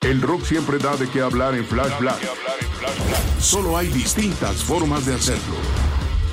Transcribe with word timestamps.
El 0.00 0.22
rock 0.22 0.42
siempre 0.44 0.78
da 0.78 0.96
de 0.96 1.08
qué 1.10 1.20
hablar 1.20 1.54
en 1.54 1.64
Flash 1.64 1.98
Black. 1.98 2.18
Solo 3.40 3.76
hay 3.76 3.88
distintas 3.88 4.64
formas 4.64 5.04
de 5.06 5.14
hacerlo. 5.14 5.56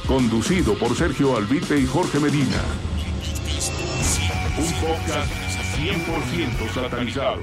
Conducido 0.08 0.78
por 0.78 0.96
Sergio 0.96 1.36
Albite 1.36 1.78
y 1.78 1.86
Jorge 1.86 2.20
Medina. 2.20 2.62
Un 4.58 4.74
podcast 4.80 5.32
100% 5.78 6.74
satanizado. 6.74 7.42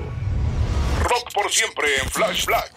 Rock 1.03 1.33
por 1.35 1.51
siempre 1.51 1.87
en 2.03 2.09
Flash 2.09 2.47
Black. 2.47 2.73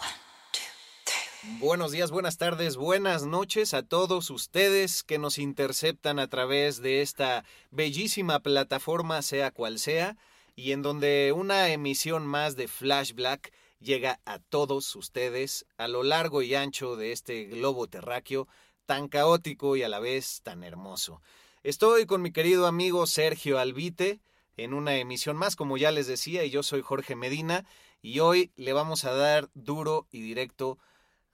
Buenos 1.59 1.91
días, 1.91 2.11
buenas 2.11 2.37
tardes, 2.37 2.75
buenas 2.75 3.25
noches 3.25 3.73
a 3.73 3.83
todos 3.83 4.29
ustedes 4.31 5.03
que 5.03 5.19
nos 5.19 5.37
interceptan 5.37 6.19
a 6.19 6.27
través 6.27 6.81
de 6.81 7.01
esta 7.01 7.45
bellísima 7.71 8.39
plataforma, 8.39 9.21
sea 9.21 9.51
cual 9.51 9.79
sea, 9.79 10.17
y 10.55 10.71
en 10.71 10.81
donde 10.81 11.33
una 11.35 11.69
emisión 11.69 12.25
más 12.25 12.55
de 12.55 12.67
Flash 12.67 13.13
Black 13.13 13.51
llega 13.79 14.19
a 14.25 14.39
todos 14.39 14.95
ustedes 14.95 15.65
a 15.77 15.87
lo 15.87 16.03
largo 16.03 16.41
y 16.41 16.55
ancho 16.55 16.95
de 16.95 17.11
este 17.11 17.45
globo 17.45 17.87
terráqueo 17.87 18.47
tan 18.85 19.07
caótico 19.07 19.75
y 19.75 19.83
a 19.83 19.89
la 19.89 19.99
vez 19.99 20.41
tan 20.43 20.63
hermoso. 20.63 21.21
Estoy 21.63 22.05
con 22.05 22.21
mi 22.21 22.31
querido 22.31 22.67
amigo 22.67 23.05
Sergio 23.07 23.59
Albite 23.59 24.21
en 24.57 24.73
una 24.73 24.95
emisión 24.95 25.35
más, 25.35 25.55
como 25.55 25.77
ya 25.77 25.91
les 25.91 26.07
decía, 26.07 26.43
y 26.45 26.49
yo 26.49 26.63
soy 26.63 26.81
Jorge 26.81 27.15
Medina, 27.15 27.65
y 28.01 28.19
hoy 28.19 28.51
le 28.55 28.71
vamos 28.71 29.03
a 29.03 29.13
dar 29.13 29.49
duro 29.53 30.07
y 30.11 30.21
directo 30.21 30.77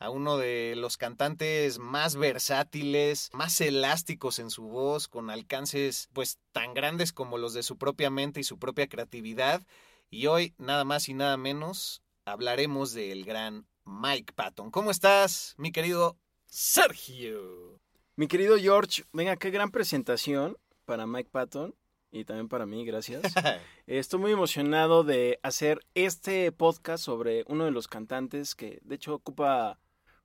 uno 0.10 0.38
de 0.38 0.74
los 0.76 0.98
cantantes 0.98 1.78
más 1.78 2.16
versátiles, 2.16 3.30
más 3.34 3.62
elásticos 3.62 4.40
en 4.40 4.50
su 4.50 4.64
voz, 4.64 5.08
con 5.08 5.30
alcances 5.30 6.10
pues 6.14 6.40
tan 6.52 6.74
grandes 6.74 7.14
como 7.14 7.38
los 7.38 7.54
de 7.54 7.64
su 7.64 7.78
propia 7.78 8.10
mente 8.10 8.40
y 8.40 8.44
su 8.44 8.58
propia 8.58 8.88
creatividad. 8.88 9.62
Y 10.10 10.28
hoy, 10.28 10.54
nada 10.58 10.84
más 10.84 11.08
y 11.08 11.14
nada 11.14 11.38
menos, 11.38 12.02
hablaremos 12.26 12.94
del 12.94 13.24
gran 13.26 13.68
Mike 13.86 14.34
Patton. 14.34 14.72
¿Cómo 14.72 14.92
estás, 14.92 15.54
mi 15.58 15.72
querido 15.72 16.18
Sergio? 16.48 17.80
Mi 18.16 18.28
querido 18.28 18.58
George, 18.58 19.04
venga, 19.14 19.38
qué 19.38 19.52
gran 19.52 19.72
presentación 19.72 20.58
para 20.86 21.06
Mike 21.06 21.30
Patton 21.32 21.76
y 22.12 22.26
también 22.26 22.50
para 22.50 22.66
mí, 22.66 22.86
gracias. 22.86 23.22
Estoy 23.88 24.20
muy 24.20 24.32
emocionado 24.32 25.04
de 25.04 25.40
hacer 25.44 25.80
este 25.96 26.52
podcast 26.52 27.04
sobre 27.04 27.46
uno 27.48 27.66
de 27.66 27.72
los 27.72 27.88
cantantes 27.88 28.54
que 28.54 28.80
de 28.84 28.96
hecho 28.96 29.16
ocupa 29.16 29.80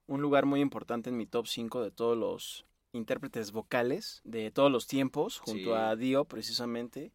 un 0.07 0.23
lugar 0.23 0.47
muy 0.47 0.61
importante 0.61 1.11
en 1.11 1.17
mi 1.17 1.27
top 1.27 1.47
5 1.47 1.83
de 1.83 1.91
todos 1.91 2.17
los 2.17 2.67
intérpretes 2.93 3.53
vocales 3.53 4.23
de 4.25 4.51
todos 4.51 4.73
los 4.73 4.87
tiempos, 4.87 5.39
junto 5.39 5.77
a 5.77 5.95
Dio 5.97 6.25
precisamente. 6.25 7.13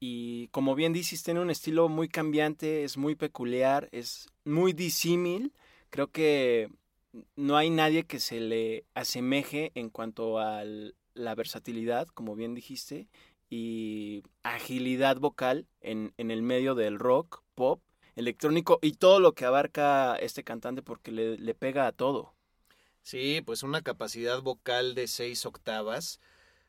Y 0.00 0.48
como 0.48 0.74
bien 0.74 0.92
dices, 0.92 1.22
tiene 1.22 1.40
un 1.40 1.50
estilo 1.50 1.88
muy 1.88 2.08
cambiante, 2.08 2.84
es 2.84 2.96
muy 2.96 3.14
peculiar, 3.14 3.88
es 3.92 4.30
muy 4.44 4.72
disímil. 4.72 5.52
Creo 5.90 6.10
que 6.10 6.70
no 7.36 7.56
hay 7.56 7.70
nadie 7.70 8.04
que 8.04 8.18
se 8.18 8.40
le 8.40 8.86
asemeje 8.94 9.72
en 9.74 9.90
cuanto 9.90 10.38
a 10.38 10.62
la 11.14 11.34
versatilidad, 11.34 12.08
como 12.08 12.34
bien 12.34 12.54
dijiste, 12.54 13.08
y 13.50 14.22
agilidad 14.42 15.18
vocal 15.18 15.66
en, 15.80 16.14
en 16.16 16.30
el 16.30 16.40
medio 16.42 16.74
del 16.74 16.98
rock, 16.98 17.42
pop 17.54 17.82
electrónico 18.20 18.78
y 18.82 18.92
todo 18.92 19.20
lo 19.20 19.32
que 19.32 19.44
abarca 19.44 20.16
este 20.16 20.44
cantante 20.44 20.82
porque 20.82 21.10
le, 21.10 21.36
le 21.38 21.54
pega 21.54 21.86
a 21.86 21.92
todo. 21.92 22.34
Sí, 23.02 23.42
pues 23.44 23.62
una 23.62 23.82
capacidad 23.82 24.40
vocal 24.42 24.94
de 24.94 25.08
seis 25.08 25.44
octavas. 25.46 26.20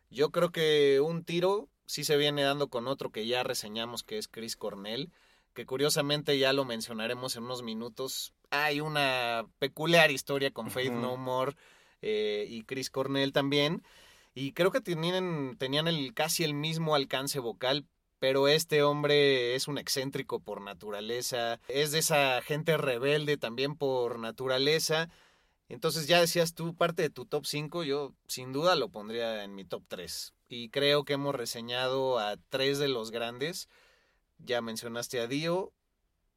Yo 0.10 0.32
creo 0.32 0.52
que 0.52 1.00
un 1.00 1.24
tiro 1.24 1.70
sí 1.86 2.04
se 2.04 2.18
viene 2.18 2.44
dando 2.44 2.70
con 2.70 2.88
otro 2.88 3.12
que 3.12 3.28
ya 3.28 3.44
reseñamos 3.44 4.04
que 4.04 4.18
es 4.18 4.28
Chris 4.28 4.56
Cornell, 4.56 5.12
que 5.54 5.66
curiosamente 5.66 6.38
ya 6.40 6.54
lo 6.54 6.66
mencionaremos 6.66 7.36
en 7.36 7.44
unos 7.44 7.64
minutos. 7.64 8.34
Hay 8.50 8.80
una 8.80 9.46
peculiar 9.60 10.12
historia 10.12 10.52
con 10.52 10.72
Faith 10.72 10.94
No 10.94 11.18
More 11.18 11.56
eh, 12.02 12.46
y 12.50 12.64
Chris 12.64 12.90
Cornell 12.90 13.34
también. 13.34 13.84
Y 14.34 14.54
creo 14.54 14.72
que 14.72 14.80
tenían, 14.80 15.58
tenían 15.58 15.90
el, 15.90 16.14
casi 16.14 16.46
el 16.46 16.54
mismo 16.54 16.96
alcance 16.96 17.40
vocal, 17.40 17.86
pero 18.22 18.48
este 18.48 18.84
hombre 18.84 19.56
es 19.56 19.68
un 19.68 19.80
excéntrico 19.80 20.40
por 20.40 20.62
naturaleza, 20.62 21.60
es 21.68 21.92
de 21.92 21.98
esa 21.98 22.40
gente 22.44 22.78
rebelde 22.78 23.36
también 23.36 23.76
por 23.76 24.20
naturaleza. 24.20 25.10
Entonces 25.70 26.06
ya 26.06 26.22
decías 26.22 26.54
tú, 26.54 26.76
parte 26.76 27.02
de 27.02 27.10
tu 27.10 27.26
top 27.26 27.48
5, 27.48 27.84
yo 27.84 28.14
sin 28.28 28.54
duda 28.54 28.76
lo 28.76 28.90
pondría 28.90 29.44
en 29.44 29.56
mi 29.56 29.66
top 29.66 29.82
3. 29.88 30.36
Y 30.50 30.70
creo 30.70 31.04
que 31.04 31.14
hemos 31.14 31.34
reseñado 31.34 32.20
a 32.20 32.38
tres 32.50 32.78
de 32.78 32.90
los 32.90 33.10
grandes. 33.10 33.70
Ya 34.38 34.62
mencionaste 34.62 35.20
a 35.20 35.26
Dio, 35.26 35.74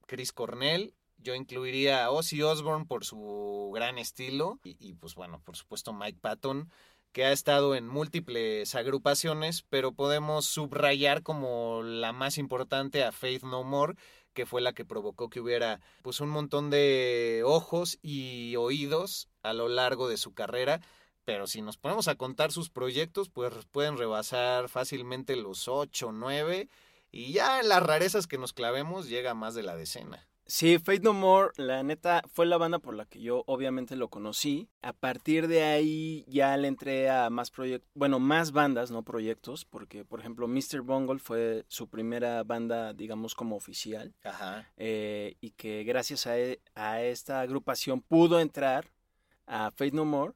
Chris 0.06 0.33
Cornell, 0.33 0.94
yo 1.19 1.34
incluiría 1.34 2.06
a 2.06 2.11
Ozzy 2.11 2.41
Osbourne 2.41 2.87
por 2.87 3.05
su 3.05 3.71
gran 3.75 3.99
estilo 3.99 4.59
y, 4.65 4.78
y 4.81 4.94
pues 4.94 5.15
bueno, 5.15 5.43
por 5.44 5.55
supuesto 5.55 5.93
Mike 5.93 6.19
Patton 6.23 6.71
que 7.14 7.25
ha 7.25 7.30
estado 7.30 7.76
en 7.76 7.86
múltiples 7.86 8.75
agrupaciones, 8.75 9.62
pero 9.70 9.92
podemos 9.92 10.47
subrayar 10.47 11.22
como 11.22 11.82
la 11.84 12.12
más 12.12 12.38
importante 12.38 13.04
a 13.04 13.12
Faith 13.12 13.44
No 13.44 13.62
More, 13.62 13.94
que 14.32 14.47
fue 14.47 14.60
la 14.60 14.72
que 14.72 14.84
provocó 14.84 15.30
que 15.30 15.38
hubiera 15.38 15.80
pues 16.02 16.20
un 16.20 16.28
montón 16.28 16.70
de 16.70 17.42
ojos 17.47 17.98
y 18.02 18.56
oídos 18.56 19.28
a 19.44 19.52
lo 19.52 19.69
largo 19.69 20.08
de 20.08 20.16
su 20.16 20.34
carrera. 20.34 20.80
Pero 21.25 21.47
si 21.47 21.62
nos 21.62 21.78
ponemos 21.78 22.08
a 22.08 22.16
contar 22.16 22.50
sus 22.50 22.69
proyectos, 22.69 23.31
pues 23.31 23.52
pueden 23.70 23.96
rebasar 23.96 24.69
fácilmente 24.69 25.36
los 25.36 25.69
8, 25.69 26.10
9 26.12 26.69
y 27.12 27.32
ya 27.32 27.60
en 27.60 27.69
las 27.69 27.84
rarezas 27.84 28.26
que 28.26 28.38
nos 28.38 28.52
clavemos 28.52 29.08
llega 29.08 29.34
más 29.34 29.54
de 29.54 29.62
la 29.62 29.76
decena. 29.76 30.26
Sí, 30.47 30.78
Fate 30.78 31.00
No 31.00 31.15
More, 31.15 31.53
la 31.56 31.82
neta, 31.82 32.22
fue 32.32 32.44
la 32.47 32.59
banda 32.59 32.78
por 32.78 32.94
la 32.94 33.06
que 33.06 33.21
yo 33.21 33.44
obviamente 33.47 33.97
lo 33.97 34.09
conocí. 34.09 34.69
A 34.82 34.93
partir 34.93 35.49
de 35.49 35.62
ahí 35.62 36.25
ya 36.28 36.56
le 36.56 36.69
entré 36.69 37.09
a 37.09 37.31
más 37.31 37.50
proyectos, 37.50 37.91
bueno, 37.94 38.19
más 38.19 38.53
bandas, 38.53 38.91
no 38.91 39.03
proyectos, 39.03 39.65
porque 39.65 40.05
por 40.05 40.21
ejemplo 40.21 40.47
Mr. 40.47 40.82
Bungle 40.82 41.19
fue 41.19 41.65
su 41.69 41.88
primera 41.88 42.43
banda, 42.44 42.93
digamos, 42.93 43.34
como 43.34 43.56
oficial. 43.56 44.14
Ajá. 44.23 44.70
Eh, 44.76 45.37
y 45.41 45.52
que 45.52 45.82
gracias 45.85 46.26
a, 46.26 46.38
e, 46.38 46.61
a 46.75 47.02
esta 47.02 47.41
agrupación 47.41 48.02
pudo 48.02 48.38
entrar 48.41 48.91
a 49.46 49.70
Fate 49.70 49.93
No 49.93 50.05
More 50.05 50.35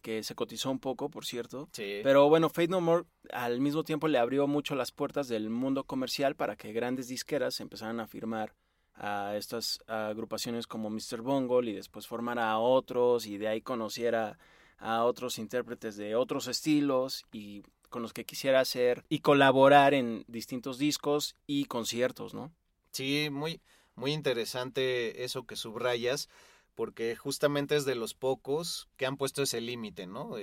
que 0.00 0.22
se 0.22 0.34
cotizó 0.34 0.70
un 0.70 0.78
poco, 0.78 1.10
por 1.10 1.26
cierto. 1.26 1.68
Sí. 1.72 2.00
Pero 2.02 2.28
bueno, 2.28 2.48
Fate 2.48 2.68
No 2.68 2.80
More 2.80 3.04
al 3.32 3.60
mismo 3.60 3.84
tiempo 3.84 4.08
le 4.08 4.18
abrió 4.18 4.46
mucho 4.46 4.74
las 4.74 4.92
puertas 4.92 5.28
del 5.28 5.50
mundo 5.50 5.84
comercial 5.84 6.36
para 6.36 6.56
que 6.56 6.72
grandes 6.72 7.08
disqueras 7.08 7.60
empezaran 7.60 8.00
a 8.00 8.06
firmar 8.06 8.54
a 9.00 9.34
estas 9.36 9.80
agrupaciones 9.86 10.66
como 10.66 10.90
Mr. 10.90 11.22
Bungle 11.22 11.70
y 11.70 11.74
después 11.74 12.06
formara 12.06 12.50
a 12.50 12.58
otros 12.58 13.26
y 13.26 13.38
de 13.38 13.48
ahí 13.48 13.62
conociera 13.62 14.38
a 14.78 15.04
otros 15.04 15.38
intérpretes 15.38 15.96
de 15.96 16.14
otros 16.14 16.46
estilos 16.48 17.24
y 17.32 17.62
con 17.88 18.02
los 18.02 18.12
que 18.12 18.26
quisiera 18.26 18.60
hacer 18.60 19.04
y 19.08 19.20
colaborar 19.20 19.94
en 19.94 20.24
distintos 20.28 20.78
discos 20.78 21.34
y 21.46 21.64
conciertos, 21.64 22.34
¿no? 22.34 22.52
Sí, 22.92 23.28
muy, 23.30 23.62
muy 23.94 24.12
interesante 24.12 25.24
eso 25.24 25.44
que 25.44 25.56
subrayas, 25.56 26.28
porque 26.74 27.16
justamente 27.16 27.76
es 27.76 27.86
de 27.86 27.94
los 27.94 28.14
pocos 28.14 28.88
que 28.96 29.06
han 29.06 29.16
puesto 29.16 29.42
ese 29.42 29.60
límite, 29.60 30.06
¿no? 30.06 30.36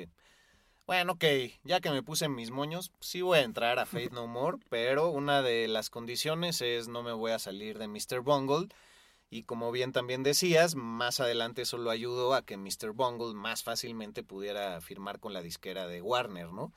Bueno, 0.87 1.13
ok, 1.13 1.25
ya 1.63 1.81
que 1.81 1.91
me 1.91 2.01
puse 2.01 2.25
en 2.25 2.35
mis 2.35 2.49
moños, 2.49 2.93
sí 3.01 3.21
voy 3.21 3.39
a 3.39 3.43
entrar 3.43 3.77
a 3.77 3.85
Faith 3.85 4.13
No 4.13 4.25
More, 4.25 4.57
pero 4.69 5.09
una 5.09 5.41
de 5.41 5.67
las 5.67 5.89
condiciones 5.89 6.61
es 6.61 6.87
no 6.87 7.03
me 7.03 7.11
voy 7.11 7.31
a 7.31 7.39
salir 7.39 7.77
de 7.77 7.89
Mr. 7.89 8.21
Bungle. 8.21 8.69
Y 9.29 9.43
como 9.43 9.73
bien 9.73 9.91
también 9.91 10.23
decías, 10.23 10.75
más 10.75 11.19
adelante 11.19 11.63
eso 11.63 11.77
lo 11.77 11.89
ayudó 11.89 12.33
a 12.33 12.43
que 12.43 12.55
Mr. 12.55 12.93
Bungle 12.93 13.33
más 13.33 13.63
fácilmente 13.63 14.23
pudiera 14.23 14.79
firmar 14.79 15.19
con 15.19 15.33
la 15.33 15.41
disquera 15.41 15.87
de 15.87 16.01
Warner, 16.01 16.53
¿no? 16.53 16.71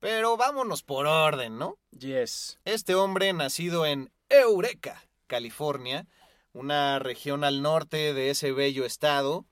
Pero 0.00 0.36
vámonos 0.36 0.82
por 0.82 1.06
orden, 1.06 1.56
¿no? 1.56 1.78
Yes. 1.96 2.58
Este 2.64 2.96
hombre, 2.96 3.32
nacido 3.32 3.86
en 3.86 4.10
Eureka, 4.28 5.00
California, 5.28 6.08
una 6.52 6.98
región 6.98 7.44
al 7.44 7.62
norte 7.62 8.14
de 8.14 8.30
ese 8.30 8.50
bello 8.50 8.84
estado, 8.84 9.46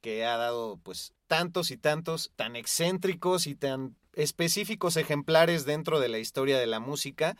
que 0.00 0.24
ha 0.24 0.36
dado 0.36 0.78
pues 0.84 1.12
tantos 1.28 1.70
y 1.70 1.76
tantos 1.76 2.32
tan 2.34 2.56
excéntricos 2.56 3.46
y 3.46 3.54
tan 3.54 3.94
específicos 4.14 4.96
ejemplares 4.96 5.64
dentro 5.64 6.00
de 6.00 6.08
la 6.08 6.18
historia 6.18 6.58
de 6.58 6.66
la 6.66 6.80
música 6.80 7.36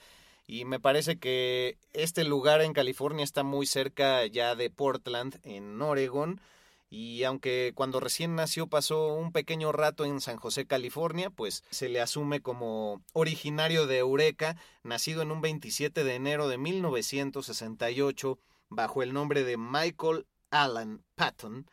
y 0.50 0.64
me 0.64 0.80
parece 0.80 1.18
que 1.18 1.76
este 1.92 2.24
lugar 2.24 2.62
en 2.62 2.72
California 2.72 3.22
está 3.22 3.42
muy 3.42 3.66
cerca 3.66 4.24
ya 4.24 4.54
de 4.54 4.70
Portland, 4.70 5.38
en 5.42 5.80
Oregon. 5.82 6.40
Y 6.88 7.22
aunque 7.24 7.72
cuando 7.74 8.00
recién 8.00 8.34
nació 8.34 8.66
pasó 8.66 9.12
un 9.12 9.30
pequeño 9.30 9.72
rato 9.72 10.06
en 10.06 10.22
San 10.22 10.38
José, 10.38 10.64
California, 10.64 11.28
pues 11.28 11.62
se 11.68 11.90
le 11.90 12.00
asume 12.00 12.40
como 12.40 13.02
originario 13.12 13.86
de 13.86 13.98
Eureka, 13.98 14.56
nacido 14.82 15.20
en 15.20 15.32
un 15.32 15.42
27 15.42 16.02
de 16.02 16.14
enero 16.14 16.48
de 16.48 16.56
1968 16.56 18.38
bajo 18.70 19.02
el 19.02 19.12
nombre 19.12 19.44
de 19.44 19.58
Michael 19.58 20.26
Allen 20.50 21.04
Patton. 21.14 21.70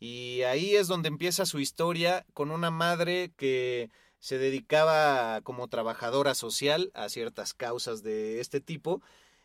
Y 0.00 0.42
ahí 0.42 0.74
es 0.74 0.88
donde 0.88 1.08
empieza 1.08 1.46
su 1.46 1.60
historia 1.60 2.26
con 2.32 2.50
una 2.50 2.70
madre 2.70 3.32
que 3.36 3.90
se 4.18 4.38
dedicaba 4.38 5.40
como 5.42 5.68
trabajadora 5.68 6.34
social 6.34 6.90
a 6.94 7.08
ciertas 7.08 7.54
causas 7.54 8.02
de 8.02 8.40
este 8.40 8.60
tipo 8.60 9.02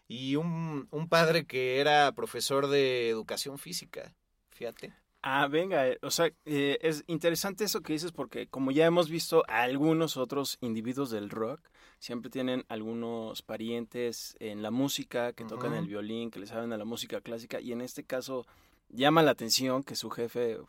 y 0.08 0.38
un, 0.38 0.88
un 0.92 1.10
padre 1.10 1.46
que 1.46 1.80
era 1.80 2.12
profesor 2.14 2.68
de 2.68 3.10
educación 3.10 3.58
física, 3.58 4.14
fíjate. 4.52 4.94
Ah, 5.28 5.48
venga, 5.48 5.88
eh, 5.88 5.98
o 6.04 6.12
sea, 6.12 6.32
eh, 6.46 6.78
es 6.82 7.04
interesante 7.08 7.64
eso 7.64 7.82
que 7.82 7.94
dices 7.94 8.12
porque 8.12 8.48
como 8.48 8.72
ya 8.72 8.86
hemos 8.86 9.10
visto 9.10 9.44
algunos 9.48 10.18
otros 10.18 10.60
individuos 10.62 11.10
del 11.10 11.32
rock, 11.32 11.62
siempre 11.98 12.30
tienen 12.30 12.64
algunos 12.68 13.42
parientes 13.42 14.38
en 14.40 14.62
la 14.62 14.70
música, 14.70 15.34
que 15.34 15.44
tocan 15.44 15.74
el 15.74 15.88
violín, 15.88 16.30
que 16.30 16.40
le 16.40 16.46
saben 16.46 16.72
a 16.74 16.78
la 16.78 16.86
música 16.86 17.22
clásica, 17.22 17.60
y 17.60 17.72
en 17.72 17.82
este 17.82 18.04
caso 18.04 18.46
llama 18.90 19.24
la 19.24 19.32
atención 19.32 19.84
que 19.84 19.96
su 19.96 20.10
jefe 20.10 20.60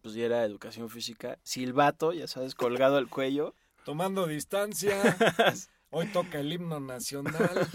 pues 0.00 0.14
ya 0.14 0.24
era 0.24 0.44
educación 0.44 0.88
física. 0.88 1.38
Silbato, 1.42 2.12
ya 2.12 2.26
sabes, 2.26 2.54
colgado 2.54 2.96
al 2.96 3.08
cuello. 3.08 3.54
Tomando 3.84 4.26
distancia. 4.26 5.16
Hoy 5.90 6.06
toca 6.08 6.40
el 6.40 6.52
himno 6.52 6.80
nacional. 6.80 7.68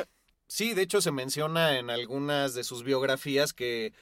Sí, 0.48 0.74
de 0.74 0.84
hecho 0.84 1.02
se 1.02 1.12
menciona 1.12 1.80
en 1.80 1.90
algunas 1.90 2.54
de 2.54 2.64
sus 2.64 2.84
biografías 2.84 3.54
que 3.54 3.94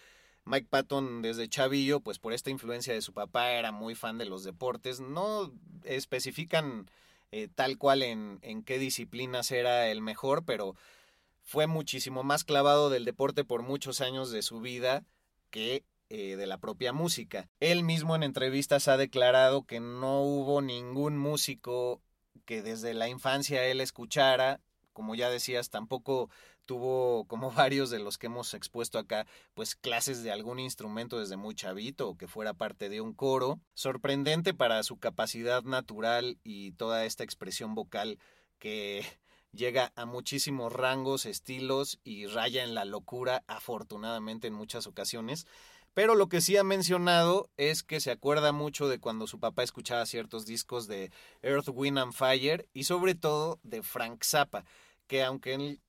Mike 0.43 0.67
Patton 0.69 1.21
desde 1.21 1.47
chavillo, 1.47 2.01
pues 2.01 2.19
por 2.19 2.33
esta 2.33 2.49
influencia 2.49 2.93
de 2.93 3.01
su 3.01 3.13
papá, 3.13 3.51
era 3.51 3.71
muy 3.71 3.95
fan 3.95 4.17
de 4.17 4.25
los 4.25 4.43
deportes. 4.43 4.99
No 4.99 5.53
especifican 5.83 6.89
eh, 7.31 7.47
tal 7.53 7.77
cual 7.77 8.03
en, 8.03 8.39
en 8.41 8.63
qué 8.63 8.79
disciplinas 8.79 9.51
era 9.51 9.87
el 9.87 10.01
mejor, 10.01 10.43
pero 10.43 10.75
fue 11.43 11.67
muchísimo 11.67 12.23
más 12.23 12.43
clavado 12.43 12.89
del 12.89 13.05
deporte 13.05 13.43
por 13.43 13.61
muchos 13.63 14.01
años 14.01 14.31
de 14.31 14.41
su 14.41 14.59
vida 14.59 15.05
que 15.51 15.85
eh, 16.09 16.35
de 16.35 16.47
la 16.47 16.57
propia 16.57 16.91
música. 16.91 17.47
Él 17.59 17.83
mismo 17.83 18.15
en 18.15 18.23
entrevistas 18.23 18.87
ha 18.87 18.97
declarado 18.97 19.65
que 19.65 19.79
no 19.79 20.21
hubo 20.23 20.61
ningún 20.61 21.17
músico 21.17 22.01
que 22.45 22.61
desde 22.61 22.93
la 22.93 23.07
infancia 23.07 23.65
él 23.65 23.79
escuchara, 23.79 24.59
como 24.91 25.15
ya 25.15 25.29
decías, 25.29 25.69
tampoco 25.69 26.29
tuvo, 26.65 27.25
como 27.25 27.51
varios 27.51 27.89
de 27.89 27.99
los 27.99 28.17
que 28.17 28.27
hemos 28.27 28.53
expuesto 28.53 28.99
acá, 28.99 29.25
pues 29.53 29.75
clases 29.75 30.23
de 30.23 30.31
algún 30.31 30.59
instrumento 30.59 31.19
desde 31.19 31.37
muy 31.37 31.55
chavito 31.55 32.09
o 32.09 32.17
que 32.17 32.27
fuera 32.27 32.53
parte 32.53 32.89
de 32.89 33.01
un 33.01 33.13
coro. 33.13 33.59
Sorprendente 33.73 34.53
para 34.53 34.83
su 34.83 34.97
capacidad 34.97 35.63
natural 35.63 36.39
y 36.43 36.73
toda 36.73 37.05
esta 37.05 37.23
expresión 37.23 37.73
vocal 37.75 38.19
que 38.59 39.05
llega 39.53 39.91
a 39.95 40.05
muchísimos 40.05 40.71
rangos, 40.73 41.25
estilos 41.25 41.99
y 42.03 42.27
raya 42.27 42.63
en 42.63 42.73
la 42.73 42.85
locura, 42.85 43.43
afortunadamente 43.47 44.47
en 44.47 44.53
muchas 44.53 44.87
ocasiones. 44.87 45.45
Pero 45.93 46.15
lo 46.15 46.29
que 46.29 46.39
sí 46.39 46.55
ha 46.55 46.63
mencionado 46.63 47.49
es 47.57 47.83
que 47.83 47.99
se 47.99 48.11
acuerda 48.11 48.53
mucho 48.53 48.87
de 48.87 48.99
cuando 48.99 49.27
su 49.27 49.39
papá 49.39 49.63
escuchaba 49.63 50.05
ciertos 50.05 50.45
discos 50.45 50.87
de 50.87 51.11
Earth, 51.41 51.67
Wind 51.67 51.99
and 51.99 52.13
Fire 52.13 52.67
y 52.73 52.85
sobre 52.85 53.13
todo 53.13 53.59
de 53.63 53.83
Frank 53.83 54.23
Zappa, 54.23 54.63
que 55.07 55.21
aunque 55.21 55.53
él, 55.53 55.81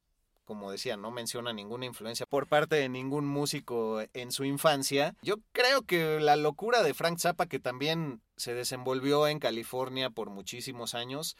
como 0.44 0.72
decía, 0.72 0.96
no 0.96 1.12
menciona 1.12 1.52
ninguna 1.52 1.86
influencia 1.86 2.26
por 2.26 2.48
parte 2.48 2.74
de 2.74 2.88
ningún 2.88 3.26
músico 3.26 4.02
en 4.12 4.32
su 4.32 4.44
infancia, 4.44 5.14
yo 5.22 5.36
creo 5.52 5.82
que 5.82 6.18
la 6.18 6.34
locura 6.34 6.82
de 6.82 6.94
Frank 6.94 7.20
Zappa, 7.20 7.46
que 7.46 7.60
también 7.60 8.20
se 8.36 8.54
desenvolvió 8.54 9.28
en 9.28 9.38
California 9.38 10.10
por 10.10 10.30
muchísimos 10.30 10.96
años, 10.96 11.36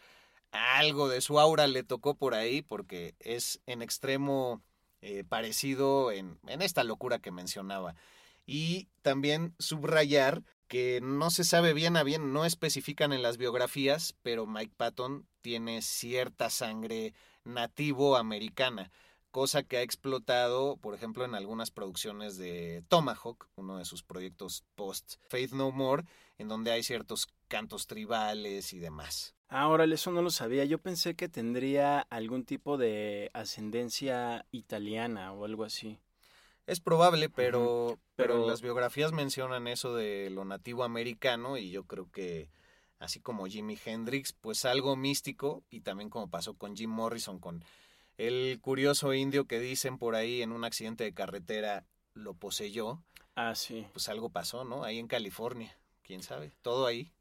algo 0.52 1.08
de 1.08 1.20
su 1.20 1.40
aura 1.40 1.66
le 1.66 1.82
tocó 1.82 2.14
por 2.14 2.34
ahí 2.34 2.62
porque 2.62 3.14
es 3.18 3.60
en 3.66 3.82
extremo 3.82 4.62
eh, 5.00 5.24
parecido 5.24 6.12
en, 6.12 6.38
en 6.46 6.62
esta 6.62 6.84
locura 6.84 7.18
que 7.18 7.32
mencionaba 7.32 7.96
y 8.46 8.88
también 9.02 9.54
subrayar 9.58 10.42
que 10.68 11.00
no 11.02 11.30
se 11.30 11.44
sabe 11.44 11.74
bien 11.74 11.96
a 11.96 12.02
bien, 12.02 12.32
no 12.32 12.44
especifican 12.44 13.12
en 13.12 13.22
las 13.22 13.36
biografías, 13.36 14.14
pero 14.22 14.46
Mike 14.46 14.72
Patton 14.76 15.26
tiene 15.42 15.82
cierta 15.82 16.48
sangre 16.48 17.12
nativo 17.44 18.16
americana, 18.16 18.90
cosa 19.30 19.62
que 19.64 19.76
ha 19.76 19.82
explotado, 19.82 20.76
por 20.78 20.94
ejemplo, 20.94 21.24
en 21.24 21.34
algunas 21.34 21.70
producciones 21.70 22.38
de 22.38 22.84
Tomahawk, 22.88 23.48
uno 23.56 23.78
de 23.78 23.84
sus 23.84 24.02
proyectos 24.02 24.64
post 24.74 25.16
Faith 25.28 25.52
No 25.52 25.72
More, 25.72 26.04
en 26.38 26.48
donde 26.48 26.70
hay 26.70 26.82
ciertos 26.82 27.28
cantos 27.48 27.86
tribales 27.86 28.72
y 28.72 28.78
demás. 28.78 29.34
Ahora, 29.54 29.84
eso 29.84 30.10
no 30.10 30.22
lo 30.22 30.30
sabía. 30.30 30.64
Yo 30.64 30.78
pensé 30.78 31.14
que 31.14 31.28
tendría 31.28 32.00
algún 32.00 32.46
tipo 32.46 32.78
de 32.78 33.30
ascendencia 33.34 34.46
italiana 34.50 35.34
o 35.34 35.44
algo 35.44 35.64
así. 35.64 35.98
Es 36.66 36.80
probable, 36.80 37.28
pero, 37.28 37.98
pero 38.16 38.48
las 38.48 38.62
biografías 38.62 39.12
mencionan 39.12 39.66
eso 39.66 39.94
de 39.94 40.30
lo 40.30 40.46
nativo 40.46 40.84
americano 40.84 41.58
y 41.58 41.70
yo 41.70 41.84
creo 41.84 42.10
que 42.10 42.48
así 42.98 43.20
como 43.20 43.46
Jimi 43.46 43.78
Hendrix, 43.84 44.32
pues 44.32 44.64
algo 44.64 44.96
místico 44.96 45.62
y 45.68 45.82
también 45.82 46.08
como 46.08 46.30
pasó 46.30 46.54
con 46.54 46.74
Jim 46.74 46.90
Morrison, 46.90 47.38
con 47.38 47.62
el 48.16 48.58
curioso 48.62 49.12
indio 49.12 49.44
que 49.46 49.60
dicen 49.60 49.98
por 49.98 50.14
ahí 50.14 50.40
en 50.40 50.52
un 50.52 50.64
accidente 50.64 51.04
de 51.04 51.12
carretera 51.12 51.84
lo 52.14 52.32
poseyó. 52.32 53.02
Ah, 53.34 53.54
sí. 53.54 53.86
Pues 53.92 54.08
algo 54.08 54.30
pasó, 54.30 54.64
¿no? 54.64 54.82
Ahí 54.82 54.98
en 54.98 55.08
California, 55.08 55.76
quién 56.02 56.22
sabe, 56.22 56.52
todo 56.62 56.86
ahí. 56.86 57.12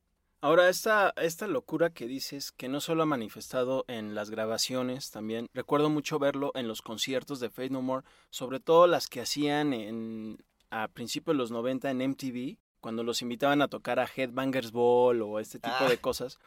Ahora, 0.43 0.69
esta, 0.69 1.13
esta 1.17 1.45
locura 1.45 1.91
que 1.91 2.07
dices, 2.07 2.51
que 2.51 2.67
no 2.67 2.81
solo 2.81 3.03
ha 3.03 3.05
manifestado 3.05 3.85
en 3.87 4.15
las 4.15 4.31
grabaciones, 4.31 5.11
también 5.11 5.47
recuerdo 5.53 5.91
mucho 5.91 6.17
verlo 6.17 6.51
en 6.55 6.67
los 6.67 6.81
conciertos 6.81 7.39
de 7.39 7.51
Faith 7.51 7.71
No 7.71 7.83
More, 7.83 8.05
sobre 8.31 8.59
todo 8.59 8.87
las 8.87 9.07
que 9.07 9.21
hacían 9.21 9.71
en, 9.71 10.43
a 10.71 10.87
principios 10.87 11.35
de 11.35 11.37
los 11.37 11.51
90 11.51 11.91
en 11.91 12.09
MTV, 12.09 12.57
cuando 12.79 13.03
los 13.03 13.21
invitaban 13.21 13.61
a 13.61 13.67
tocar 13.67 13.99
a 13.99 14.09
Headbangers 14.13 14.71
Ball 14.71 15.21
o 15.21 15.39
este 15.39 15.59
tipo 15.59 15.85
de 15.87 15.93
ah. 15.93 16.01
cosas, 16.01 16.39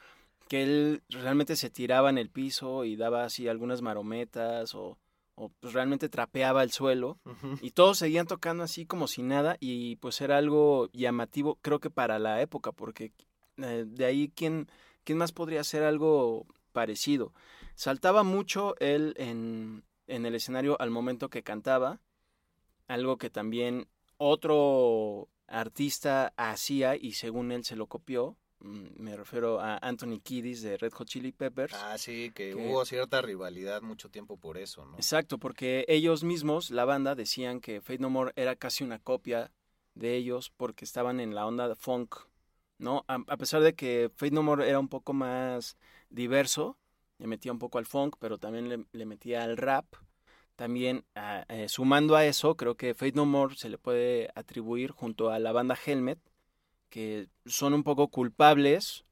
que 0.48 0.64
él 0.64 1.02
realmente 1.08 1.54
se 1.54 1.70
tiraba 1.70 2.10
en 2.10 2.18
el 2.18 2.30
piso 2.30 2.84
y 2.84 2.96
daba 2.96 3.24
así 3.24 3.46
algunas 3.46 3.80
marometas 3.80 4.74
o, 4.74 4.98
o 5.36 5.50
pues 5.60 5.72
realmente 5.72 6.08
trapeaba 6.08 6.62
el 6.62 6.70
suelo 6.70 7.18
y 7.62 7.70
todos 7.70 7.98
seguían 7.98 8.26
tocando 8.26 8.62
así 8.64 8.86
como 8.86 9.06
si 9.06 9.22
nada 9.22 9.56
y 9.60 9.96
pues 9.96 10.20
era 10.20 10.36
algo 10.36 10.90
llamativo 10.92 11.58
creo 11.62 11.80
que 11.80 11.90
para 11.90 12.18
la 12.18 12.42
época 12.42 12.72
porque 12.72 13.12
eh, 13.58 13.84
de 13.86 14.04
ahí, 14.04 14.32
¿quién, 14.34 14.68
¿quién 15.04 15.18
más 15.18 15.32
podría 15.32 15.60
hacer 15.60 15.82
algo 15.82 16.46
parecido? 16.72 17.32
Saltaba 17.74 18.22
mucho 18.22 18.74
él 18.78 19.14
en, 19.16 19.84
en 20.06 20.26
el 20.26 20.34
escenario 20.34 20.80
al 20.80 20.90
momento 20.90 21.28
que 21.28 21.42
cantaba, 21.42 22.00
algo 22.86 23.16
que 23.18 23.30
también 23.30 23.88
otro 24.16 25.28
artista 25.46 26.32
hacía 26.36 26.96
y 26.96 27.12
según 27.12 27.52
él 27.52 27.64
se 27.64 27.76
lo 27.76 27.86
copió. 27.86 28.36
Mm, 28.60 28.86
me 28.96 29.16
refiero 29.16 29.60
a 29.60 29.78
Anthony 29.78 30.20
Kiddis 30.22 30.62
de 30.62 30.76
Red 30.76 30.92
Hot 30.92 31.08
Chili 31.08 31.32
Peppers. 31.32 31.74
Ah, 31.74 31.98
sí, 31.98 32.30
que, 32.34 32.54
hubo 32.54 32.84
cierta 32.84 33.20
rivalidad 33.20 33.82
mucho 33.82 34.10
tiempo 34.10 34.38
por 34.38 34.56
eso, 34.56 34.86
¿no? 34.86 34.96
Exacto, 34.96 35.38
porque 35.38 35.84
ellos 35.88 36.24
mismos, 36.24 36.70
la 36.70 36.84
banda, 36.84 37.14
decían 37.14 37.60
que 37.60 37.80
Fate 37.80 37.98
No 37.98 38.10
More 38.10 38.32
era 38.36 38.56
casi 38.56 38.84
una 38.84 38.98
copia 38.98 39.52
de 39.94 40.16
ellos 40.16 40.50
porque 40.56 40.84
estaban 40.84 41.20
en 41.20 41.34
la 41.34 41.46
onda 41.46 41.68
de 41.68 41.74
funk 41.74 42.16
¿no? 42.84 43.04
A, 43.08 43.36
pesar 43.36 43.62
de 43.62 43.74
que 43.74 44.10
Fate 44.14 44.30
No 44.30 44.42
More 44.42 44.68
era 44.68 44.78
un 44.78 44.88
poco 44.88 45.12
más 45.12 45.76
diverso, 46.10 46.76
le 47.18 47.26
metía 47.26 47.50
un 47.50 47.58
poco 47.58 47.78
al 47.78 47.86
funk, 47.86 48.16
pero 48.20 48.38
también 48.38 48.86
le, 48.92 49.06
metía 49.06 49.42
al 49.42 49.56
rap. 49.56 49.86
También, 50.54 51.04
ah, 51.16 51.44
eh, 51.48 51.68
sumando 51.68 52.14
a 52.14 52.24
eso, 52.24 52.56
creo 52.56 52.76
que 52.76 52.94
Fate 52.94 53.14
No 53.14 53.26
More 53.26 53.56
se 53.56 53.68
le 53.68 53.78
puede 53.78 54.30
atribuir 54.36 54.92
junto 54.92 55.30
a 55.30 55.40
la 55.40 55.50
banda 55.50 55.76
Helmet, 55.84 56.20
que 56.90 57.28
son 57.46 57.74
un 57.74 57.82
poco 57.82 58.08
culpables 58.08 59.04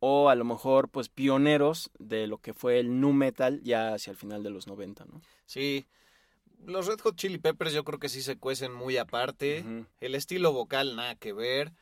o 0.00 0.30
a 0.30 0.34
lo 0.34 0.44
mejor 0.44 0.88
pues 0.88 1.08
pioneros 1.08 1.90
de 1.98 2.26
lo 2.26 2.38
que 2.38 2.54
fue 2.54 2.78
el 2.78 3.00
nu 3.00 3.12
metal 3.12 3.60
ya 3.62 3.94
hacia 3.94 4.12
el 4.12 4.16
final 4.16 4.42
de 4.42 4.50
los 4.50 4.66
90, 4.66 5.04
¿no? 5.06 5.20
Sí, 5.44 5.86
los 6.64 6.86
Red 6.86 7.00
Hot 7.00 7.16
Chili 7.16 7.38
Peppers 7.38 7.72
yo 7.72 7.84
creo 7.84 7.98
que 7.98 8.08
sí 8.08 8.22
se 8.22 8.38
cuecen 8.38 8.72
muy 8.72 8.96
aparte. 8.96 9.64
El 10.00 10.14
estilo 10.14 10.52
vocal 10.52 10.96
nada 10.96 11.16
que 11.16 11.32
ver. 11.32 11.72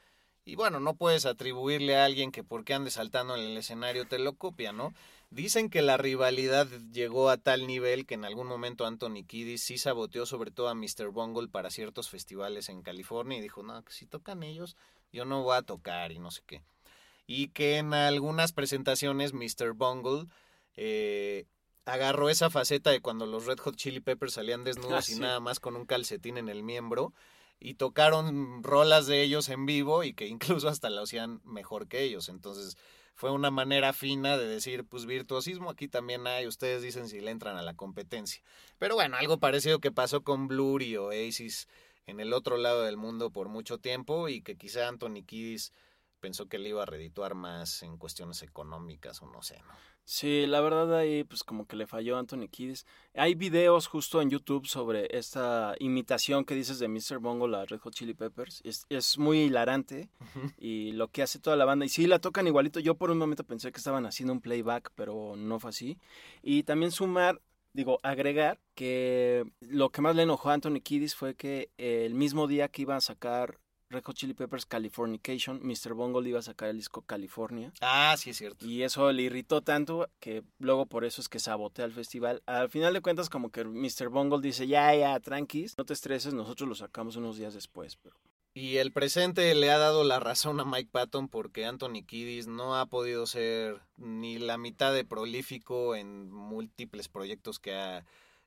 Y 0.48 0.54
bueno, 0.54 0.78
no 0.78 0.94
puedes 0.94 1.26
atribuirle 1.26 1.96
a 1.96 2.04
alguien 2.04 2.30
que 2.30 2.44
porque 2.44 2.72
ande 2.72 2.92
saltando 2.92 3.34
en 3.34 3.42
el 3.42 3.56
escenario 3.56 4.06
te 4.06 4.20
lo 4.20 4.34
copia, 4.34 4.72
¿no? 4.72 4.94
Dicen 5.30 5.68
que 5.70 5.82
la 5.82 5.96
rivalidad 5.96 6.68
llegó 6.92 7.30
a 7.30 7.36
tal 7.36 7.66
nivel 7.66 8.06
que 8.06 8.14
en 8.14 8.24
algún 8.24 8.46
momento 8.46 8.86
Anthony 8.86 9.24
Kiddis 9.26 9.60
sí 9.64 9.76
saboteó 9.76 10.24
sobre 10.24 10.52
todo 10.52 10.68
a 10.68 10.74
Mr. 10.76 11.08
Bungle 11.10 11.48
para 11.48 11.68
ciertos 11.70 12.08
festivales 12.08 12.68
en 12.68 12.82
California 12.82 13.36
y 13.36 13.40
dijo, 13.42 13.64
no, 13.64 13.82
que 13.84 13.92
si 13.92 14.06
tocan 14.06 14.44
ellos, 14.44 14.76
yo 15.12 15.24
no 15.24 15.42
voy 15.42 15.56
a 15.56 15.62
tocar 15.62 16.12
y 16.12 16.20
no 16.20 16.30
sé 16.30 16.42
qué. 16.46 16.62
Y 17.26 17.48
que 17.48 17.78
en 17.78 17.92
algunas 17.92 18.52
presentaciones 18.52 19.32
Mr. 19.32 19.72
Bungle 19.74 20.26
eh, 20.76 21.46
agarró 21.86 22.30
esa 22.30 22.50
faceta 22.50 22.90
de 22.90 23.00
cuando 23.00 23.26
los 23.26 23.46
Red 23.46 23.58
Hot 23.58 23.74
Chili 23.74 23.98
Peppers 23.98 24.34
salían 24.34 24.62
desnudos 24.62 25.08
Ah, 25.08 25.10
y 25.10 25.14
sí. 25.14 25.20
nada 25.20 25.40
más 25.40 25.58
con 25.58 25.74
un 25.74 25.86
calcetín 25.86 26.38
en 26.38 26.48
el 26.48 26.62
miembro 26.62 27.12
y 27.58 27.74
tocaron 27.74 28.62
rolas 28.62 29.06
de 29.06 29.22
ellos 29.22 29.48
en 29.48 29.66
vivo 29.66 30.04
y 30.04 30.12
que 30.12 30.26
incluso 30.26 30.68
hasta 30.68 30.90
lo 30.90 31.02
hacían 31.02 31.40
mejor 31.44 31.88
que 31.88 32.02
ellos. 32.02 32.28
Entonces 32.28 32.76
fue 33.14 33.30
una 33.30 33.50
manera 33.50 33.92
fina 33.92 34.36
de 34.36 34.46
decir, 34.46 34.84
pues 34.84 35.06
virtuosismo 35.06 35.70
aquí 35.70 35.88
también 35.88 36.26
hay, 36.26 36.46
ustedes 36.46 36.82
dicen 36.82 37.08
si 37.08 37.20
le 37.20 37.30
entran 37.30 37.56
a 37.56 37.62
la 37.62 37.74
competencia. 37.74 38.42
Pero 38.78 38.94
bueno, 38.94 39.16
algo 39.16 39.38
parecido 39.38 39.80
que 39.80 39.90
pasó 39.90 40.22
con 40.22 40.48
Blur 40.48 40.82
y 40.82 40.96
Oasis 40.96 41.66
en 42.06 42.20
el 42.20 42.32
otro 42.32 42.56
lado 42.56 42.82
del 42.82 42.96
mundo 42.96 43.30
por 43.30 43.48
mucho 43.48 43.78
tiempo 43.78 44.28
y 44.28 44.42
que 44.42 44.56
quizá 44.56 44.86
Anthony 44.86 45.24
Kiddis 45.26 45.72
pensó 46.20 46.46
que 46.48 46.58
le 46.58 46.70
iba 46.70 46.82
a 46.82 46.86
redituar 46.86 47.34
más 47.34 47.82
en 47.82 47.96
cuestiones 47.96 48.42
económicas 48.42 49.22
o 49.22 49.26
no 49.26 49.42
sé, 49.42 49.58
¿no? 49.60 49.74
Sí, 50.08 50.46
la 50.46 50.60
verdad 50.60 50.96
ahí 50.96 51.24
pues 51.24 51.42
como 51.42 51.66
que 51.66 51.74
le 51.74 51.88
falló 51.88 52.14
a 52.14 52.20
Anthony 52.20 52.46
Kiddis. 52.48 52.86
Hay 53.14 53.34
videos 53.34 53.88
justo 53.88 54.22
en 54.22 54.30
YouTube 54.30 54.68
sobre 54.68 55.08
esta 55.10 55.74
imitación 55.80 56.44
que 56.44 56.54
dices 56.54 56.78
de 56.78 56.86
Mr. 56.86 57.18
Bungle 57.18 57.56
a 57.56 57.64
Red 57.64 57.80
Hot 57.80 57.92
Chili 57.92 58.14
Peppers. 58.14 58.60
Es, 58.64 58.86
es 58.88 59.18
muy 59.18 59.40
hilarante 59.40 60.08
y 60.58 60.92
lo 60.92 61.08
que 61.08 61.24
hace 61.24 61.40
toda 61.40 61.56
la 61.56 61.64
banda. 61.64 61.86
Y 61.86 61.88
sí, 61.88 62.06
la 62.06 62.20
tocan 62.20 62.46
igualito. 62.46 62.78
Yo 62.78 62.94
por 62.94 63.10
un 63.10 63.18
momento 63.18 63.42
pensé 63.42 63.72
que 63.72 63.78
estaban 63.78 64.06
haciendo 64.06 64.32
un 64.32 64.40
playback, 64.40 64.92
pero 64.94 65.34
no 65.36 65.58
fue 65.58 65.70
así. 65.70 65.98
Y 66.40 66.62
también 66.62 66.92
sumar, 66.92 67.42
digo, 67.72 67.98
agregar 68.04 68.60
que 68.76 69.44
lo 69.58 69.90
que 69.90 70.02
más 70.02 70.14
le 70.14 70.22
enojó 70.22 70.50
a 70.50 70.54
Anthony 70.54 70.82
Kiddis 70.84 71.16
fue 71.16 71.34
que 71.34 71.72
el 71.78 72.14
mismo 72.14 72.46
día 72.46 72.68
que 72.68 72.82
iba 72.82 72.94
a 72.94 73.00
sacar 73.00 73.58
Red 73.88 74.02
Hot 74.04 74.16
Chili 74.16 74.34
Peppers 74.34 74.66
Californication, 74.66 75.60
Mr. 75.62 75.94
Bungle 75.94 76.28
iba 76.28 76.40
a 76.40 76.42
sacar 76.42 76.68
el 76.68 76.76
disco 76.76 77.02
California. 77.02 77.72
Ah, 77.80 78.16
sí 78.18 78.30
es 78.30 78.36
cierto. 78.36 78.66
Y 78.66 78.82
eso 78.82 79.12
le 79.12 79.22
irritó 79.22 79.62
tanto 79.62 80.08
que 80.18 80.42
luego 80.58 80.86
por 80.86 81.04
eso 81.04 81.20
es 81.20 81.28
que 81.28 81.38
sabotea 81.38 81.84
el 81.84 81.92
festival. 81.92 82.42
Al 82.46 82.68
final 82.68 82.94
de 82.94 83.00
cuentas, 83.00 83.30
como 83.30 83.50
que 83.50 83.64
Mr. 83.64 84.08
Bungle 84.08 84.40
dice, 84.40 84.66
ya, 84.66 84.94
ya, 84.94 85.20
tranquis, 85.20 85.74
no 85.78 85.84
te 85.84 85.92
estreses, 85.92 86.34
nosotros 86.34 86.68
lo 86.68 86.74
sacamos 86.74 87.16
unos 87.16 87.36
días 87.36 87.54
después. 87.54 87.96
Pero... 87.96 88.16
Y 88.54 88.78
el 88.78 88.90
presente 88.90 89.54
le 89.54 89.70
ha 89.70 89.78
dado 89.78 90.02
la 90.02 90.18
razón 90.18 90.58
a 90.60 90.64
Mike 90.64 90.88
Patton 90.90 91.28
porque 91.28 91.66
Anthony 91.66 92.02
Kiddis 92.04 92.46
no 92.46 92.76
ha 92.76 92.86
podido 92.86 93.26
ser 93.26 93.82
ni 93.98 94.38
la 94.38 94.58
mitad 94.58 94.92
de 94.92 95.04
prolífico 95.04 95.94
en 95.94 96.32
múltiples 96.32 97.08
proyectos 97.08 97.58
que 97.60 97.74
ha, 97.74 98.04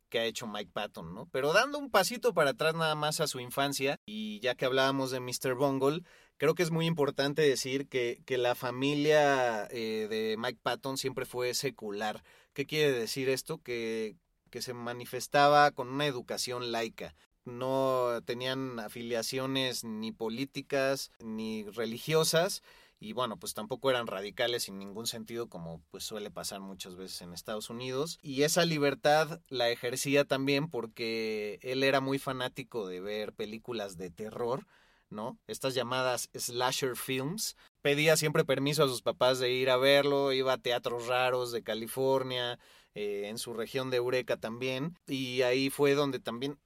que 0.09 0.19
ha 0.19 0.25
hecho 0.25 0.47
Mike 0.47 0.71
Patton, 0.73 1.13
¿no? 1.13 1.27
Pero 1.31 1.53
dando 1.53 1.77
un 1.77 1.89
pasito 1.89 2.33
para 2.33 2.51
atrás 2.51 2.75
nada 2.75 2.95
más 2.95 3.19
a 3.21 3.27
su 3.27 3.39
infancia, 3.39 3.99
y 4.05 4.39
ya 4.41 4.55
que 4.55 4.65
hablábamos 4.65 5.11
de 5.11 5.19
Mr. 5.19 5.55
Bungle, 5.55 6.03
creo 6.37 6.55
que 6.55 6.63
es 6.63 6.71
muy 6.71 6.85
importante 6.85 7.41
decir 7.41 7.87
que, 7.87 8.21
que 8.25 8.37
la 8.37 8.55
familia 8.55 9.67
eh, 9.71 10.07
de 10.09 10.35
Mike 10.37 10.59
Patton 10.61 10.97
siempre 10.97 11.25
fue 11.25 11.53
secular. 11.53 12.23
¿Qué 12.53 12.65
quiere 12.65 12.91
decir 12.91 13.29
esto? 13.29 13.59
Que, 13.59 14.17
que 14.49 14.61
se 14.61 14.73
manifestaba 14.73 15.71
con 15.71 15.89
una 15.89 16.05
educación 16.05 16.71
laica 16.71 17.15
no 17.49 18.21
tenían 18.25 18.79
afiliaciones 18.79 19.83
ni 19.83 20.11
políticas 20.11 21.11
ni 21.19 21.63
religiosas 21.69 22.61
y 22.99 23.13
bueno, 23.13 23.37
pues 23.37 23.53
tampoco 23.53 23.89
eran 23.89 24.07
radicales 24.07 24.67
en 24.67 24.77
ningún 24.77 25.07
sentido 25.07 25.47
como 25.47 25.81
pues 25.89 26.03
suele 26.03 26.31
pasar 26.31 26.59
muchas 26.59 26.95
veces 26.95 27.21
en 27.21 27.33
Estados 27.33 27.69
Unidos 27.69 28.19
y 28.21 28.43
esa 28.43 28.65
libertad 28.65 29.41
la 29.47 29.69
ejercía 29.69 30.25
también 30.25 30.69
porque 30.69 31.59
él 31.61 31.83
era 31.83 32.01
muy 32.01 32.19
fanático 32.19 32.87
de 32.87 32.99
ver 32.99 33.33
películas 33.33 33.97
de 33.97 34.09
terror, 34.09 34.67
¿no? 35.09 35.39
Estas 35.47 35.75
llamadas 35.75 36.29
slasher 36.37 36.97
films. 36.97 37.55
Pedía 37.81 38.17
siempre 38.17 38.43
permiso 38.43 38.83
a 38.83 38.87
sus 38.87 39.01
papás 39.01 39.39
de 39.39 39.51
ir 39.51 39.69
a 39.69 39.77
verlo, 39.77 40.33
iba 40.33 40.53
a 40.53 40.57
teatros 40.57 41.07
raros 41.07 41.53
de 41.53 41.63
California, 41.63 42.59
eh, 42.95 43.29
en 43.29 43.37
su 43.37 43.53
región 43.53 43.91
de 43.91 43.97
Eureka 43.97 44.35
también 44.35 44.97
y 45.07 45.43
ahí 45.43 45.69
fue 45.69 45.93
donde 45.93 46.19
también 46.19 46.59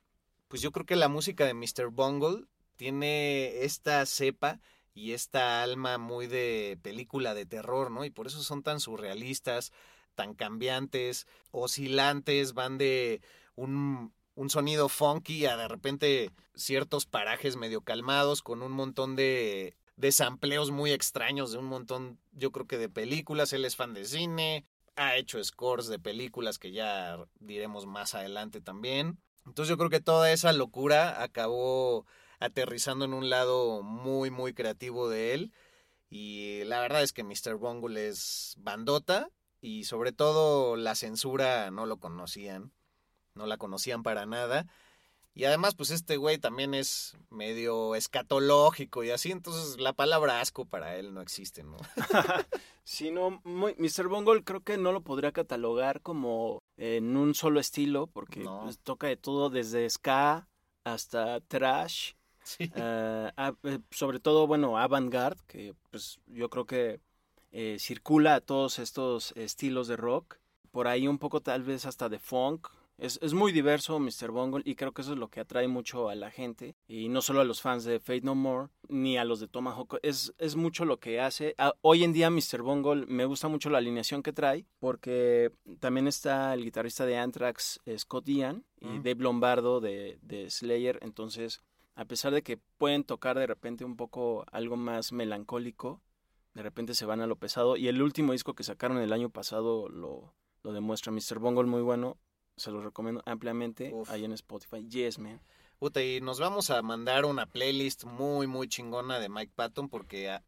pues 0.48 0.62
yo 0.62 0.72
creo 0.72 0.86
que 0.86 0.96
la 0.96 1.10
música 1.10 1.46
de 1.46 1.54
Mr. 1.54 1.90
Bungle 1.92 2.46
tiene 2.76 3.64
esta 3.64 4.06
cepa 4.06 4.60
y 4.94 5.14
esta 5.14 5.64
alma 5.64 5.98
muy 5.98 6.28
de 6.28 6.78
película 6.82 7.34
de 7.34 7.46
terror, 7.46 7.92
¿no? 7.92 8.06
Y 8.06 8.10
por 8.10 8.28
eso 8.28 8.44
son 8.44 8.64
tan 8.64 8.80
surrealistas, 8.80 9.72
tan 10.16 10.34
cambiantes, 10.34 11.28
oscilantes, 11.52 12.54
van 12.54 12.78
de 12.78 13.22
un, 13.56 14.14
un 14.36 14.50
sonido 14.50 14.90
funky 14.90 15.46
a 15.46 15.58
de 15.58 15.68
repente 15.68 16.32
ciertos 16.56 17.06
parajes 17.06 17.56
medio 17.56 17.82
calmados 17.82 18.42
con 18.42 18.62
un 18.62 18.72
montón 18.72 19.16
de, 19.16 19.76
de 19.96 20.12
sampleos 20.12 20.72
muy 20.72 20.92
extraños 20.92 21.52
de 21.52 21.58
un 21.58 21.66
montón, 21.66 22.20
yo 22.32 22.52
creo 22.52 22.68
que 22.68 22.78
de 22.78 22.90
películas, 22.90 23.54
él 23.54 23.66
es 23.66 23.76
fan 23.76 23.94
de 23.94 24.06
cine, 24.06 24.66
ha 24.96 25.16
hecho 25.16 25.44
scores 25.44 25.88
de 25.88 26.00
películas 26.00 26.60
que 26.60 26.72
ya 26.72 27.18
diremos 27.40 27.86
más 27.86 28.14
adelante 28.16 28.62
también. 28.62 29.20
Entonces 29.46 29.70
yo 29.70 29.78
creo 29.78 29.90
que 29.90 30.00
toda 30.00 30.32
esa 30.32 30.54
locura 30.54 31.22
acabó 31.22 32.06
aterrizando 32.44 33.06
en 33.06 33.14
un 33.14 33.30
lado 33.30 33.82
muy, 33.82 34.30
muy 34.32 34.54
creativo 34.54 35.10
de 35.10 35.34
él. 35.34 35.52
Y 36.10 36.64
la 36.66 36.80
verdad 36.80 37.02
es 37.04 37.14
que 37.14 37.24
Mr. 37.24 37.56
Bungle 37.56 38.08
es 38.08 38.56
bandota 38.60 39.30
y 39.62 39.86
sobre 39.86 40.12
todo 40.12 40.76
la 40.76 40.96
censura 40.96 41.72
no 41.72 41.86
lo 41.86 41.98
conocían, 41.98 42.72
no 43.34 43.46
la 43.48 43.58
conocían 43.58 44.04
para 44.04 44.26
nada. 44.26 44.68
Y 45.36 45.46
además, 45.46 45.74
pues 45.74 45.90
este 45.90 46.18
güey 46.18 46.38
también 46.38 46.76
es 46.76 47.18
medio 47.32 47.96
escatológico 47.96 49.04
y 49.04 49.10
así, 49.10 49.32
entonces 49.32 49.80
la 49.80 49.94
palabra 49.94 50.42
asco 50.42 50.66
para 50.66 50.96
él 50.98 51.12
no 51.16 51.22
existe, 51.22 51.64
¿no? 51.64 51.78
Sí, 52.86 53.10
no, 53.12 53.42
muy- 53.46 53.74
Mr. 53.80 54.08
Bungle 54.10 54.44
creo 54.44 54.60
que 54.62 54.78
no 54.78 54.92
lo 54.92 55.02
podría 55.02 55.32
catalogar 55.32 56.02
como 56.02 56.60
en 56.78 57.16
un 57.18 57.34
solo 57.34 57.60
estilo, 57.62 58.08
porque 58.08 58.42
No. 58.42 58.62
pues, 58.66 58.78
toca 58.78 59.08
de 59.08 59.16
todo 59.18 59.50
desde 59.50 59.90
ska 59.90 60.48
hasta 60.84 61.40
trash, 61.40 62.12
Sí. 62.44 62.70
eh, 62.76 63.32
a- 63.38 63.54
eh, 63.64 63.80
sobre 63.92 64.20
todo, 64.20 64.48
bueno, 64.48 64.78
avant-garde, 64.78 65.42
que 65.48 65.74
pues 65.92 66.20
yo 66.28 66.50
creo 66.50 66.66
que 66.66 67.00
eh, 67.52 67.78
circula 67.80 68.36
a 68.36 68.42
todos 68.42 68.80
estos 68.80 69.32
estilos 69.38 69.88
de 69.88 69.96
rock, 69.96 70.38
por 70.72 70.88
ahí 70.88 71.08
un 71.08 71.20
poco 71.20 71.40
tal 71.42 71.64
vez 71.64 71.86
hasta 71.86 72.10
de 72.10 72.20
funk. 72.20 72.68
Es, 73.00 73.18
es 73.24 73.34
muy 73.34 73.52
diverso 73.52 74.00
Mr. 74.00 74.30
Bungle 74.32 74.62
y 74.66 74.76
creo 74.76 74.92
que 74.92 75.02
eso 75.02 75.14
es 75.14 75.18
lo 75.18 75.28
que 75.28 75.40
atrae 75.40 75.68
mucho 75.68 76.10
a 76.10 76.16
la 76.16 76.30
gente 76.30 76.76
y 76.88 77.10
no 77.10 77.24
solo 77.24 77.42
a 77.42 77.44
los 77.44 77.60
fans 77.60 77.84
de 77.86 78.00
Fate 78.00 78.22
No 78.22 78.36
More 78.36 78.70
ni 78.88 79.18
a 79.18 79.26
los 79.26 79.40
de 79.40 79.48
Tomahawk, 79.48 79.98
es, 80.04 80.32
es 80.38 80.56
mucho 80.56 80.86
lo 80.86 81.00
que 81.00 81.20
hace. 81.20 81.56
Ah, 81.58 81.74
hoy 81.82 82.04
en 82.04 82.14
día 82.14 82.30
Mr. 82.30 82.62
Bungle 82.62 83.08
me 83.08 83.26
gusta 83.26 83.48
mucho 83.48 83.72
la 83.72 83.80
alineación 83.80 84.22
que 84.22 84.32
trae 84.32 84.66
porque 84.80 85.52
también 85.80 86.08
está 86.08 86.54
el 86.54 86.64
guitarrista 86.64 87.06
de 87.08 87.18
Anthrax, 87.18 87.80
Scott 87.98 88.28
Ian, 88.30 88.64
y 88.80 88.86
Mm. 88.88 89.04
Dave 89.04 89.24
Lombardo 89.24 89.80
de, 89.82 90.20
de 90.22 90.50
Slayer, 90.52 91.00
entonces 91.02 91.62
a 91.96 92.06
pesar 92.06 92.34
de 92.34 92.42
que 92.42 92.58
pueden 92.78 93.04
tocar 93.04 93.38
de 93.38 93.48
repente 93.48 93.86
un 93.86 93.96
poco 93.96 94.46
algo 94.52 94.76
más 94.78 95.12
melancólico, 95.12 96.02
de 96.54 96.64
repente 96.64 96.94
se 96.96 97.06
van 97.06 97.22
a 97.22 97.28
lo 97.28 97.36
pesado. 97.36 97.78
Y 97.78 97.88
el 97.88 98.02
último 98.02 98.32
disco 98.32 98.54
que 98.54 98.64
sacaron 98.64 98.98
el 99.00 99.14
año 99.14 99.30
pasado 99.30 99.90
lo, 99.90 100.34
lo 100.64 100.74
demuestra. 100.74 101.12
Mr. 101.12 101.40
Bungle, 101.40 101.66
muy 101.66 101.82
bueno. 101.82 102.18
Se 102.56 102.70
los 102.72 102.84
recomiendo 102.84 103.24
ampliamente 103.26 103.92
Uf. 103.94 104.10
ahí 104.12 104.24
en 104.26 104.32
Spotify. 104.34 104.88
Yes, 104.88 105.18
man. 105.18 105.42
Puta, 105.80 106.04
y 106.04 106.22
nos 106.22 106.40
vamos 106.40 106.70
a 106.70 106.82
mandar 106.84 107.26
una 107.26 107.48
playlist 107.48 108.04
muy, 108.06 108.46
muy 108.48 108.68
chingona 108.68 109.20
de 109.20 109.28
Mike 109.30 109.52
Patton 109.56 109.90
porque 109.90 110.30
a- 110.30 110.44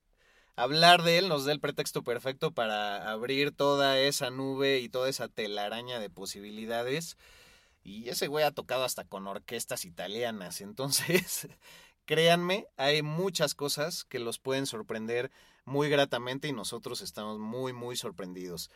hablar 0.56 1.02
de 1.02 1.18
él 1.18 1.28
nos 1.28 1.46
da 1.46 1.52
el 1.52 1.60
pretexto 1.60 2.04
perfecto 2.04 2.52
para 2.52 3.12
abrir 3.12 3.52
toda 3.52 4.00
esa 4.00 4.30
nube 4.30 4.80
y 4.80 4.88
toda 4.90 5.10
esa 5.10 5.28
telaraña 5.28 6.00
de 6.00 6.10
posibilidades. 6.12 7.18
Y 7.86 8.10
ese 8.10 8.26
güey 8.26 8.44
ha 8.44 8.52
tocado 8.52 8.84
hasta 8.84 9.06
con 9.06 9.28
orquestas 9.28 9.86
italianas. 9.86 10.60
Entonces, 10.60 11.48
créanme, 12.06 12.68
hay 12.78 13.04
muchas 13.04 13.54
cosas 13.54 14.04
que 14.04 14.18
los 14.18 14.40
pueden 14.40 14.66
sorprender 14.66 15.32
muy 15.66 15.88
gratamente 15.88 16.48
y 16.48 16.52
nosotros 16.52 17.02
estamos 17.02 17.38
muy, 17.38 17.74
muy 17.74 17.96
sorprendidos. 17.96 18.72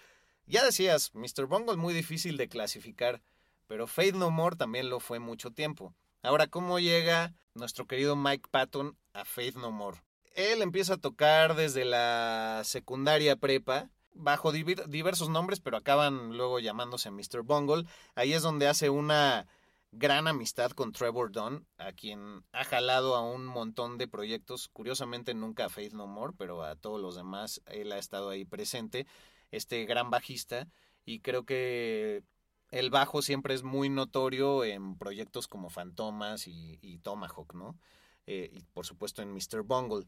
Ya 0.45 0.63
decías, 0.63 1.13
Mr. 1.15 1.47
Bungle 1.47 1.75
muy 1.75 1.93
difícil 1.93 2.37
de 2.37 2.49
clasificar, 2.49 3.21
pero 3.65 3.87
Faith 3.87 4.13
No 4.13 4.29
More 4.29 4.55
también 4.55 4.89
lo 4.89 4.99
fue 4.99 5.17
mucho 5.17 5.49
tiempo. 5.49 5.95
Ahora, 6.21 6.45
¿cómo 6.45 6.79
llega 6.79 7.33
nuestro 7.55 7.87
querido 7.87 8.15
Mike 8.15 8.49
Patton 8.51 8.95
a 9.13 9.25
Faith 9.25 9.55
No 9.55 9.71
More? 9.71 10.03
Él 10.35 10.61
empieza 10.61 10.93
a 10.93 10.97
tocar 10.97 11.55
desde 11.55 11.83
la 11.83 12.61
secundaria 12.63 13.35
prepa, 13.37 13.89
bajo 14.13 14.51
diversos 14.51 15.29
nombres, 15.29 15.59
pero 15.59 15.77
acaban 15.77 16.37
luego 16.37 16.59
llamándose 16.59 17.11
Mr. 17.11 17.43
Bungle. 17.43 17.85
Ahí 18.15 18.33
es 18.33 18.41
donde 18.41 18.67
hace 18.67 18.89
una 18.89 19.47
gran 19.91 20.27
amistad 20.27 20.71
con 20.71 20.91
Trevor 20.91 21.31
Dunn, 21.31 21.65
a 21.77 21.91
quien 21.93 22.43
ha 22.51 22.63
jalado 22.63 23.15
a 23.15 23.21
un 23.21 23.45
montón 23.45 23.97
de 23.97 24.07
proyectos, 24.07 24.67
curiosamente 24.67 25.33
nunca 25.33 25.65
a 25.65 25.69
Faith 25.69 25.93
No 25.93 26.07
More, 26.07 26.33
pero 26.37 26.63
a 26.63 26.75
todos 26.75 27.01
los 27.01 27.15
demás 27.15 27.61
él 27.65 27.91
ha 27.91 27.97
estado 27.97 28.29
ahí 28.29 28.45
presente, 28.45 29.07
este 29.51 29.85
gran 29.85 30.09
bajista, 30.09 30.67
y 31.05 31.21
creo 31.21 31.43
que 31.43 32.23
el 32.71 32.91
bajo 32.91 33.21
siempre 33.21 33.55
es 33.55 33.63
muy 33.63 33.89
notorio 33.89 34.63
en 34.63 34.95
proyectos 34.95 35.47
como 35.47 35.69
Fantomas 35.69 36.47
y, 36.47 36.99
Tomahawk, 36.99 37.55
¿no? 37.55 37.79
Eh, 38.27 38.49
y 38.53 38.63
por 38.65 38.85
supuesto 38.85 39.23
en 39.23 39.33
Mr. 39.33 39.63
Bungle. 39.63 40.05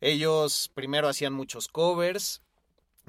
Ellos 0.00 0.70
primero 0.74 1.08
hacían 1.08 1.32
muchos 1.32 1.68
covers, 1.68 2.42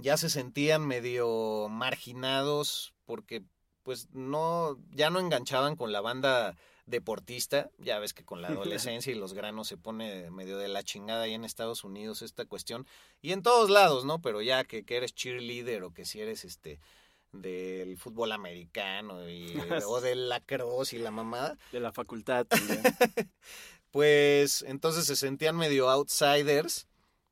ya 0.02 0.18
se 0.18 0.30
sentían 0.30 0.86
medio 0.86 1.68
marginados 1.70 2.94
porque 3.06 3.44
pues 3.84 4.08
no, 4.12 4.78
ya 4.92 5.10
no 5.10 5.20
enganchaban 5.20 5.76
con 5.76 5.92
la 5.92 6.02
banda 6.02 6.56
deportista, 6.86 7.70
ya 7.78 8.00
ves 8.00 8.14
que 8.14 8.26
con 8.26 8.42
la 8.42 8.48
adolescencia 8.50 9.12
y 9.12 9.16
los 9.16 9.34
granos 9.34 9.68
se 9.68 9.78
pone 9.78 10.30
medio 10.32 10.58
de 10.58 10.68
la 10.68 10.84
chingada 10.84 11.24
ahí 11.24 11.34
en 11.34 11.46
Estados 11.46 11.84
Unidos 11.84 12.22
esta 12.22 12.46
cuestión, 12.46 12.86
y 13.22 13.32
en 13.32 13.42
todos 13.42 13.70
lados, 13.70 14.06
¿no? 14.06 14.22
Pero 14.22 14.42
ya 14.42 14.64
que, 14.64 14.84
que 14.84 14.98
eres 14.98 15.14
cheerleader 15.14 15.84
o 15.84 15.94
que 15.94 16.06
si 16.06 16.22
eres 16.22 16.46
este 16.46 16.80
del 17.32 17.98
fútbol 17.98 18.32
americano 18.32 19.30
y, 19.30 19.54
o 19.88 20.02
del 20.02 20.30
lacrosse 20.30 20.94
y 20.94 21.00
la 21.00 21.12
mamada. 21.12 21.58
De 21.72 21.80
la 21.80 21.92
facultad 21.92 22.48
pues 23.92 24.64
entonces 24.68 25.06
se 25.06 25.16
sentían 25.16 25.56
medio 25.56 25.90
outsiders, 25.90 26.88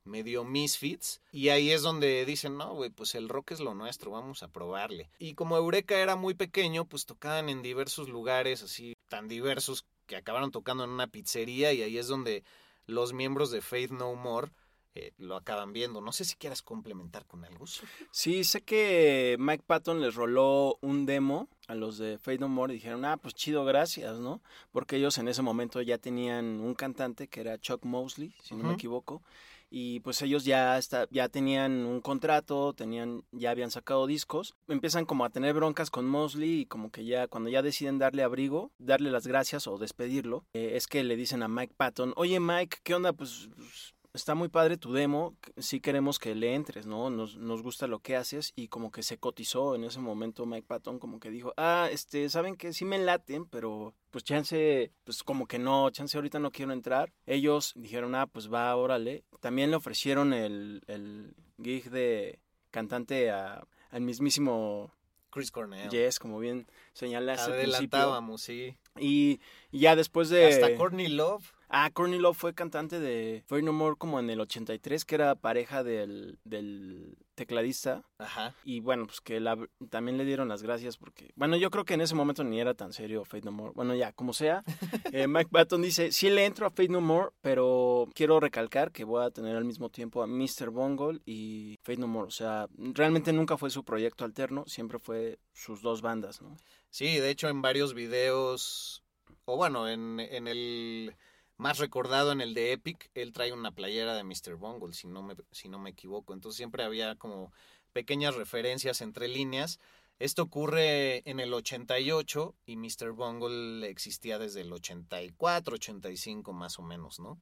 medio 0.08 0.44
misfits, 0.44 1.22
y 1.32 1.50
ahí 1.50 1.72
es 1.72 1.82
donde 1.82 2.26
dicen, 2.26 2.58
no, 2.58 2.74
güey, 2.74 2.90
pues 2.90 3.16
el 3.16 3.30
rock 3.30 3.52
es 3.52 3.60
lo 3.60 3.74
nuestro, 3.74 4.12
vamos 4.12 4.44
a 4.44 4.48
probarle. 4.48 5.10
Y 5.20 5.34
como 5.34 5.58
Eureka 5.58 6.00
era 6.00 6.16
muy 6.16 6.34
pequeño, 6.34 6.86
pues 6.86 7.06
tocaban 7.06 7.50
en 7.50 7.62
diversos 7.62 8.10
lugares, 8.10 8.64
así 8.64 8.94
tan 9.10 9.28
diversos, 9.28 9.86
que 10.06 10.16
acabaron 10.16 10.52
tocando 10.52 10.84
en 10.84 10.90
una 10.90 11.08
pizzería, 11.08 11.74
y 11.74 11.82
ahí 11.84 11.98
es 11.98 12.08
donde 12.08 12.44
los 12.86 13.14
miembros 13.14 13.52
de 13.52 13.62
Faith 13.62 13.92
No 13.92 14.16
More 14.16 14.52
eh, 15.00 15.14
lo 15.20 15.36
acaban 15.36 15.74
viendo. 15.74 16.02
No 16.02 16.12
sé 16.12 16.26
si 16.26 16.36
quieras 16.36 16.64
complementar 16.64 17.28
con 17.28 17.46
algo. 17.46 17.66
Sí, 18.10 18.44
sé 18.44 18.62
que 18.62 19.36
Mike 19.38 19.64
Patton 19.68 20.02
les 20.02 20.16
roló 20.16 20.80
un 20.82 21.06
demo 21.06 21.50
a 21.68 21.76
los 21.76 22.00
de 22.00 22.18
Fade 22.18 22.40
No 22.40 22.48
More 22.48 22.74
y 22.74 22.78
dijeron, 22.78 23.06
ah, 23.06 23.18
pues 23.18 23.36
chido, 23.36 23.64
gracias, 23.64 24.18
¿no? 24.18 24.42
Porque 24.72 24.96
ellos 24.96 25.20
en 25.20 25.28
ese 25.28 25.44
momento 25.44 25.84
ya 25.84 26.00
tenían 26.00 26.62
un 26.62 26.74
cantante 26.74 27.28
que 27.28 27.42
era 27.42 27.60
Chuck 27.60 27.86
Mosley, 27.86 28.34
si 28.42 28.56
no 28.56 28.64
me 28.64 28.74
equivoco, 28.74 29.22
y 29.70 30.00
pues 30.02 30.22
ellos 30.22 30.46
ya, 30.46 30.78
está, 30.78 31.08
ya 31.12 31.30
tenían 31.30 31.86
un 31.86 32.02
contrato, 32.02 32.74
tenían, 32.74 33.24
ya 33.32 33.52
habían 33.52 33.72
sacado 33.72 34.08
discos, 34.08 34.56
empiezan 34.68 35.06
como 35.06 35.26
a 35.26 35.30
tener 35.30 35.54
broncas 35.54 35.90
con 35.90 36.08
Mosley 36.08 36.62
y 36.62 36.66
como 36.66 36.92
que 36.92 37.06
ya 37.06 37.28
cuando 37.28 37.50
ya 37.50 37.62
deciden 37.62 38.00
darle 38.00 38.24
abrigo, 38.24 38.72
darle 38.78 39.12
las 39.12 39.28
gracias 39.28 39.68
o 39.68 39.78
despedirlo, 39.78 40.46
eh, 40.54 40.72
es 40.76 40.88
que 40.88 41.04
le 41.04 41.16
dicen 41.16 41.44
a 41.44 41.48
Mike 41.48 41.74
Patton, 41.76 42.14
oye 42.16 42.40
Mike, 42.40 42.78
¿qué 42.84 42.96
onda? 42.96 43.14
pues, 43.14 43.50
pues 43.56 43.96
está 44.14 44.36
muy 44.36 44.50
padre 44.50 44.78
tu 44.78 44.94
demo, 44.94 45.36
sí 45.58 45.80
queremos 45.80 46.20
que 46.20 46.36
le 46.36 46.56
entres, 46.56 46.86
¿no? 46.86 47.10
Nos, 47.10 47.38
nos 47.38 47.62
gusta 47.62 47.88
lo 47.88 48.00
que 48.00 48.16
haces 48.16 48.54
y 48.56 48.68
como 48.68 48.92
que 48.92 49.04
se 49.04 49.18
cotizó 49.18 49.76
en 49.76 49.84
ese 49.84 50.00
momento 50.00 50.46
Mike 50.46 50.68
Patton, 50.68 51.00
como 51.00 51.20
que 51.20 51.30
dijo, 51.30 51.54
ah, 51.58 51.90
este, 51.92 52.30
saben 52.30 52.56
que 52.56 52.74
sí 52.74 52.86
me 52.86 52.98
laten, 53.00 53.46
pero 53.46 53.94
pues 54.12 54.24
chance, 54.24 54.92
pues 55.04 55.24
como 55.24 55.48
que 55.48 55.60
no, 55.60 55.90
chance 55.92 56.18
ahorita 56.18 56.40
no 56.40 56.52
quiero 56.52 56.72
entrar. 56.72 57.14
Ellos 57.26 57.74
dijeron, 57.76 58.16
ah, 58.16 58.28
pues 58.28 58.52
va, 58.52 58.76
órale. 58.76 59.24
También 59.40 59.70
le 59.70 59.78
ofrecieron 59.78 60.34
el, 60.34 60.84
el 60.88 61.36
gig 61.62 61.90
de 61.90 62.40
cantante 62.72 63.32
a, 63.32 63.68
al 63.92 64.02
mismísimo 64.02 64.92
Chris 65.30 65.52
Cornell. 65.52 65.90
Yes, 65.90 66.20
como 66.20 66.40
bien 66.40 66.68
señalaste. 66.94 67.52
Adelantábamos, 67.52 68.42
sí. 68.42 68.76
Y, 69.00 69.39
y, 69.72 69.80
ya 69.80 69.96
después 69.96 70.30
de... 70.30 70.48
Hasta 70.48 70.75
Courtney 70.75 71.08
Love. 71.08 71.54
Ah, 71.70 71.89
Courtney 71.92 72.20
Love 72.20 72.38
fue 72.38 72.53
cantante 72.53 73.00
de 73.00 73.44
Fire 73.46 73.64
No 73.64 73.74
More 73.74 73.98
como 73.98 74.20
en 74.20 74.29
el 74.29 74.40
83, 74.40 75.03
que 75.03 75.16
era 75.16 75.36
pareja 75.36 75.83
del, 75.83 76.40
del 76.46 77.18
tecladista. 77.36 78.03
Ajá. 78.20 78.55
Y 78.64 78.79
bueno, 78.79 79.05
pues 79.05 79.20
que 79.20 79.42
la, 79.42 79.57
también 79.90 80.18
le 80.18 80.24
dieron 80.24 80.48
las 80.48 80.64
gracias 80.64 80.96
porque, 80.96 81.31
bueno, 81.36 81.57
yo 81.57 81.70
creo 81.70 81.83
que 81.83 81.96
en 81.96 82.01
ese 82.01 82.16
momento 82.16 82.46
ni 82.46 82.62
era 82.62 82.74
tan 82.74 82.94
serio 82.94 83.25
Fate 83.25 83.44
No 83.44 83.51
More. 83.51 83.74
Bueno, 83.75 83.96
ya, 83.96 84.14
como 84.14 84.31
sea, 84.31 84.64
eh, 85.12 85.27
Mike 85.27 85.50
Patton 85.51 85.81
dice, 85.81 86.14
sí 86.14 86.29
le 86.29 86.46
entro 86.46 86.66
a 86.66 86.70
Fate 86.70 86.88
No 86.88 87.01
More, 87.01 87.31
pero 87.42 88.07
quiero 88.14 88.40
recalcar 88.40 88.94
que 88.94 89.03
voy 89.03 89.25
a 89.25 89.31
tener 89.31 89.57
al 89.57 89.66
mismo 89.66 89.90
tiempo 89.90 90.24
a 90.24 90.27
Mr. 90.27 90.70
Bungle 90.70 91.20
y 91.25 91.77
Fate 91.83 92.00
No 92.00 92.07
More. 92.07 92.27
O 92.27 92.31
sea, 92.31 92.68
realmente 92.77 93.33
nunca 93.33 93.57
fue 93.57 93.70
su 93.70 93.83
proyecto 93.83 94.24
alterno, 94.24 94.64
siempre 94.68 95.00
fue 95.00 95.40
sus 95.51 95.81
dos 95.81 96.01
bandas, 96.01 96.42
¿no? 96.42 96.55
Sí, 96.98 97.20
de 97.20 97.29
hecho 97.29 97.48
en 97.48 97.62
varios 97.62 97.94
videos, 97.94 99.03
o 99.46 99.55
bueno, 99.55 99.88
en, 99.88 100.20
en 100.20 100.48
el 100.48 101.16
más 101.55 101.77
recordado 101.77 102.31
en 102.31 102.42
el 102.42 102.55
de 102.55 102.72
Epic, 102.72 103.12
él 103.14 103.33
trae 103.33 103.53
una 103.53 103.72
playera 103.72 104.16
de 104.16 104.24
Mr. 104.24 104.55
Bungle, 104.55 104.96
si 104.96 105.07
no 105.07 105.22
me, 105.22 105.36
si 105.51 105.70
no 105.70 105.77
me 105.77 105.92
equivoco. 105.92 106.33
Entonces 106.33 106.57
siempre 106.57 106.81
había 106.83 107.14
como 107.14 107.53
pequeñas 107.94 108.33
referencias 108.33 109.01
entre 109.01 109.27
líneas. 109.27 109.79
Esto 110.18 110.42
ocurre 110.42 111.22
en 111.29 111.40
el 111.40 111.53
88 111.53 112.55
y 112.66 112.77
Mr. 112.77 113.12
Bungle 113.12 113.88
existía 113.88 114.40
desde 114.40 114.62
el 114.62 114.74
84, 114.74 115.75
85 115.75 116.51
más 116.51 116.79
o 116.79 116.81
menos, 116.81 117.20
¿no? 117.20 117.40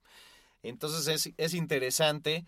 Entonces 0.64 1.08
es, 1.08 1.34
es 1.38 1.54
interesante, 1.54 2.44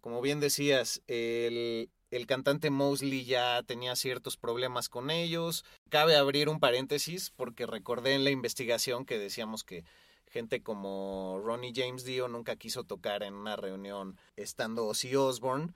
como 0.00 0.22
bien 0.22 0.40
decías, 0.40 1.02
el, 1.06 1.90
el 2.10 2.26
cantante 2.26 2.70
Mosley 2.70 3.24
ya 3.24 3.62
tenía 3.62 3.96
ciertos 3.96 4.36
problemas 4.36 4.88
con 4.88 5.10
ellos. 5.10 5.64
Cabe 5.88 6.16
abrir 6.16 6.48
un 6.48 6.60
paréntesis 6.60 7.30
porque 7.30 7.66
recordé 7.66 8.14
en 8.14 8.24
la 8.24 8.30
investigación 8.30 9.04
que 9.04 9.18
decíamos 9.18 9.64
que 9.64 9.84
gente 10.30 10.62
como 10.62 11.40
Ronnie 11.44 11.72
James 11.74 12.04
Dio 12.04 12.28
nunca 12.28 12.56
quiso 12.56 12.84
tocar 12.84 13.22
en 13.22 13.34
una 13.34 13.56
reunión 13.56 14.18
estando 14.36 14.86
Ozzy 14.86 15.16
Osbourne. 15.16 15.72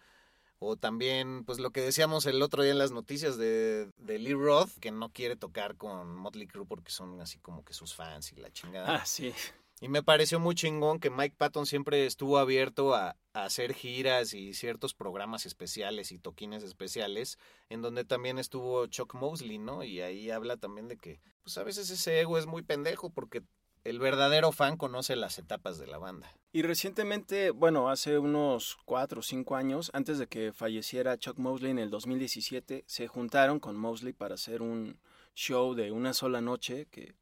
O 0.62 0.77
también, 0.77 1.45
pues 1.47 1.59
lo 1.59 1.71
que 1.71 1.81
decíamos 1.81 2.27
el 2.27 2.43
otro 2.43 2.62
día 2.62 2.73
en 2.73 2.79
las 2.79 2.93
noticias 2.93 3.38
de, 3.38 3.90
de 3.97 4.19
Lee 4.19 4.35
Roth, 4.35 4.69
que 4.79 4.90
no 4.90 5.09
quiere 5.09 5.35
tocar 5.35 5.77
con 5.77 6.14
Motley 6.14 6.47
Crue 6.47 6.66
porque 6.66 6.93
son 6.93 7.19
así 7.23 7.38
como 7.38 7.64
que 7.64 7.73
sus 7.73 7.95
fans 7.95 8.31
y 8.33 8.37
la 8.37 8.53
chingada. 8.53 8.97
Ah, 8.97 9.07
sí. 9.07 9.33
Y 9.83 9.88
me 9.88 10.03
pareció 10.03 10.38
muy 10.38 10.55
chingón 10.55 11.01
que 11.01 11.09
Mike 11.09 11.37
Patton 11.38 11.64
siempre 11.64 12.05
estuvo 12.05 12.38
abierto 12.38 12.95
a, 12.95 13.16
hacer 13.33 13.73
giras 13.73 14.35
y 14.35 14.55
ciertos 14.55 14.93
programas 14.93 15.47
especiales 15.47 16.12
y 16.12 16.19
toquines 16.19 16.64
especiales, 16.64 17.38
en 17.69 17.81
donde 17.81 18.05
también 18.05 18.38
estuvo 18.38 18.87
Chuck 18.88 19.14
Mosley, 19.14 19.59
¿no? 19.59 19.85
Y 19.85 20.01
ahí 20.01 20.31
habla 20.31 20.57
también 20.57 20.88
de 20.88 20.97
que, 20.97 21.21
pues 21.43 21.57
a 21.57 21.62
veces 21.62 21.88
ese 21.90 22.21
ego 22.21 22.38
es 22.38 22.47
muy 22.47 22.62
pendejo 22.62 23.09
porque 23.09 23.43
el 23.85 23.99
verdadero 23.99 24.53
fan 24.53 24.77
conoce 24.77 25.16
las 25.16 25.38
etapas 25.38 25.79
de 25.79 25.87
la 25.87 25.99
banda. 25.99 26.31
Y 26.53 26.62
recientemente, 26.62 27.51
bueno, 27.51 27.88
hace 27.88 28.19
unos 28.19 28.77
cuatro 28.85 29.21
o 29.21 29.23
cinco 29.23 29.57
años, 29.57 29.90
antes 29.95 30.19
de 30.19 30.27
que 30.27 30.53
falleciera 30.53 31.16
Chuck 31.16 31.38
Mosley 31.38 31.71
en 31.71 31.79
el 31.79 31.90
2017, 31.90 32.85
se 32.87 33.09
juntaron 33.09 33.61
con 33.61 33.77
Mosley 33.77 34.12
para 34.12 34.35
hacer 34.35 34.61
un 34.61 34.99
show 35.35 35.75
de 35.75 35.93
una 35.93 36.12
sola 36.12 36.40
noche 36.40 36.87
que 36.90 37.14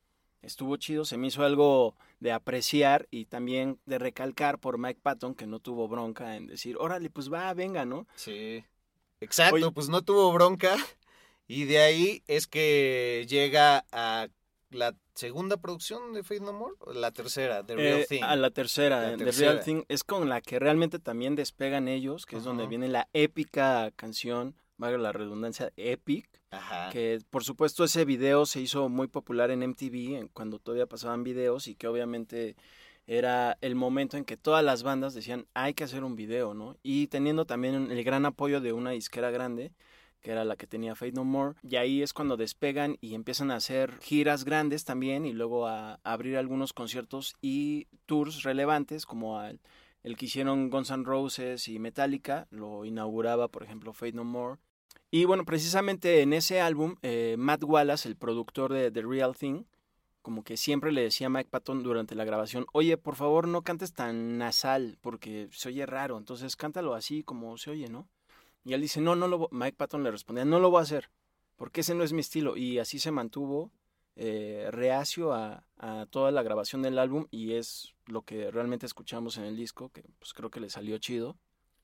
estuvo 0.43 0.77
chido, 0.77 1.05
se 1.05 1.17
me 1.17 1.29
hizo 1.29 1.45
algo 1.45 1.95
de 2.21 2.33
apreciar 2.33 3.07
y 3.11 3.27
también 3.27 3.79
de 3.87 3.99
recalcar 3.99 4.59
por 4.59 4.79
Mike 4.79 5.01
Patton 5.03 5.35
que 5.35 5.47
no 5.47 5.61
tuvo 5.61 5.89
bronca 5.89 6.37
en 6.37 6.47
decir, 6.47 6.77
órale, 6.79 7.11
pues 7.11 7.33
va, 7.33 7.53
venga, 7.55 7.85
¿no? 7.85 8.07
Sí, 8.15 8.65
exacto, 9.21 9.73
pues 9.73 9.89
no 9.89 10.03
tuvo 10.03 10.33
bronca 10.33 10.77
y 11.47 11.65
de 11.65 11.79
ahí 11.79 12.23
es 12.27 12.47
que 12.47 13.27
llega 13.29 13.85
a 13.91 14.29
la 14.71 14.95
segunda 15.15 15.57
producción 15.57 16.13
de 16.13 16.23
Faith 16.23 16.43
No 16.43 16.53
More, 16.53 16.75
la 16.95 17.11
tercera, 17.11 17.65
The 17.65 17.75
Real 17.75 18.01
eh, 18.01 18.07
Thing. 18.09 18.23
A 18.23 18.37
la 18.37 18.51
tercera, 18.51 19.17
The 19.17 19.33
Real 19.33 19.61
Thing 19.65 19.83
es 19.89 20.05
con 20.05 20.29
la 20.29 20.41
que 20.41 20.59
realmente 20.59 20.99
también 20.99 21.35
despegan 21.35 21.89
ellos, 21.89 22.27
que 22.27 22.37
es 22.37 22.45
donde 22.45 22.67
viene 22.67 22.89
la 22.89 23.09
épica 23.13 23.91
canción, 23.97 24.55
valga 24.79 24.99
la 24.99 25.13
redundancia, 25.13 25.73
Epic. 25.77 26.27
Ajá. 26.51 26.89
Que 26.91 27.19
por 27.29 27.45
supuesto 27.45 27.85
ese 27.85 28.05
video 28.05 28.47
se 28.47 28.61
hizo 28.61 28.89
muy 28.89 29.09
popular 29.09 29.51
en 29.51 29.63
MTV 29.63 30.31
cuando 30.33 30.59
todavía 30.59 30.87
pasaban 30.87 31.25
videos 31.25 31.69
y 31.69 31.75
que 31.75 31.87
obviamente 31.87 32.57
era 33.09 33.57
el 33.63 33.75
momento 33.75 34.19
en 34.19 34.25
que 34.25 34.37
todas 34.37 34.63
las 34.63 34.83
bandas 34.83 35.15
decían 35.15 35.47
hay 35.55 35.75
que 35.75 35.85
hacer 35.85 36.05
un 36.05 36.15
video, 36.15 36.55
¿no? 36.55 36.77
Y 36.83 37.09
teniendo 37.09 37.47
también 37.47 37.91
el 37.91 38.05
gran 38.05 38.27
apoyo 38.27 38.61
de 38.61 38.75
una 38.75 38.91
disquera 38.91 39.31
grande, 39.31 39.73
que 40.21 40.31
era 40.31 40.45
la 40.45 40.57
que 40.57 40.67
tenía 40.67 40.95
Fate 40.95 41.13
No 41.13 41.25
More, 41.25 41.55
y 41.63 41.77
ahí 41.77 42.03
es 42.03 42.13
cuando 42.13 42.37
despegan 42.37 42.99
y 43.01 43.15
empiezan 43.15 43.51
a 43.51 43.57
hacer 43.57 43.99
giras 44.01 44.45
grandes 44.45 44.85
también 44.85 45.25
y 45.25 45.33
luego 45.33 45.67
a, 45.67 46.01
abrir 46.05 46.37
algunos 46.37 46.75
conciertos 46.75 47.35
y 47.41 47.87
tours 48.05 48.43
relevantes 48.43 49.07
como 49.07 49.41
el 49.43 50.17
que 50.19 50.27
hicieron 50.27 50.69
Guns 50.69 50.91
N' 50.91 51.05
Roses 51.05 51.67
y 51.67 51.79
Metallica, 51.79 52.47
lo 52.51 52.85
inauguraba 52.85 53.49
por 53.49 53.63
ejemplo 53.63 53.95
Fate 53.95 54.13
No 54.13 54.25
More. 54.25 54.59
Y 55.11 55.25
bueno, 55.25 55.45
precisamente 55.45 56.21
en 56.21 56.33
ese 56.33 56.61
álbum, 56.61 56.97
eh, 57.03 57.37
Matt 57.39 57.65
Wallace, 57.65 58.09
el 58.09 58.17
productor 58.17 58.73
de 58.73 58.91
The 58.91 59.03
Real 59.03 59.35
Thing, 59.35 59.65
como 60.23 60.45
que 60.45 60.59
siempre 60.59 60.93
le 60.93 61.03
decía 61.03 61.29
a 61.29 61.31
Mike 61.31 61.49
Patton 61.51 61.83
durante 61.83 62.15
la 62.15 62.25
grabación, 62.25 62.67
oye, 62.73 62.99
por 62.99 63.17
favor 63.17 63.49
no 63.49 63.63
cantes 63.63 63.95
tan 63.95 64.37
nasal 64.37 64.99
porque 65.01 65.49
se 65.53 65.71
oye 65.71 65.87
raro, 65.87 66.19
entonces 66.19 66.57
cántalo 66.57 66.95
así 66.95 67.23
como 67.23 67.57
se 67.57 67.71
oye, 67.71 67.89
¿no? 67.89 68.07
Y 68.65 68.75
él 68.75 68.83
dice, 68.83 69.01
no, 69.01 69.17
no 69.17 69.29
lo 69.29 69.49
Mike 69.51 69.77
Patton 69.79 70.03
le 70.03 70.11
respondía, 70.11 70.45
no 70.45 70.61
lo 70.61 70.71
voy 70.71 70.81
a 70.81 70.83
hacer, 70.83 71.09
porque 71.57 71.81
ese 71.81 71.95
no 71.95 72.05
es 72.05 72.13
mi 72.13 72.21
estilo. 72.21 72.59
Y 72.59 72.79
así 72.79 72.99
se 72.99 73.11
mantuvo 73.11 73.71
eh, 74.17 74.69
reacio 74.71 75.33
a, 75.33 75.65
a, 75.79 76.07
toda 76.11 76.31
la 76.31 76.43
grabación 76.43 76.83
del 76.83 76.99
álbum 76.99 77.27
y 77.31 77.55
es 77.55 77.95
lo 78.05 78.23
que 78.23 78.51
realmente 78.51 78.85
escuchamos 78.85 79.39
en 79.39 79.45
el 79.45 79.57
disco, 79.57 79.89
que 79.89 80.03
pues 80.19 80.35
creo 80.35 80.51
que 80.51 80.61
le 80.61 80.69
salió 80.69 80.99
chido. 80.99 81.39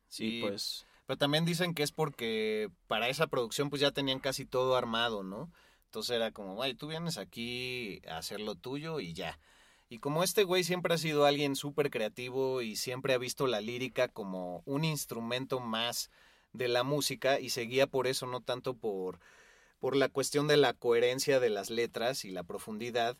Sí, 0.08 0.40
pues... 0.42 0.86
Pero 1.06 1.18
también 1.18 1.44
dicen 1.44 1.74
que 1.74 1.82
es 1.82 1.92
porque 1.92 2.70
para 2.86 3.08
esa 3.08 3.26
producción 3.26 3.70
pues 3.70 3.80
ya 3.80 3.90
tenían 3.92 4.20
casi 4.20 4.44
todo 4.46 4.76
armado, 4.76 5.22
¿no? 5.22 5.52
Entonces 5.86 6.16
era 6.16 6.32
como, 6.32 6.54
güey, 6.54 6.74
tú 6.74 6.88
vienes 6.88 7.18
aquí 7.18 8.00
a 8.08 8.18
hacer 8.18 8.40
lo 8.40 8.54
tuyo 8.54 9.00
y 9.00 9.12
ya. 9.12 9.38
Y 9.88 9.98
como 9.98 10.24
este 10.24 10.44
güey 10.44 10.64
siempre 10.64 10.94
ha 10.94 10.98
sido 10.98 11.26
alguien 11.26 11.56
súper 11.56 11.90
creativo 11.90 12.62
y 12.62 12.76
siempre 12.76 13.14
ha 13.14 13.18
visto 13.18 13.46
la 13.46 13.60
lírica 13.60 14.08
como 14.08 14.62
un 14.64 14.84
instrumento 14.84 15.60
más 15.60 16.10
de 16.52 16.68
la 16.68 16.82
música 16.84 17.38
y 17.38 17.50
seguía 17.50 17.86
por 17.86 18.06
eso, 18.06 18.26
no 18.26 18.40
tanto 18.40 18.74
por, 18.74 19.20
por 19.78 19.94
la 19.94 20.08
cuestión 20.08 20.48
de 20.48 20.56
la 20.56 20.72
coherencia 20.72 21.38
de 21.38 21.50
las 21.50 21.70
letras 21.70 22.24
y 22.24 22.30
la 22.30 22.44
profundidad. 22.44 23.16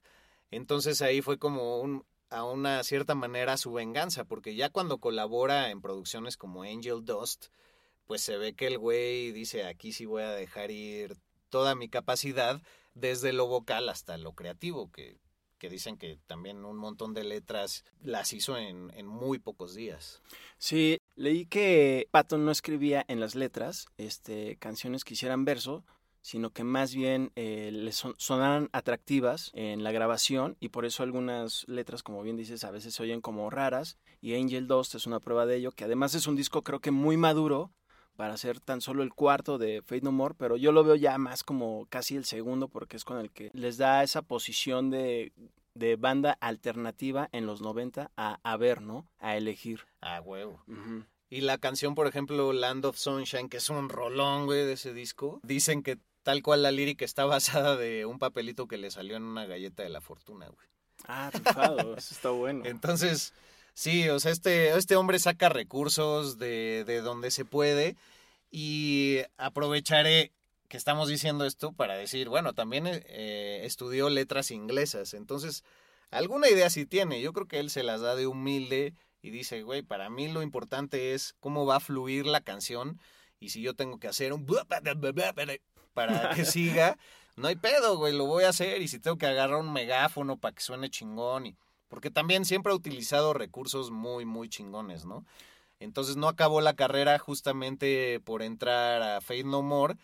Entonces 0.51 1.03
ahí 1.03 1.20
fue 1.20 1.38
como 1.38 1.81
un, 1.81 2.05
a 2.31 2.44
una 2.44 2.83
cierta 2.83 3.14
manera 3.14 3.57
su 3.57 3.73
venganza, 3.73 4.25
porque 4.25 4.55
ya 4.55 4.70
cuando 4.70 4.99
colabora 4.99 5.70
en 5.70 5.81
producciones 5.83 6.37
como 6.37 6.62
Angel 6.62 7.05
Dust, 7.05 7.47
pues 8.07 8.23
se 8.23 8.37
ve 8.37 8.55
que 8.55 8.67
el 8.67 8.79
güey 8.79 9.33
dice, 9.33 9.64
aquí 9.64 9.93
sí 9.93 10.07
voy 10.07 10.23
a 10.23 10.33
dejar 10.33 10.71
ir 10.71 11.17
toda 11.49 11.75
mi 11.75 11.88
capacidad, 11.88 12.61
desde 12.95 13.33
lo 13.33 13.47
vocal 13.47 13.88
hasta 13.88 14.17
lo 14.17 14.35
creativo, 14.35 14.90
que, 14.90 15.19
que 15.59 15.69
dicen 15.69 15.97
que 15.97 16.19
también 16.27 16.64
un 16.64 16.77
montón 16.77 17.14
de 17.14 17.25
letras 17.25 17.85
las 18.01 18.33
hizo 18.33 18.57
en, 18.57 18.90
en 18.95 19.07
muy 19.07 19.38
pocos 19.38 19.75
días. 19.75 20.23
Sí, 20.59 20.99
leí 21.14 21.47
que 21.47 22.09
Patton 22.11 22.45
no 22.45 22.51
escribía 22.51 23.05
en 23.09 23.21
las 23.21 23.35
letras 23.35 23.87
este, 23.97 24.57
canciones 24.57 25.05
que 25.05 25.14
hicieran 25.14 25.45
verso, 25.45 25.85
sino 26.25 26.51
que 26.51 26.64
más 26.64 26.95
bien 26.95 27.33
eh, 27.37 27.71
le 27.71 27.93
son, 27.93 28.14
sonaran 28.17 28.71
atractivas 28.73 29.51
en 29.53 29.85
la 29.85 29.93
grabación 29.93 30.57
y 30.59 30.71
por 30.71 30.87
eso 30.87 31.03
algunas 31.03 31.69
letras, 31.69 32.03
como 32.03 32.23
bien 32.23 32.38
dices, 32.38 32.64
a 32.64 32.71
veces 32.71 32.95
se 32.95 33.03
oyen 33.03 33.21
como 33.21 33.51
raras 33.51 33.99
y 34.23 34.35
Angel 34.35 34.67
Dust 34.67 34.95
es 34.95 35.07
una 35.07 35.21
prueba 35.21 35.45
de 35.45 35.57
ello, 35.57 35.73
que 35.73 35.85
además 35.85 36.14
es 36.14 36.27
un 36.27 36.35
disco 36.35 36.62
creo 36.62 36.81
que 36.81 36.90
muy 36.90 37.19
maduro 37.19 37.73
para 38.16 38.37
ser 38.37 38.61
tan 38.61 38.81
solo 38.81 39.03
el 39.03 39.12
cuarto 39.12 39.59
de 39.59 39.83
Fate 39.83 40.03
No 40.03 40.12
More, 40.12 40.35
pero 40.37 40.57
yo 40.57 40.72
lo 40.72 40.85
veo 40.85 40.94
ya 40.94 41.18
más 41.18 41.42
como 41.42 41.87
casi 41.88 42.16
el 42.16 42.24
segundo 42.24 42.68
porque 42.68 42.96
es 42.96 43.05
con 43.05 43.18
el 43.18 43.31
que 43.31 43.50
les 43.53 43.77
da 43.77 44.03
esa 44.03 44.22
posición 44.22 44.90
de, 44.90 45.33
de 45.74 45.96
banda 45.96 46.37
alternativa 46.40 47.29
en 47.33 47.46
los 47.46 47.61
90 47.61 48.11
a, 48.16 48.38
a 48.42 48.57
ver, 48.57 48.81
¿no? 48.81 49.07
A 49.18 49.37
elegir. 49.37 49.81
Ah, 50.00 50.20
huevo. 50.20 50.62
Y 51.31 51.40
la 51.40 51.59
canción, 51.59 51.94
por 51.94 52.07
ejemplo, 52.07 52.53
Land 52.53 52.85
of 52.85 52.96
Sunshine, 52.96 53.48
que 53.48 53.57
es 53.57 53.68
un 53.68 53.88
rolón, 53.88 54.46
güey, 54.46 54.64
de 54.64 54.74
ese 54.74 54.92
disco, 54.94 55.40
dicen 55.42 55.83
que 55.83 55.98
tal 56.22 56.42
cual 56.42 56.62
la 56.62 56.70
lírica 56.70 57.05
está 57.05 57.24
basada 57.24 57.77
de 57.77 58.07
un 58.07 58.18
papelito 58.18 58.68
que 58.68 58.79
le 58.79 58.90
salió 58.90 59.16
en 59.16 59.24
una 59.24 59.46
galleta 59.46 59.83
de 59.83 59.88
la 59.88 60.00
fortuna, 60.00 60.46
güey. 60.46 60.68
Ah, 61.07 61.31
rifado, 61.33 61.96
eso 61.96 62.14
está 62.14 62.31
bueno. 62.31 62.64
Entonces, 62.64 63.35
sí, 63.75 64.09
o 64.09 64.19
sea, 64.21 64.33
este, 64.33 64.71
este 64.77 64.97
hombre 64.97 65.19
saca 65.19 65.49
recursos 65.49 66.39
de, 66.39 66.85
de 66.87 67.01
donde 67.01 67.31
se 67.31 67.45
puede 67.45 67.97
y 68.51 69.19
aprovecharé 69.37 70.33
que 70.69 70.77
estamos 70.77 71.09
diciendo 71.09 71.45
esto 71.45 71.73
para 71.73 71.95
decir, 71.95 72.29
bueno, 72.29 72.53
también 72.53 72.87
eh, 72.87 73.61
estudió 73.65 74.11
letras 74.11 74.51
inglesas, 74.51 75.15
entonces 75.15 75.65
alguna 76.11 76.49
idea 76.49 76.71
sí 76.71 76.87
tiene, 76.87 77.21
yo 77.21 77.33
creo 77.33 77.47
que 77.47 77.61
él 77.61 77.71
se 77.71 77.83
las 77.83 78.01
da 78.01 78.15
de 78.17 78.27
humilde 78.27 78.95
y 79.23 79.31
dice, 79.31 79.63
güey, 79.63 79.83
para 79.83 80.11
mí 80.11 80.29
lo 80.29 80.43
importante 80.43 81.15
es 81.15 81.35
cómo 81.41 81.67
va 81.67 81.77
a 81.77 81.81
fluir 81.81 82.27
la 82.27 82.41
canción 82.41 83.01
y 83.41 83.51
si 83.51 83.61
yo 83.63 83.75
tengo 83.75 83.99
que 83.99 84.09
hacer 84.09 84.33
un 84.33 84.47
para 85.95 86.31
que 86.31 86.45
siga, 86.45 86.99
no 87.37 87.49
hay 87.49 87.57
pedo, 87.57 87.97
güey, 87.97 88.13
lo 88.13 88.27
voy 88.27 88.45
a 88.45 88.51
hacer 88.51 88.83
y 88.83 88.89
si 88.89 88.99
tengo 88.99 89.19
que 89.19 89.27
agarrar 89.27 89.59
un 89.59 89.73
megáfono 89.73 90.37
para 90.37 90.55
que 90.55 90.63
suene 90.63 90.91
chingón 90.91 91.47
y 91.47 91.57
porque 91.95 92.11
también 92.11 92.45
siempre 92.45 92.73
ha 92.73 92.75
utilizado 92.75 93.35
recursos 93.35 93.93
muy 93.93 94.25
muy 94.25 94.49
chingones, 94.49 95.05
¿no? 95.05 95.25
Entonces 95.79 96.17
no 96.17 96.27
acabó 96.27 96.61
la 96.61 96.75
carrera 96.75 97.21
justamente 97.21 98.19
por 98.19 98.43
entrar 98.43 99.01
a 99.01 99.21
Faith 99.21 99.47
No 99.47 99.63
More 99.63 99.95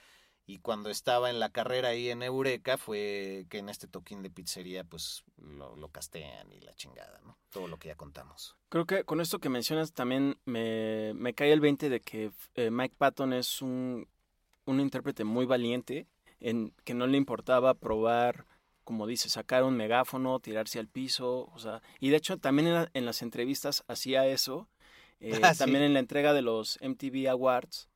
y 0.46 0.61
cuando 0.61 0.88
estaba 0.88 1.31
en 1.31 1.40
la 1.40 1.48
carrera 1.48 1.88
ahí 1.88 2.09
en 2.09 2.22
Eureka 2.22 2.79
fue 2.79 3.44
que 3.50 3.59
en 3.59 3.68
este 3.68 3.88
toquín 3.88 4.22
de 4.22 4.31
pizzería 4.31 4.85
pues 4.85 5.24
lo, 5.37 5.74
lo, 5.74 5.88
castean 5.88 6.53
y 6.53 6.61
la 6.61 6.72
chingada, 6.74 7.20
¿no? 7.24 7.37
Todo 7.50 7.66
lo 7.66 7.76
que 7.76 7.88
ya 7.88 7.96
contamos. 7.96 8.55
Creo 8.68 8.87
que 8.87 9.03
con 9.03 9.20
esto 9.20 9.40
que 9.40 9.48
mencionas 9.48 9.92
también 9.92 10.38
me, 10.44 11.12
me 11.14 11.35
cae 11.35 11.53
el 11.53 11.59
20 11.59 11.88
de 11.88 12.00
que 12.00 12.31
eh, 12.55 12.70
Mike 12.70 12.94
Patton 12.98 13.33
es 13.33 13.62
un, 13.62 14.07
un 14.64 14.79
intérprete 14.79 15.24
muy 15.24 15.44
valiente 15.44 16.07
en 16.38 16.72
que 16.85 16.94
no 16.94 17.09
le 17.09 17.16
importaba 17.16 17.74
probar 17.74 18.46
como 18.90 19.07
dice, 19.07 19.29
sacar 19.29 19.62
un 19.62 19.76
megáfono, 19.76 20.40
tirarse 20.40 20.81
al 20.81 20.88
piso, 20.88 21.48
o 21.55 21.59
sea, 21.61 21.81
y 22.00 22.11
de 22.11 22.16
hecho 22.16 22.38
también 22.38 22.66
en, 22.66 22.74
la, 22.74 22.90
en 22.92 23.07
las 23.07 23.22
entrevistas 23.22 23.85
hacía 23.87 24.26
eso, 24.26 24.66
eh, 25.20 25.38
ah, 25.44 25.55
también 25.55 25.83
sí. 25.83 25.85
en 25.85 25.94
la 25.94 26.00
entrega 26.00 26.33
de 26.33 26.42
los 26.42 26.76
MTV 26.83 27.29
Awards, 27.31 27.88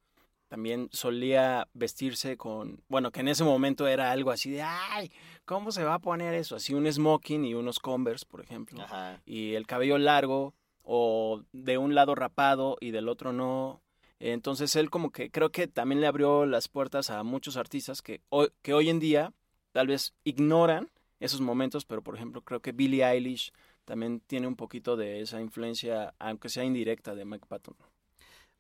también 0.47 0.89
solía 0.93 1.67
vestirse 1.75 2.37
con, 2.37 2.85
bueno, 2.87 3.11
que 3.11 3.23
en 3.23 3.27
ese 3.27 3.43
momento 3.43 3.89
era 3.89 4.13
algo 4.13 4.31
así 4.31 4.53
de, 4.53 4.63
ay, 4.63 5.11
¿cómo 5.45 5.73
se 5.73 5.83
va 5.83 5.95
a 5.95 5.99
poner 5.99 6.33
eso? 6.33 6.55
Así 6.55 6.75
un 6.75 6.87
smoking 6.87 7.45
y 7.45 7.55
unos 7.55 7.81
Converse, 7.81 8.25
por 8.25 8.41
ejemplo, 8.41 8.81
Ajá. 8.81 9.21
y 9.27 9.55
el 9.55 9.67
cabello 9.67 9.99
largo 9.99 10.55
o 10.85 11.43
de 11.51 11.77
un 11.77 11.97
lado 11.97 12.15
rapado 12.15 12.77
y 12.81 12.93
del 12.93 13.09
otro 13.09 13.33
no. 13.33 13.83
Entonces 14.21 14.77
él 14.77 14.91
como 14.91 15.11
que 15.11 15.33
creo 15.33 15.51
que 15.51 15.67
también 15.67 16.01
le 16.01 16.07
abrió 16.07 16.47
las 16.47 16.69
puertas 16.69 17.11
a 17.11 17.25
muchos 17.25 17.57
artistas 17.57 18.01
que 18.01 18.21
hoy, 18.29 18.51
que 18.63 18.75
hoy 18.75 18.91
en 18.91 19.01
día 19.01 19.33
tal 19.75 19.89
vez 19.89 20.15
ignoran 20.23 20.89
esos 21.19 21.41
momentos, 21.41 21.85
pero 21.85 22.01
por 22.01 22.15
ejemplo 22.15 22.43
creo 22.43 22.61
que 22.61 22.71
Billie 22.71 23.05
Eilish 23.05 23.53
también 23.85 24.21
tiene 24.21 24.47
un 24.47 24.55
poquito 24.55 24.97
de 24.97 25.21
esa 25.21 25.41
influencia, 25.41 26.15
aunque 26.21 26.49
sea 26.49 26.63
indirecta, 26.63 27.17
de 27.17 27.25
Mike 27.25 27.47
Patton. 27.49 27.75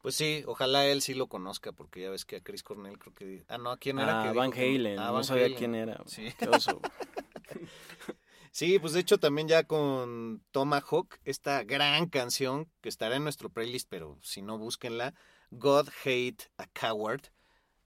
Pues 0.02 0.16
sí, 0.16 0.42
ojalá 0.46 0.84
él 0.86 1.02
sí 1.02 1.14
lo 1.14 1.28
conozca, 1.28 1.70
porque 1.70 2.00
ya 2.02 2.10
ves 2.10 2.24
que 2.24 2.36
a 2.36 2.40
Chris 2.40 2.64
Cornell 2.64 2.98
creo 2.98 3.14
que... 3.14 3.44
Ah, 3.48 3.58
no, 3.58 3.70
¿a 3.70 3.78
quién 3.78 4.00
era? 4.00 4.22
Ah, 4.22 4.24
que 4.24 4.36
Van 4.36 4.52
Halen, 4.52 4.98
ah, 4.98 5.06
no 5.06 5.12
Van 5.14 5.24
sabía 5.24 5.44
Halen. 5.44 5.56
quién 5.56 5.74
era. 5.76 6.02
Sí. 6.06 6.34
Qué 6.36 6.48
oso. 6.48 6.80
sí, 8.50 8.80
pues 8.80 8.92
de 8.92 9.00
hecho 9.00 9.18
también 9.18 9.46
ya 9.46 9.62
con 9.62 10.42
Tomahawk, 10.50 11.20
esta 11.24 11.62
gran 11.62 12.08
canción 12.08 12.68
que 12.80 12.88
estará 12.88 13.16
en 13.16 13.22
nuestro 13.22 13.50
playlist, 13.50 13.88
pero 13.88 14.18
si 14.20 14.42
no, 14.42 14.58
búsquenla, 14.58 15.14
God 15.52 15.88
Hate 16.04 16.50
a 16.58 16.66
Coward, 16.66 17.22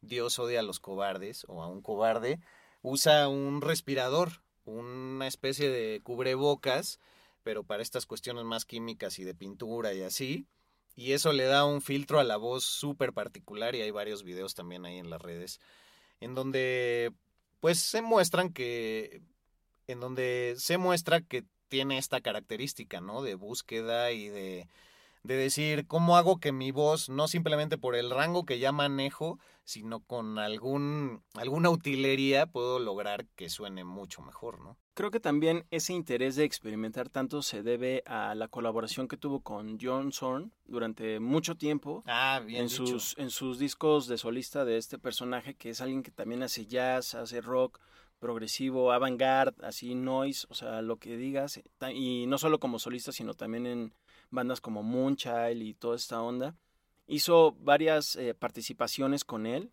Dios 0.00 0.38
odia 0.38 0.60
a 0.60 0.64
los 0.64 0.80
cobardes 0.80 1.44
o 1.46 1.62
a 1.62 1.68
un 1.68 1.82
cobarde, 1.82 2.40
usa 2.82 3.28
un 3.28 3.60
respirador, 3.60 4.42
una 4.64 5.26
especie 5.26 5.70
de 5.70 6.00
cubrebocas, 6.02 7.00
pero 7.42 7.64
para 7.64 7.82
estas 7.82 8.06
cuestiones 8.06 8.44
más 8.44 8.64
químicas 8.64 9.18
y 9.18 9.24
de 9.24 9.34
pintura 9.34 9.94
y 9.94 10.02
así. 10.02 10.46
Y 10.94 11.12
eso 11.12 11.32
le 11.32 11.44
da 11.44 11.64
un 11.64 11.80
filtro 11.80 12.18
a 12.18 12.24
la 12.24 12.36
voz 12.36 12.64
súper 12.64 13.12
particular 13.12 13.74
y 13.74 13.82
hay 13.82 13.90
varios 13.90 14.24
videos 14.24 14.54
también 14.54 14.84
ahí 14.84 14.98
en 14.98 15.10
las 15.10 15.22
redes, 15.22 15.60
en 16.20 16.34
donde 16.34 17.12
pues 17.60 17.78
se 17.78 18.02
muestran 18.02 18.52
que, 18.52 19.22
en 19.86 20.00
donde 20.00 20.54
se 20.58 20.76
muestra 20.76 21.20
que 21.20 21.44
tiene 21.68 21.98
esta 21.98 22.20
característica, 22.20 23.00
¿no? 23.00 23.22
De 23.22 23.34
búsqueda 23.34 24.10
y 24.12 24.28
de, 24.28 24.68
de 25.22 25.36
decir 25.36 25.86
cómo 25.86 26.16
hago 26.16 26.40
que 26.40 26.52
mi 26.52 26.70
voz, 26.70 27.08
no 27.08 27.28
simplemente 27.28 27.78
por 27.78 27.94
el 27.94 28.10
rango 28.10 28.44
que 28.44 28.58
ya 28.58 28.72
manejo, 28.72 29.38
sino 29.68 30.00
con 30.00 30.38
algún, 30.38 31.22
alguna 31.34 31.68
utilería 31.68 32.46
puedo 32.46 32.78
lograr 32.78 33.26
que 33.36 33.50
suene 33.50 33.84
mucho 33.84 34.22
mejor, 34.22 34.60
¿no? 34.60 34.78
Creo 34.94 35.10
que 35.10 35.20
también 35.20 35.66
ese 35.70 35.92
interés 35.92 36.36
de 36.36 36.44
experimentar 36.44 37.10
tanto 37.10 37.42
se 37.42 37.62
debe 37.62 38.02
a 38.06 38.34
la 38.34 38.48
colaboración 38.48 39.08
que 39.08 39.18
tuvo 39.18 39.40
con 39.40 39.78
John 39.78 40.10
Zorn 40.10 40.54
durante 40.64 41.20
mucho 41.20 41.54
tiempo. 41.54 42.02
Ah, 42.06 42.40
bien 42.42 42.62
en 42.62 42.68
dicho. 42.68 42.86
sus 42.86 43.18
en 43.18 43.28
sus 43.28 43.58
discos 43.58 44.06
de 44.06 44.16
solista 44.16 44.64
de 44.64 44.78
este 44.78 44.98
personaje 44.98 45.54
que 45.54 45.68
es 45.68 45.82
alguien 45.82 46.02
que 46.02 46.12
también 46.12 46.42
hace 46.42 46.64
jazz, 46.64 47.14
hace 47.14 47.42
rock 47.42 47.78
progresivo, 48.20 48.90
avant-garde, 48.90 49.66
así 49.66 49.94
noise, 49.94 50.46
o 50.48 50.54
sea, 50.54 50.80
lo 50.80 50.96
que 50.96 51.18
digas 51.18 51.60
y 51.92 52.24
no 52.26 52.38
solo 52.38 52.58
como 52.58 52.78
solista, 52.78 53.12
sino 53.12 53.34
también 53.34 53.66
en 53.66 53.94
bandas 54.30 54.62
como 54.62 54.82
Moonchild 54.82 55.60
y 55.60 55.74
toda 55.74 55.96
esta 55.96 56.22
onda. 56.22 56.56
Hizo 57.08 57.56
varias 57.60 58.14
eh, 58.16 58.34
participaciones 58.34 59.24
con 59.24 59.46
él 59.46 59.72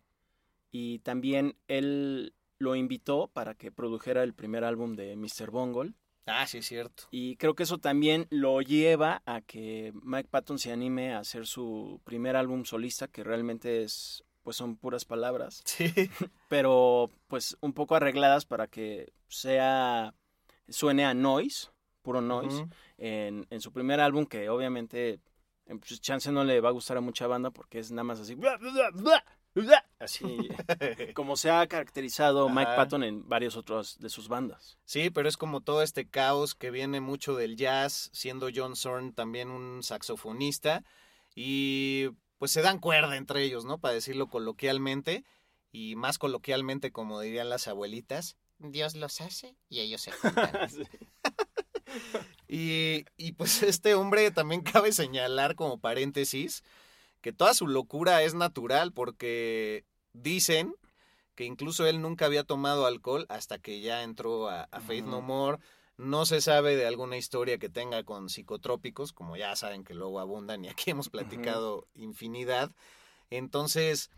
y 0.72 0.98
también 1.00 1.56
él 1.68 2.34
lo 2.58 2.74
invitó 2.74 3.28
para 3.28 3.54
que 3.54 3.70
produjera 3.70 4.22
el 4.22 4.34
primer 4.34 4.64
álbum 4.64 4.96
de 4.96 5.14
Mr. 5.16 5.50
Bungle. 5.50 5.92
Ah, 6.26 6.46
sí, 6.46 6.58
es 6.58 6.66
cierto. 6.66 7.04
Y 7.10 7.36
creo 7.36 7.54
que 7.54 7.62
eso 7.62 7.78
también 7.78 8.26
lo 8.30 8.60
lleva 8.60 9.22
a 9.26 9.42
que 9.42 9.92
Mike 10.02 10.28
Patton 10.28 10.58
se 10.58 10.72
anime 10.72 11.14
a 11.14 11.20
hacer 11.20 11.46
su 11.46 12.00
primer 12.04 12.34
álbum 12.34 12.64
solista, 12.64 13.06
que 13.06 13.22
realmente 13.22 13.84
es, 13.84 14.24
pues 14.42 14.56
son 14.56 14.76
puras 14.76 15.04
palabras. 15.04 15.62
Sí. 15.64 15.84
Pero 16.48 17.10
pues 17.28 17.56
un 17.60 17.72
poco 17.72 17.94
arregladas 17.94 18.44
para 18.44 18.66
que 18.66 19.12
sea, 19.28 20.14
suene 20.68 21.04
a 21.04 21.14
noise, 21.14 21.68
puro 22.02 22.20
noise, 22.20 22.56
uh 22.56 22.66
-huh. 22.66 22.70
en, 22.98 23.46
en, 23.50 23.60
su 23.60 23.72
primer 23.72 24.00
álbum, 24.00 24.26
que 24.26 24.48
obviamente, 24.48 25.20
pues 25.66 26.00
chance 26.00 26.30
no 26.30 26.44
le 26.44 26.60
va 26.60 26.68
a 26.68 26.72
gustar 26.72 26.96
a 26.96 27.00
mucha 27.00 27.26
banda 27.26 27.50
porque 27.50 27.78
es 27.78 27.90
nada 27.90 28.04
más 28.04 28.20
así, 28.20 28.36
Así 29.98 30.24
como 31.14 31.36
se 31.36 31.50
ha 31.50 31.66
caracterizado 31.66 32.48
Mike 32.48 32.68
Ajá. 32.68 32.76
Patton 32.76 33.04
en 33.04 33.28
varios 33.28 33.56
otros 33.56 33.98
de 33.98 34.10
sus 34.10 34.28
bandas. 34.28 34.78
Sí, 34.84 35.10
pero 35.10 35.28
es 35.28 35.36
como 35.36 35.62
todo 35.62 35.82
este 35.82 36.08
caos 36.08 36.54
que 36.54 36.70
viene 36.70 37.00
mucho 37.00 37.34
del 37.34 37.56
jazz, 37.56 38.10
siendo 38.12 38.48
John 38.54 38.76
Zorn 38.76 39.14
también 39.14 39.50
un 39.50 39.82
saxofonista 39.82 40.84
y 41.34 42.08
pues 42.38 42.50
se 42.50 42.60
dan 42.60 42.78
cuerda 42.78 43.16
entre 43.16 43.42
ellos, 43.42 43.64
¿no? 43.64 43.78
Para 43.78 43.94
decirlo 43.94 44.28
coloquialmente 44.28 45.24
y 45.72 45.96
más 45.96 46.18
coloquialmente 46.18 46.92
como 46.92 47.20
dirían 47.20 47.48
las 47.48 47.66
abuelitas, 47.66 48.36
Dios 48.58 48.94
los 48.94 49.20
hace 49.20 49.56
y 49.68 49.80
ellos 49.80 50.02
se 50.02 50.12
juntan. 50.12 50.50
Y, 52.48 53.04
y 53.16 53.32
pues 53.32 53.62
este 53.64 53.94
hombre 53.94 54.30
también 54.30 54.62
cabe 54.62 54.92
señalar 54.92 55.56
como 55.56 55.78
paréntesis 55.78 56.62
que 57.20 57.32
toda 57.32 57.54
su 57.54 57.66
locura 57.66 58.22
es 58.22 58.34
natural 58.34 58.92
porque 58.92 59.84
dicen 60.12 60.74
que 61.34 61.44
incluso 61.44 61.86
él 61.86 62.00
nunca 62.00 62.26
había 62.26 62.44
tomado 62.44 62.86
alcohol 62.86 63.26
hasta 63.28 63.58
que 63.58 63.80
ya 63.80 64.02
entró 64.02 64.48
a, 64.48 64.68
a 64.70 64.80
Faith 64.80 65.04
No. 65.04 65.20
More. 65.20 65.58
No 65.98 66.26
se 66.26 66.40
sabe 66.40 66.76
de 66.76 66.86
alguna 66.86 67.16
historia 67.16 67.58
que 67.58 67.68
tenga 67.68 68.04
con 68.04 68.28
psicotrópicos, 68.28 69.12
como 69.12 69.36
ya 69.36 69.56
saben 69.56 69.82
que 69.82 69.94
luego 69.94 70.20
abundan 70.20 70.64
y 70.64 70.68
aquí 70.68 70.90
hemos 70.90 71.08
platicado 71.08 71.86
infinidad. 71.94 72.70
Entonces, 73.30 74.10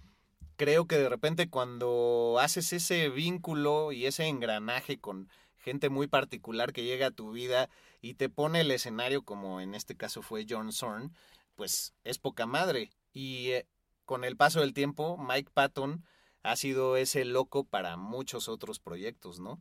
creo 0.57 0.87
que 0.87 0.99
de 0.99 1.09
repente 1.09 1.49
cuando 1.49 2.37
haces 2.41 2.73
ese 2.73 3.09
vínculo 3.09 3.93
y 3.93 4.07
ese 4.07 4.27
engranaje 4.27 4.99
con 4.99 5.29
gente 5.59 5.89
muy 5.89 6.07
particular 6.07 6.73
que 6.73 6.85
llega 6.85 7.09
a 7.09 7.11
tu 7.13 7.33
vida 7.33 7.69
y 8.01 8.15
te 8.15 8.29
pone 8.29 8.63
el 8.63 8.71
escenario, 8.71 9.23
como 9.23 9.61
en 9.61 9.75
este 9.75 9.97
caso 9.97 10.23
fue 10.23 10.47
John 10.49 10.73
Zorn, 10.73 11.13
pues 11.55 11.95
es 12.05 12.19
poca 12.19 12.47
madre. 12.47 12.91
Y 13.13 13.51
eh, 13.51 13.67
con 14.05 14.25
el 14.25 14.37
paso 14.37 14.61
del 14.61 14.75
tiempo, 14.75 15.19
Mike 15.19 15.51
Patton 15.53 16.05
ha 16.43 16.57
sido 16.57 16.97
ese 16.97 17.25
loco 17.25 17.65
para 17.65 17.97
muchos 17.97 18.49
otros 18.49 18.79
proyectos, 18.79 19.41
¿no? 19.41 19.61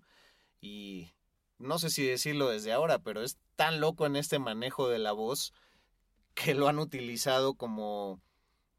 Y 0.61 1.11
no 1.57 1.79
sé 1.79 1.89
si 1.89 2.05
decirlo 2.05 2.49
desde 2.49 2.71
ahora, 2.71 2.99
pero 2.99 3.23
es 3.23 3.37
tan 3.55 3.79
loco 3.79 4.05
en 4.05 4.15
este 4.15 4.39
manejo 4.39 4.87
de 4.87 4.99
la 4.99 5.11
voz 5.11 5.53
que 6.33 6.53
lo 6.53 6.67
han 6.67 6.79
utilizado 6.79 7.55
como 7.55 8.21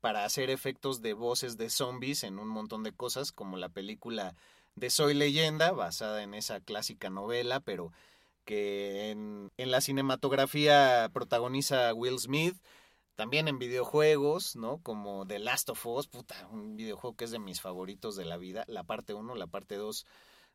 para 0.00 0.24
hacer 0.24 0.48
efectos 0.48 1.02
de 1.02 1.12
voces 1.12 1.56
de 1.56 1.70
zombies 1.70 2.22
en 2.22 2.38
un 2.38 2.48
montón 2.48 2.84
de 2.84 2.92
cosas, 2.92 3.32
como 3.32 3.56
la 3.56 3.68
película 3.68 4.36
de 4.78 4.90
Soy 4.90 5.14
leyenda, 5.14 5.72
basada 5.72 6.22
en 6.22 6.34
esa 6.34 6.60
clásica 6.60 7.10
novela, 7.10 7.60
pero 7.60 7.92
que 8.44 9.10
en, 9.10 9.50
la 9.58 9.80
cinematografía 9.82 11.10
protagoniza 11.12 11.92
Will 11.92 12.18
Smith, 12.18 12.56
también 13.14 13.46
en 13.46 13.58
videojuegos, 13.58 14.56
¿no? 14.56 14.78
Como 14.78 15.26
The 15.26 15.38
Last 15.38 15.68
of 15.68 15.84
Us, 15.86 16.06
puta, 16.06 16.48
un 16.50 16.76
videojuego 16.76 17.14
que 17.14 17.26
es 17.26 17.30
de 17.30 17.38
mis 17.38 17.60
favoritos 17.60 18.16
de 18.16 18.24
la 18.24 18.38
vida, 18.38 18.64
la 18.66 18.84
parte 18.84 19.12
1, 19.12 19.34
la 19.34 19.48
parte 19.48 19.76
2. 19.76 20.06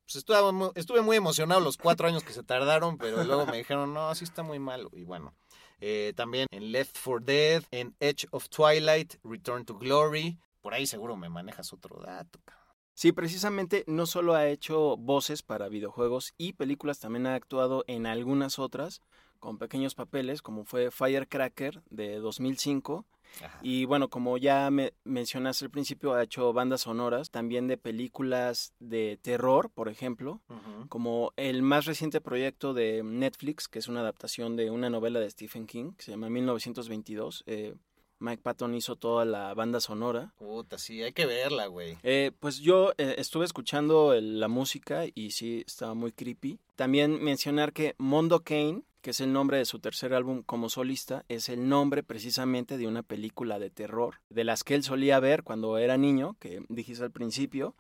Pues 0.05 0.15
estuve, 0.15 0.71
estuve 0.75 1.01
muy 1.01 1.17
emocionado 1.17 1.61
los 1.61 1.77
cuatro 1.77 2.07
años 2.07 2.23
que 2.23 2.33
se 2.33 2.43
tardaron, 2.43 2.97
pero 2.97 3.23
luego 3.23 3.45
me 3.45 3.57
dijeron, 3.57 3.93
no, 3.93 4.09
así 4.09 4.23
está 4.23 4.41
muy 4.41 4.59
malo. 4.59 4.89
Y 4.93 5.03
bueno, 5.03 5.35
eh, 5.79 6.13
también 6.15 6.47
en 6.51 6.71
Left 6.71 6.97
4 7.03 7.19
Dead, 7.25 7.63
en 7.71 7.95
Edge 7.99 8.25
of 8.31 8.49
Twilight, 8.49 9.15
Return 9.23 9.65
to 9.65 9.77
Glory. 9.77 10.39
Por 10.61 10.73
ahí 10.73 10.87
seguro 10.87 11.15
me 11.15 11.29
manejas 11.29 11.71
otro 11.73 11.99
dato. 12.01 12.39
cabrón. 12.43 12.62
Sí, 12.93 13.11
precisamente 13.11 13.83
no 13.87 14.05
solo 14.05 14.35
ha 14.35 14.47
hecho 14.47 14.97
voces 14.97 15.41
para 15.41 15.67
videojuegos 15.67 16.33
y 16.37 16.53
películas, 16.53 16.99
también 16.99 17.25
ha 17.25 17.35
actuado 17.35 17.83
en 17.87 18.05
algunas 18.05 18.59
otras 18.59 19.01
con 19.39 19.57
pequeños 19.57 19.93
papeles, 19.93 20.41
como 20.41 20.63
fue 20.63 20.89
Firecracker 20.89 21.81
de 21.89 22.19
2005. 22.19 23.05
Ajá. 23.43 23.59
Y 23.61 23.83
bueno, 23.85 24.09
como 24.09 24.37
ya 24.37 24.69
me 24.69 24.93
mencionaste 25.03 25.65
al 25.65 25.71
principio, 25.71 26.13
ha 26.13 26.23
hecho 26.23 26.53
bandas 26.53 26.81
sonoras, 26.81 27.29
también 27.29 27.67
de 27.67 27.77
películas 27.77 28.73
de 28.79 29.19
terror, 29.21 29.69
por 29.69 29.89
ejemplo, 29.89 30.39
como 30.87 31.33
el 31.35 31.61
más 31.61 31.85
reciente 31.85 32.21
proyecto 32.21 32.73
de 32.73 33.01
Netflix, 33.03 33.67
que 33.67 33.79
es 33.79 33.87
una 33.87 34.01
adaptación 34.01 34.55
de 34.55 34.69
una 34.69 34.89
novela 34.89 35.19
de 35.19 35.29
Stephen 35.29 35.65
King, 35.65 35.93
que 35.97 36.03
se 36.03 36.11
llama 36.11 36.29
1922. 36.29 37.43
Eh, 37.47 37.73
Mike 38.23 38.41
Patton 38.41 38.73
hizo 38.73 38.95
toda 38.95 39.25
la 39.25 39.53
banda 39.53 39.81
sonora. 39.81 40.33
Puta, 40.37 40.77
sí, 40.77 41.03
hay 41.03 41.11
que 41.11 41.25
verla, 41.25 41.67
güey. 41.67 41.97
Eh, 42.03 42.31
pues 42.39 42.59
yo 42.59 42.93
eh, 42.97 43.15
estuve 43.17 43.43
escuchando 43.43 44.13
el- 44.13 44.39
la 44.39 44.47
música 44.47 45.03
y 45.13 45.31
sí, 45.31 45.63
estaba 45.67 45.93
muy 45.93 46.13
creepy. 46.13 46.57
También 46.77 47.21
mencionar 47.21 47.73
que 47.73 47.95
Mondo 47.97 48.39
Kane, 48.43 48.83
que 49.01 49.09
es 49.09 49.19
el 49.19 49.33
nombre 49.33 49.57
de 49.57 49.65
su 49.65 49.79
tercer 49.79 50.13
álbum 50.13 50.41
como 50.41 50.69
solista, 50.69 51.25
es 51.27 51.49
el 51.49 51.67
nombre 51.67 52.01
precisamente 52.01 52.77
de 52.77 52.87
una 52.87 53.03
película 53.03 53.59
de 53.59 53.69
terror, 53.69 54.21
de 54.29 54.45
las 54.45 54.63
que 54.63 54.75
él 54.75 54.83
solía 54.83 55.19
ver 55.19 55.43
cuando 55.43 55.77
era 55.77 55.97
niño, 55.97 56.37
que 56.39 56.63
dijiste 56.69 57.03
al 57.03 57.11
principio. 57.11 57.75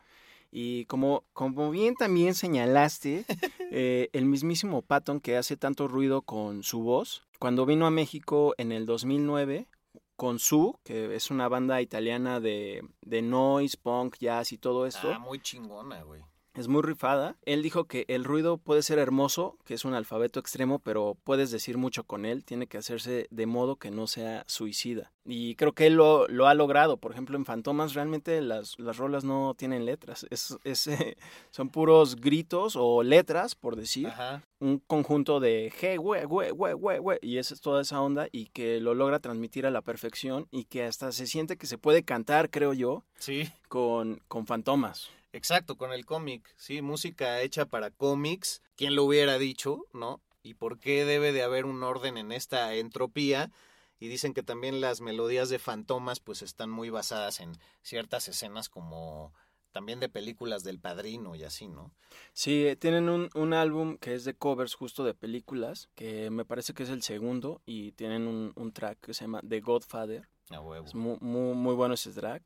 Y 0.51 0.83
como, 0.85 1.23
como 1.31 1.71
bien 1.71 1.95
también 1.95 2.35
señalaste, 2.35 3.23
eh, 3.71 4.09
el 4.11 4.25
mismísimo 4.25 4.81
Patton 4.81 5.21
que 5.21 5.37
hace 5.37 5.55
tanto 5.55 5.87
ruido 5.87 6.21
con 6.21 6.63
su 6.63 6.81
voz, 6.81 7.23
cuando 7.39 7.65
vino 7.65 7.85
a 7.87 7.91
México 7.91 8.53
en 8.57 8.71
el 8.73 8.85
2009, 8.85 9.67
con 10.15 10.39
Su, 10.39 10.79
que 10.83 11.15
es 11.15 11.31
una 11.31 11.47
banda 11.47 11.81
italiana 11.81 12.39
de, 12.39 12.81
de 13.01 13.21
noise, 13.21 13.77
punk, 13.77 14.17
jazz 14.19 14.51
y 14.51 14.57
todo 14.57 14.85
esto, 14.85 15.11
Ah, 15.13 15.19
muy 15.19 15.39
chingona, 15.39 16.03
güey. 16.03 16.23
Es 16.53 16.67
muy 16.67 16.81
rifada. 16.81 17.35
Él 17.45 17.63
dijo 17.63 17.85
que 17.85 18.05
el 18.07 18.23
ruido 18.23 18.57
puede 18.57 18.81
ser 18.83 18.99
hermoso, 18.99 19.57
que 19.65 19.73
es 19.73 19.85
un 19.85 19.93
alfabeto 19.93 20.39
extremo, 20.39 20.79
pero 20.79 21.17
puedes 21.23 21.51
decir 21.51 21.77
mucho 21.77 22.03
con 22.03 22.25
él. 22.25 22.43
Tiene 22.45 22.67
que 22.67 22.77
hacerse 22.77 23.27
de 23.31 23.45
modo 23.45 23.75
que 23.77 23.91
no 23.91 24.07
sea 24.07 24.43
suicida. 24.47 25.11
Y 25.25 25.55
creo 25.55 25.71
que 25.71 25.87
él 25.87 25.95
lo, 25.95 26.27
lo 26.27 26.47
ha 26.47 26.53
logrado. 26.53 26.97
Por 26.97 27.11
ejemplo, 27.11 27.37
en 27.37 27.45
Fantomas 27.45 27.93
realmente 27.93 28.41
las, 28.41 28.77
las 28.77 28.97
rolas 28.97 29.23
no 29.23 29.55
tienen 29.57 29.85
letras. 29.85 30.25
Es, 30.29 30.57
es, 30.63 30.89
son 31.51 31.69
puros 31.69 32.17
gritos 32.17 32.75
o 32.77 33.03
letras, 33.03 33.55
por 33.55 33.75
decir. 33.75 34.07
Ajá. 34.07 34.43
Un 34.59 34.79
conjunto 34.79 35.39
de 35.39 35.73
hey, 35.79 35.97
güey, 35.97 36.25
güey, 36.25 36.51
güey, 36.51 36.73
güey, 36.73 36.99
güey. 36.99 37.19
Y 37.21 37.37
esa 37.37 37.53
es 37.53 37.61
toda 37.61 37.81
esa 37.81 38.01
onda 38.01 38.27
y 38.31 38.45
que 38.47 38.79
lo 38.79 38.93
logra 38.93 39.19
transmitir 39.19 39.65
a 39.65 39.71
la 39.71 39.81
perfección 39.81 40.47
y 40.51 40.65
que 40.65 40.83
hasta 40.83 41.11
se 41.11 41.27
siente 41.27 41.57
que 41.57 41.67
se 41.67 41.77
puede 41.77 42.03
cantar, 42.03 42.49
creo 42.49 42.73
yo, 42.73 43.03
Sí. 43.17 43.49
con, 43.67 44.21
con 44.27 44.45
Fantomas. 44.45 45.09
Exacto, 45.33 45.77
con 45.77 45.91
el 45.91 46.05
cómic, 46.05 46.53
sí, 46.57 46.83
música 46.83 47.41
hecha 47.41 47.65
para 47.65 47.89
cómics. 47.89 48.61
¿Quién 48.75 48.95
lo 48.95 49.03
hubiera 49.03 49.39
dicho, 49.39 49.87
no? 49.91 50.21
¿Y 50.43 50.53
por 50.53 50.79
qué 50.79 51.05
debe 51.05 51.31
de 51.31 51.41
haber 51.41 51.65
un 51.65 51.81
orden 51.83 52.17
en 52.17 52.31
esta 52.31 52.75
entropía? 52.75 53.51
Y 53.99 54.09
dicen 54.09 54.35
que 54.35 54.43
también 54.43 54.79
las 54.79 55.01
melodías 55.01 55.49
de 55.49 55.57
Fantomas 55.57 56.19
pues 56.19 56.43
están 56.43 56.69
muy 56.69 56.91
basadas 56.91 57.39
en 57.39 57.53
ciertas 57.81 58.27
escenas 58.27 58.69
como 58.69 59.33
también 59.71 59.99
de 59.99 60.07
películas 60.07 60.63
del 60.63 60.79
Padrino 60.79 61.35
y 61.35 61.43
así, 61.43 61.67
¿no? 61.67 61.91
Sí, 62.33 62.67
eh, 62.67 62.75
tienen 62.75 63.09
un, 63.09 63.29
un 63.33 63.53
álbum 63.53 63.97
que 63.97 64.13
es 64.13 64.23
de 64.23 64.35
covers 64.35 64.75
justo 64.75 65.03
de 65.03 65.15
películas, 65.15 65.89
que 65.95 66.29
me 66.29 66.45
parece 66.45 66.75
que 66.75 66.83
es 66.83 66.89
el 66.89 67.01
segundo, 67.01 67.59
y 67.65 67.93
tienen 67.93 68.27
un, 68.27 68.53
un 68.55 68.71
track 68.71 68.99
que 68.99 69.15
se 69.15 69.23
llama 69.23 69.41
The 69.47 69.61
Godfather. 69.61 70.29
A 70.51 70.59
huevo. 70.59 70.85
Es 70.85 70.93
muy, 70.93 71.17
muy, 71.21 71.55
muy 71.55 71.73
bueno 71.73 71.95
ese 71.95 72.11
track, 72.11 72.43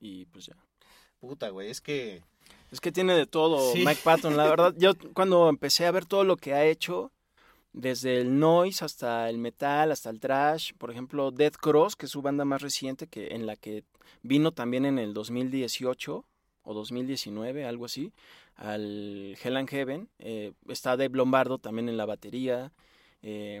y 0.00 0.26
pues 0.26 0.46
ya. 0.46 0.56
Puta, 1.26 1.48
güey, 1.50 1.70
es 1.70 1.80
que 1.80 2.22
Es 2.70 2.80
que 2.80 2.92
tiene 2.92 3.14
de 3.14 3.26
todo 3.26 3.72
Sí. 3.72 3.84
Mike 3.84 4.00
Patton, 4.02 4.36
la 4.36 4.48
verdad. 4.48 4.74
Yo 4.76 4.92
cuando 5.14 5.48
empecé 5.48 5.86
a 5.86 5.90
ver 5.90 6.04
todo 6.04 6.24
lo 6.24 6.36
que 6.36 6.54
ha 6.54 6.64
hecho, 6.64 7.10
desde 7.72 8.20
el 8.20 8.38
noise 8.38 8.84
hasta 8.84 9.28
el 9.28 9.38
metal, 9.38 9.92
hasta 9.92 10.10
el 10.10 10.20
trash, 10.20 10.72
por 10.78 10.90
ejemplo, 10.90 11.30
Dead 11.30 11.52
Cross, 11.52 11.96
que 11.96 12.06
es 12.06 12.12
su 12.12 12.22
banda 12.22 12.44
más 12.44 12.62
reciente, 12.62 13.06
que 13.06 13.34
en 13.34 13.46
la 13.46 13.56
que 13.56 13.84
vino 14.22 14.52
también 14.52 14.84
en 14.84 14.98
el 14.98 15.14
2018 15.14 16.24
o 16.62 16.74
2019, 16.74 17.64
algo 17.64 17.84
así, 17.84 18.12
al 18.56 19.36
Hell 19.42 19.56
and 19.56 19.68
Heaven. 19.68 20.08
eh, 20.18 20.52
está 20.68 20.96
Dave 20.96 21.16
Lombardo 21.16 21.58
también 21.58 21.88
en 21.88 21.96
la 21.96 22.06
batería. 22.06 22.72
eh, 23.22 23.60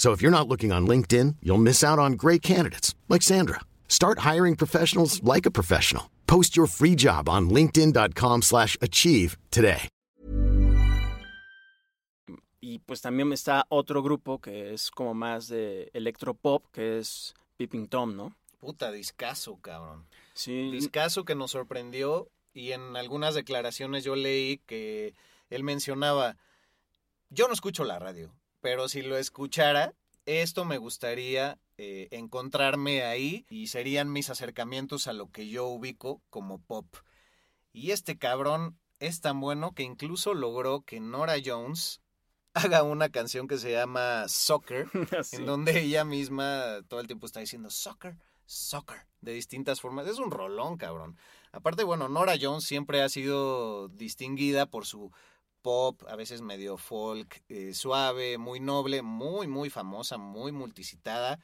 So 0.00 0.12
if 0.12 0.22
you're 0.22 0.30
not 0.30 0.48
looking 0.48 0.72
on 0.72 0.86
LinkedIn, 0.86 1.36
you'll 1.42 1.60
miss 1.62 1.84
out 1.84 1.98
on 1.98 2.14
great 2.14 2.40
candidates 2.40 2.94
like 3.10 3.20
Sandra. 3.20 3.60
Start 3.86 4.20
hiring 4.20 4.56
professionals 4.56 5.22
like 5.22 5.44
a 5.44 5.50
professional. 5.50 6.04
Post 6.26 6.56
your 6.56 6.66
free 6.66 6.94
job 6.96 7.28
on 7.28 7.50
linkedin.com/achieve 7.50 8.42
slash 8.42 8.78
achieve 8.80 9.36
today. 9.50 9.90
Y 12.62 12.78
pues 12.78 13.02
también 13.02 13.30
está 13.34 13.66
otro 13.68 14.02
grupo 14.02 14.38
que 14.38 14.72
es 14.72 14.90
como 14.90 15.12
más 15.12 15.48
de 15.48 15.90
electropop, 15.92 16.64
que 16.72 16.98
es 16.98 17.34
Peeping 17.58 17.86
Tom, 17.86 18.16
¿no? 18.16 18.34
Puta 18.58 18.90
discazo, 18.92 19.58
cabrón. 19.60 20.06
Sí. 20.32 20.70
Discazo 20.70 21.26
que 21.26 21.34
nos 21.34 21.50
sorprendió 21.50 22.30
y 22.54 22.72
en 22.72 22.96
algunas 22.96 23.34
declaraciones 23.34 24.02
yo 24.04 24.16
leí 24.16 24.62
que 24.66 25.12
él 25.50 25.62
mencionaba, 25.62 26.38
yo 27.28 27.48
no 27.48 27.52
escucho 27.52 27.84
la 27.84 27.98
radio, 27.98 28.32
pero 28.60 28.88
si 28.88 29.02
lo 29.02 29.16
escuchara, 29.16 29.94
esto 30.26 30.64
me 30.64 30.78
gustaría 30.78 31.58
eh, 31.78 32.08
encontrarme 32.10 33.02
ahí 33.04 33.46
y 33.48 33.68
serían 33.68 34.12
mis 34.12 34.30
acercamientos 34.30 35.06
a 35.06 35.12
lo 35.12 35.30
que 35.30 35.48
yo 35.48 35.66
ubico 35.66 36.22
como 36.30 36.60
pop. 36.60 36.86
Y 37.72 37.92
este 37.92 38.18
cabrón 38.18 38.78
es 38.98 39.20
tan 39.20 39.40
bueno 39.40 39.72
que 39.74 39.82
incluso 39.82 40.34
logró 40.34 40.82
que 40.82 41.00
Nora 41.00 41.36
Jones 41.44 42.00
haga 42.54 42.82
una 42.82 43.08
canción 43.10 43.48
que 43.48 43.58
se 43.58 43.72
llama 43.72 44.28
Soccer, 44.28 44.88
Sí. 45.24 45.36
en 45.36 45.46
donde 45.46 45.80
ella 45.80 46.04
misma 46.04 46.82
todo 46.88 47.00
el 47.00 47.06
tiempo 47.06 47.26
está 47.26 47.40
diciendo 47.40 47.70
soccer, 47.70 48.16
soccer, 48.44 49.06
de 49.20 49.32
distintas 49.32 49.80
formas. 49.80 50.06
Es 50.06 50.18
un 50.18 50.30
rolón, 50.30 50.76
cabrón. 50.76 51.16
Aparte, 51.52 51.84
bueno, 51.84 52.08
Nora 52.08 52.34
Jones 52.40 52.64
siempre 52.64 53.02
ha 53.02 53.08
sido 53.08 53.88
distinguida 53.88 54.66
por 54.66 54.84
su 54.86 55.12
pop, 55.62 56.02
a 56.08 56.16
veces 56.16 56.40
medio 56.42 56.76
folk, 56.76 57.42
eh, 57.48 57.74
suave, 57.74 58.38
muy 58.38 58.60
noble, 58.60 59.02
muy, 59.02 59.46
muy 59.46 59.70
famosa, 59.70 60.18
muy 60.18 60.52
multicitada. 60.52 61.38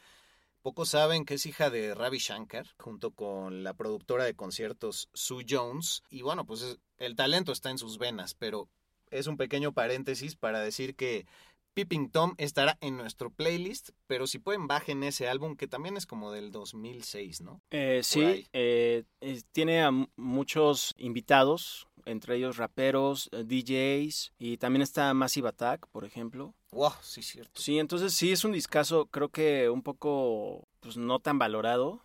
Pocos 0.62 0.88
saben 0.90 1.24
que 1.24 1.34
es 1.34 1.46
hija 1.46 1.70
de 1.70 1.94
Ravi 1.94 2.18
Shankar, 2.18 2.66
junto 2.78 3.12
con 3.12 3.62
la 3.62 3.74
productora 3.74 4.24
de 4.24 4.34
conciertos 4.34 5.08
Sue 5.14 5.44
Jones. 5.48 6.02
Y 6.10 6.22
bueno, 6.22 6.44
pues 6.44 6.62
es- 6.62 6.78
el 6.98 7.14
talento 7.14 7.52
está 7.52 7.70
en 7.70 7.78
sus 7.78 7.98
venas, 7.98 8.34
pero 8.34 8.68
es 9.10 9.28
un 9.28 9.36
pequeño 9.36 9.72
paréntesis 9.72 10.34
para 10.34 10.60
decir 10.60 10.96
que 10.96 11.26
Peeping 11.74 12.10
Tom 12.10 12.34
estará 12.38 12.78
en 12.80 12.96
nuestro 12.96 13.30
playlist, 13.30 13.90
pero 14.06 14.26
si 14.26 14.38
pueden 14.38 14.66
bajen 14.66 15.02
ese 15.04 15.28
álbum 15.28 15.56
que 15.56 15.68
también 15.68 15.96
es 15.98 16.06
como 16.06 16.32
del 16.32 16.50
2006, 16.50 17.42
¿no? 17.42 17.60
Eh, 17.70 18.00
sí, 18.02 18.48
eh, 18.54 19.04
tiene 19.52 19.82
a 19.82 19.90
mu- 19.90 20.06
muchos 20.16 20.94
invitados, 20.96 21.85
entre 22.06 22.36
ellos 22.36 22.56
raperos, 22.56 23.28
eh, 23.32 23.44
DJs, 23.44 24.32
y 24.38 24.56
también 24.56 24.82
está 24.82 25.12
Massive 25.14 25.48
Attack, 25.48 25.86
por 25.88 26.04
ejemplo. 26.04 26.54
Wow, 26.72 26.92
sí, 27.02 27.22
cierto. 27.22 27.60
Sí, 27.60 27.78
entonces 27.78 28.14
sí 28.14 28.32
es 28.32 28.44
un 28.44 28.52
discazo, 28.52 29.06
creo 29.06 29.28
que 29.28 29.68
un 29.68 29.82
poco, 29.82 30.68
pues 30.80 30.96
no 30.96 31.18
tan 31.20 31.38
valorado. 31.38 32.02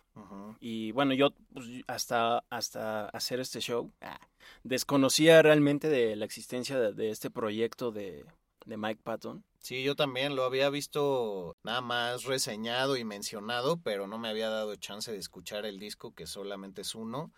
Y 0.60 0.92
bueno, 0.92 1.14
yo 1.14 1.30
pues, 1.54 1.66
hasta, 1.86 2.44
hasta 2.50 3.06
hacer 3.06 3.40
este 3.40 3.60
show 3.60 3.90
ah, 4.02 4.20
desconocía 4.62 5.40
realmente 5.40 5.88
de 5.88 6.16
la 6.16 6.26
existencia 6.26 6.78
de, 6.78 6.92
de 6.92 7.08
este 7.08 7.30
proyecto 7.30 7.92
de, 7.92 8.26
de 8.66 8.76
Mike 8.76 9.00
Patton. 9.02 9.44
Sí, 9.58 9.82
yo 9.82 9.94
también 9.94 10.34
lo 10.34 10.44
había 10.44 10.70
visto 10.70 11.56
nada 11.62 11.80
más 11.80 12.24
reseñado 12.24 12.96
y 12.96 13.04
mencionado, 13.04 13.80
pero 13.80 14.06
no 14.06 14.18
me 14.18 14.28
había 14.28 14.48
dado 14.48 14.74
chance 14.76 15.12
de 15.12 15.18
escuchar 15.18 15.66
el 15.66 15.78
disco, 15.78 16.14
que 16.14 16.26
solamente 16.26 16.82
es 16.82 16.94
uno. 16.94 17.32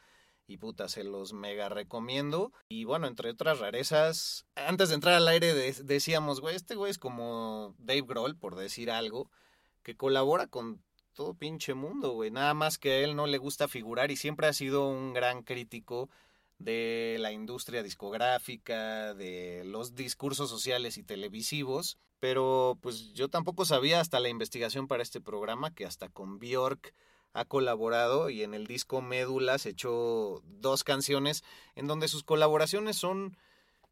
Y 0.47 0.59
puta, 0.59 0.89
se 0.89 1.05
los 1.05 1.33
mega 1.33 1.69
recomiendo. 1.69 2.53
Y 2.69 2.85
bueno, 2.85 3.07
entre 3.07 3.31
otras 3.31 3.61
rarezas, 3.61 4.47
antes 4.57 4.91
de 4.91 4.97
entrar 4.97 5.15
al 5.15 5.29
aire 5.29 5.55
de- 5.55 5.73
decíamos, 5.85 6.41
güey, 6.41 6.55
este 6.57 6.75
güey 6.75 6.91
es 6.91 6.99
como 6.99 7.75
Dave 7.79 8.03
Grohl, 8.07 8.37
por 8.37 8.55
decir 8.55 8.91
algo, 8.91 9.31
que 9.83 9.97
colabora 9.97 10.47
con 10.47 10.83
todo 11.15 11.35
pinche 11.35 11.75
mundo, 11.75 12.13
güey. 12.13 12.31
Nada 12.31 12.53
más 12.55 12.77
que 12.77 12.91
a 12.93 12.99
él 12.99 13.17
no 13.17 13.27
le 13.27 13.39
gusta 13.39 13.69
figurar 13.69 14.11
y 14.11 14.17
siempre 14.17 14.47
ha 14.47 14.53
sido 14.53 14.89
un 14.89 15.15
gran 15.15 15.43
crítico 15.43 16.11
de 16.59 17.17
la 17.21 17.33
industria 17.33 17.83
discográfica, 17.83 19.15
de 19.15 19.63
los 19.65 19.95
discursos 19.95 20.51
sociales 20.51 20.99
y 20.99 21.03
televisivos, 21.03 21.99
pero 22.21 22.79
pues 22.81 23.13
yo 23.13 23.29
tampoco 23.29 23.65
sabía 23.65 24.01
hasta 24.01 24.21
la 24.21 24.29
investigación 24.29 24.87
para 24.89 25.03
este 25.03 25.21
programa 25.21 25.75
que 25.75 25.85
hasta 25.85 26.09
con 26.09 26.39
Bjork 26.39 26.95
ha 27.35 27.45
colaborado 27.45 28.31
y 28.31 28.43
en 28.43 28.55
el 28.55 28.67
disco 28.67 29.03
Médulas 29.03 29.67
echó 29.67 30.41
dos 30.47 30.85
canciones 30.85 31.43
en 31.75 31.89
donde 31.89 32.09
sus 32.09 32.23
colaboraciones 32.23 32.97
son, 32.97 33.37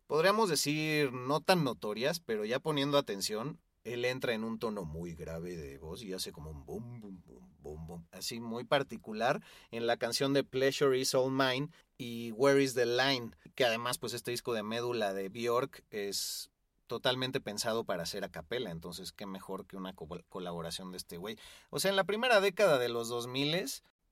podríamos 0.07 0.49
decir, 0.49 1.13
no 1.13 1.41
tan 1.41 1.65
notorias, 1.65 2.21
pero 2.21 2.45
ya 2.45 2.61
poniendo 2.61 2.97
atención, 2.97 3.59
él 3.83 4.05
entra 4.05 4.33
en 4.33 4.45
un 4.45 4.61
tono 4.61 4.85
muy 4.85 5.15
grave 5.15 5.57
de 5.57 5.77
voz 5.79 6.05
y 6.05 6.13
hace 6.13 6.31
como 6.31 6.51
un 6.51 6.65
boom, 6.65 7.01
boom, 7.01 7.23
boom, 7.27 7.57
boom, 7.59 7.87
boom, 7.87 8.07
así 8.13 8.39
muy 8.39 8.63
particular 8.63 9.43
en 9.73 9.89
la 9.89 9.97
canción 9.97 10.33
de 10.33 10.45
Pleasure 10.45 10.97
is 10.97 11.15
All 11.15 11.33
Mine 11.33 11.69
y 11.99 12.31
Where 12.33 12.63
is 12.63 12.75
the 12.75 12.87
Line, 12.87 13.33
que 13.57 13.65
además 13.65 13.99
pues 13.99 14.13
este 14.13 14.31
disco 14.31 14.55
de 14.55 14.63
Médula 14.63 15.13
de 15.15 15.29
Bjork 15.29 15.83
es 15.91 16.52
totalmente 16.93 17.41
pensado 17.41 17.85
para 17.85 18.03
hacer 18.03 18.23
a 18.23 18.29
capela, 18.29 18.71
entonces 18.71 19.13
qué 19.13 19.25
mejor 19.25 19.67
que 19.67 19.79
una 19.79 19.95
co- 19.95 20.07
colaboración 20.29 20.91
de 20.91 20.99
este 20.99 21.17
güey. 21.17 21.39
O 21.71 21.81
sea, 21.81 21.91
en 21.91 21.97
la 21.97 22.05
primera 22.05 22.43
década 22.43 22.79
de 22.79 22.91
los 22.91 23.09
2000 23.09 23.55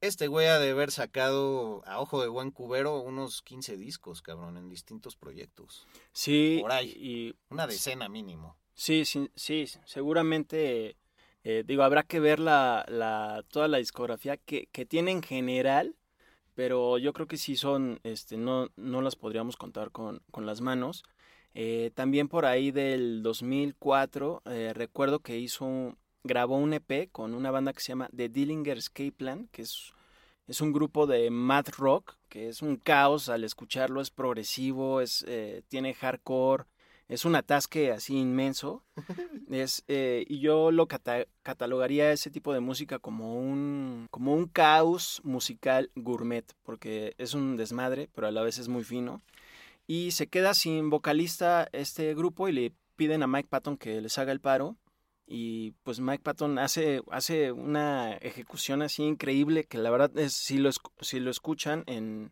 este 0.01 0.29
güey 0.29 0.47
ha 0.47 0.59
de 0.59 0.71
haber 0.71 0.91
sacado 0.91 1.83
a 1.85 2.01
ojo 2.01 2.23
de 2.23 2.29
buen 2.29 2.51
cubero 2.51 2.99
unos 3.01 3.43
15 3.43 3.77
discos, 3.77 4.23
cabrón, 4.23 4.57
en 4.57 4.71
distintos 4.71 5.15
proyectos. 5.15 5.87
Sí, 6.13 6.57
Por 6.63 6.73
ahí. 6.73 6.89
y 6.97 7.35
Una 7.51 7.67
decena 7.67 8.09
mínimo. 8.09 8.57
Sí, 8.73 9.05
sí, 9.05 9.31
sí, 9.35 9.67
seguramente, 9.85 10.97
eh, 11.45 11.65
digo, 11.67 11.83
habrá 11.83 12.03
que 12.03 12.19
ver 12.19 12.41
la, 12.41 12.87
la, 12.89 13.45
toda 13.51 13.69
la 13.69 13.77
discografía 13.77 14.39
que, 14.39 14.69
que 14.73 14.87
tiene 14.87 15.11
en 15.11 15.23
general, 15.23 15.97
pero 16.55 16.97
yo 16.99 17.13
creo 17.13 17.27
que 17.27 17.37
sí 17.37 17.57
son, 17.57 18.01
este, 18.03 18.39
no, 18.39 18.71
no 18.77 19.03
las 19.03 19.17
podríamos 19.17 19.57
contar 19.57 19.91
con, 19.91 20.23
con 20.31 20.47
las 20.47 20.61
manos. 20.63 21.05
Eh, 21.55 21.91
también 21.95 22.29
por 22.29 22.47
ahí 22.47 22.71
del 22.71 23.23
2004, 23.23 24.43
eh, 24.47 24.73
recuerdo 24.75 25.21
que 25.21 25.39
hizo 25.39 25.65
un- 25.65 25.97
grabó 26.23 26.57
un 26.59 26.73
EP 26.75 27.09
con 27.11 27.35
una 27.35 27.51
banda 27.51 27.73
que 27.73 27.81
se 27.81 27.89
llama 27.89 28.09
The 28.15 28.29
Dillinger 28.29 28.79
Escape 28.79 29.13
Plan, 29.13 29.49
que 29.53 29.63
es, 29.63 29.93
es 30.47 30.61
un 30.61 30.73
grupo 30.73 31.07
de 31.07 31.31
math 31.31 31.71
rock, 31.77 32.17
que 32.29 32.49
es 32.49 32.63
un 32.63 32.77
caos 32.77 33.29
al 33.29 33.45
escucharlo, 33.45 34.01
es 34.01 34.11
progresivo, 34.11 35.01
es, 35.01 35.25
eh, 35.29 35.63
tiene 35.69 35.95
hardcore, 35.95 36.65
es 37.09 37.25
un 37.25 37.35
atasque 37.35 37.91
así 37.91 38.17
inmenso. 38.17 38.85
Es, 39.51 39.83
eh, 39.89 40.25
y 40.29 40.39
yo 40.39 40.71
lo 40.71 40.87
cata- 40.87 41.27
catalogaría 41.43 42.13
ese 42.13 42.31
tipo 42.31 42.53
de 42.55 42.61
música 42.61 43.01
como 43.01 43.35
un, 43.35 44.07
como 44.13 44.33
un 44.33 44.47
caos 44.47 45.21
musical 45.25 45.91
gourmet, 45.97 46.45
porque 46.63 47.15
es 47.19 47.35
un 47.35 47.57
desmadre, 47.57 48.09
pero 48.15 48.29
a 48.29 48.31
la 48.31 48.43
vez 48.43 48.59
es 48.59 48.69
muy 48.69 48.85
fino. 48.85 49.21
Y 49.91 50.13
se 50.13 50.29
queda 50.29 50.55
sin 50.55 50.89
vocalista 50.89 51.69
este 51.73 52.15
grupo 52.15 52.49
y 52.49 52.53
le 52.53 52.73
piden 52.95 53.25
a 53.25 53.27
Mike 53.27 53.49
Patton 53.49 53.77
que 53.77 54.01
les 54.01 54.19
haga 54.19 54.31
el 54.31 54.39
paro. 54.41 54.77
Y 55.27 55.73
pues 55.83 55.99
Mike 55.99 56.23
Patton 56.23 56.61
hace, 56.61 57.03
hace 57.11 57.51
una 57.51 58.13
ejecución 58.19 58.83
así 58.83 59.03
increíble 59.03 59.65
que 59.65 59.79
la 59.79 59.91
verdad 59.91 60.17
es, 60.17 60.33
si 60.33 60.59
lo, 60.59 60.71
si 61.01 61.19
lo 61.19 61.29
escuchan 61.29 61.83
en, 61.89 62.31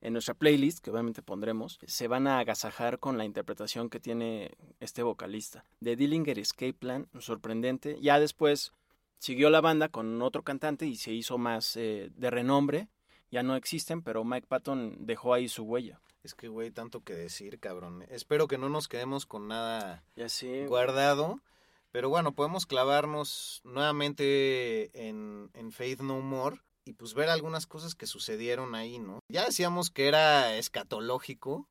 en 0.00 0.12
nuestra 0.12 0.34
playlist, 0.34 0.78
que 0.78 0.92
obviamente 0.92 1.20
pondremos, 1.20 1.80
se 1.84 2.06
van 2.06 2.28
a 2.28 2.38
agasajar 2.38 3.00
con 3.00 3.18
la 3.18 3.24
interpretación 3.24 3.90
que 3.90 3.98
tiene 3.98 4.52
este 4.78 5.02
vocalista. 5.02 5.64
De 5.80 5.96
Dillinger 5.96 6.38
Escape 6.38 6.74
Plan, 6.74 7.08
sorprendente. 7.18 7.98
Ya 8.00 8.20
después 8.20 8.72
siguió 9.18 9.50
la 9.50 9.60
banda 9.60 9.88
con 9.88 10.22
otro 10.22 10.44
cantante 10.44 10.86
y 10.86 10.94
se 10.94 11.12
hizo 11.12 11.38
más 11.38 11.76
eh, 11.76 12.12
de 12.14 12.30
renombre. 12.30 12.86
Ya 13.32 13.42
no 13.42 13.56
existen, 13.56 14.00
pero 14.00 14.22
Mike 14.22 14.46
Patton 14.46 14.94
dejó 15.00 15.34
ahí 15.34 15.48
su 15.48 15.64
huella. 15.64 16.00
Es 16.22 16.34
que, 16.34 16.48
güey, 16.48 16.70
tanto 16.70 17.02
que 17.02 17.14
decir, 17.14 17.58
cabrón. 17.60 18.04
Espero 18.10 18.46
que 18.46 18.58
no 18.58 18.68
nos 18.68 18.88
quedemos 18.88 19.26
con 19.26 19.48
nada 19.48 20.04
Ya 20.16 20.26
guardado. 20.66 21.40
Pero 21.92 22.08
bueno, 22.08 22.34
podemos 22.34 22.66
clavarnos 22.66 23.62
nuevamente 23.64 25.08
en, 25.08 25.50
en 25.54 25.72
Faith 25.72 26.00
No 26.00 26.20
More 26.20 26.60
y 26.84 26.92
pues 26.92 27.14
ver 27.14 27.28
algunas 27.30 27.66
cosas 27.66 27.94
que 27.94 28.06
sucedieron 28.06 28.74
ahí, 28.74 28.98
¿no? 28.98 29.20
Ya 29.28 29.44
decíamos 29.44 29.90
que 29.90 30.06
era 30.06 30.56
escatológico. 30.56 31.68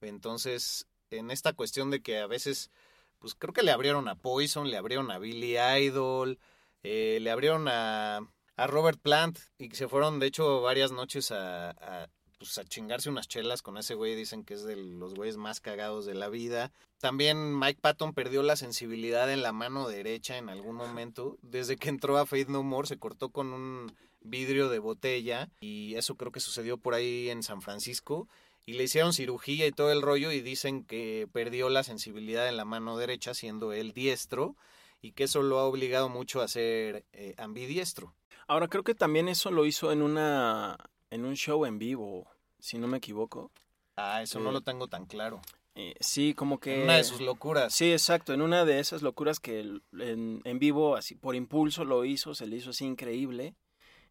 Entonces, 0.00 0.86
en 1.10 1.30
esta 1.30 1.52
cuestión 1.52 1.90
de 1.90 2.02
que 2.02 2.18
a 2.18 2.26
veces, 2.26 2.70
pues 3.18 3.34
creo 3.34 3.52
que 3.52 3.62
le 3.62 3.72
abrieron 3.72 4.08
a 4.08 4.14
Poison, 4.14 4.70
le 4.70 4.76
abrieron 4.76 5.10
a 5.10 5.18
Billy 5.18 5.56
Idol, 5.58 6.38
eh, 6.82 7.18
le 7.20 7.30
abrieron 7.30 7.68
a, 7.68 8.18
a 8.56 8.66
Robert 8.66 9.00
Plant 9.00 9.38
y 9.58 9.70
se 9.70 9.88
fueron, 9.88 10.18
de 10.18 10.26
hecho, 10.26 10.62
varias 10.62 10.92
noches 10.92 11.30
a, 11.30 11.70
a, 11.70 12.08
pues, 12.38 12.58
a 12.58 12.64
chingarse 12.64 13.08
unas 13.08 13.28
chelas 13.28 13.62
con 13.62 13.78
ese 13.78 13.94
güey. 13.94 14.14
Dicen 14.14 14.44
que 14.44 14.54
es 14.54 14.64
de 14.64 14.76
los 14.76 15.14
güeyes 15.14 15.36
más 15.36 15.60
cagados 15.60 16.06
de 16.06 16.14
la 16.14 16.28
vida. 16.28 16.72
También 16.98 17.58
Mike 17.58 17.80
Patton 17.80 18.14
perdió 18.14 18.42
la 18.42 18.56
sensibilidad 18.56 19.32
en 19.32 19.42
la 19.42 19.52
mano 19.52 19.88
derecha 19.88 20.38
en 20.38 20.48
algún 20.48 20.76
momento. 20.76 21.38
Desde 21.42 21.76
que 21.76 21.88
entró 21.88 22.18
a 22.18 22.26
Faith 22.26 22.48
No 22.48 22.62
More 22.62 22.88
se 22.88 22.98
cortó 22.98 23.30
con 23.30 23.52
un 23.52 23.94
vidrio 24.20 24.68
de 24.68 24.78
botella 24.78 25.50
y 25.60 25.94
eso 25.94 26.16
creo 26.16 26.32
que 26.32 26.40
sucedió 26.40 26.78
por 26.78 26.94
ahí 26.94 27.30
en 27.30 27.42
San 27.42 27.62
Francisco. 27.62 28.28
Y 28.64 28.72
le 28.72 28.84
hicieron 28.84 29.12
cirugía 29.12 29.66
y 29.66 29.72
todo 29.72 29.92
el 29.92 30.02
rollo 30.02 30.32
y 30.32 30.40
dicen 30.40 30.84
que 30.84 31.28
perdió 31.32 31.68
la 31.68 31.84
sensibilidad 31.84 32.48
en 32.48 32.56
la 32.56 32.64
mano 32.64 32.96
derecha 32.96 33.32
siendo 33.32 33.72
él 33.72 33.92
diestro 33.92 34.56
y 35.00 35.12
que 35.12 35.24
eso 35.24 35.42
lo 35.42 35.60
ha 35.60 35.64
obligado 35.64 36.08
mucho 36.08 36.40
a 36.40 36.48
ser 36.48 37.04
eh, 37.12 37.34
ambidiestro. 37.38 38.14
Ahora 38.48 38.66
creo 38.66 38.82
que 38.82 38.94
también 38.94 39.28
eso 39.28 39.52
lo 39.52 39.66
hizo 39.66 39.92
en 39.92 40.02
una 40.02 40.76
en 41.10 41.24
un 41.24 41.34
show 41.36 41.64
en 41.66 41.78
vivo, 41.78 42.26
si 42.58 42.78
no 42.78 42.86
me 42.86 42.98
equivoco. 42.98 43.50
Ah, 43.96 44.22
eso 44.22 44.38
Eh, 44.38 44.42
no 44.42 44.52
lo 44.52 44.60
tengo 44.60 44.88
tan 44.88 45.06
claro. 45.06 45.40
Eh, 45.74 45.94
sí, 46.00 46.34
como 46.34 46.58
que... 46.58 46.74
En 46.78 46.82
una 46.84 46.96
de 46.96 47.04
sus 47.04 47.20
locuras. 47.20 47.72
Sí, 47.74 47.92
exacto, 47.92 48.32
en 48.32 48.40
una 48.42 48.64
de 48.64 48.80
esas 48.80 49.02
locuras 49.02 49.40
que 49.40 49.60
en, 49.60 50.40
en 50.44 50.58
vivo, 50.58 50.96
así 50.96 51.14
por 51.14 51.34
impulso 51.36 51.84
lo 51.84 52.04
hizo, 52.04 52.34
se 52.34 52.46
le 52.46 52.56
hizo 52.56 52.70
así 52.70 52.84
increíble 52.86 53.54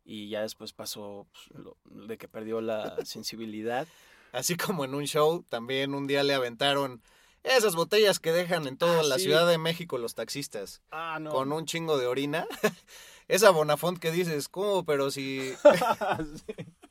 y 0.04 0.30
ya 0.30 0.41
después 0.41 0.74
pasó 0.74 1.28
pues, 1.32 1.60
lo- 1.64 1.78
de 1.86 2.18
que 2.18 2.28
perdió 2.28 2.62
la 2.62 2.96
sensibilidad. 3.06 3.88
Así 4.32 4.56
como 4.58 4.86
en 4.86 4.93
un 4.93 5.06
show, 5.06 5.43
también 5.50 5.96
un 5.96 6.08
día 6.08 6.24
le 6.24 6.34
aventaron 6.36 7.02
esas 7.43 7.76
botellas 7.76 8.20
que 8.20 8.32
dejan 8.32 8.68
en 8.68 8.78
toda 8.78 9.00
Ah, 9.00 9.04
la 9.04 9.16
sí. 9.18 9.24
Ciudad 9.26 9.48
de 9.48 9.58
México 9.58 9.98
los 9.98 10.14
taxistas. 10.16 10.82
Ah, 10.91 11.18
no. 11.20 11.32
Con 11.32 11.52
un 11.52 11.66
chingo 11.66 11.98
de 11.98 12.06
orina. 12.08 12.46
Esa 13.28 13.50
Bonafont 13.50 13.98
que 13.98 14.12
dices, 14.12 14.50
¿cómo? 14.50 14.84
Pero 14.86 15.10
si... 15.10 15.54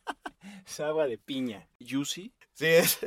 Es 0.67 0.81
agua 0.81 1.07
de 1.07 1.19
piña. 1.19 1.69
Juicy. 1.81 2.33
Sí, 2.53 2.67
es, 2.67 2.99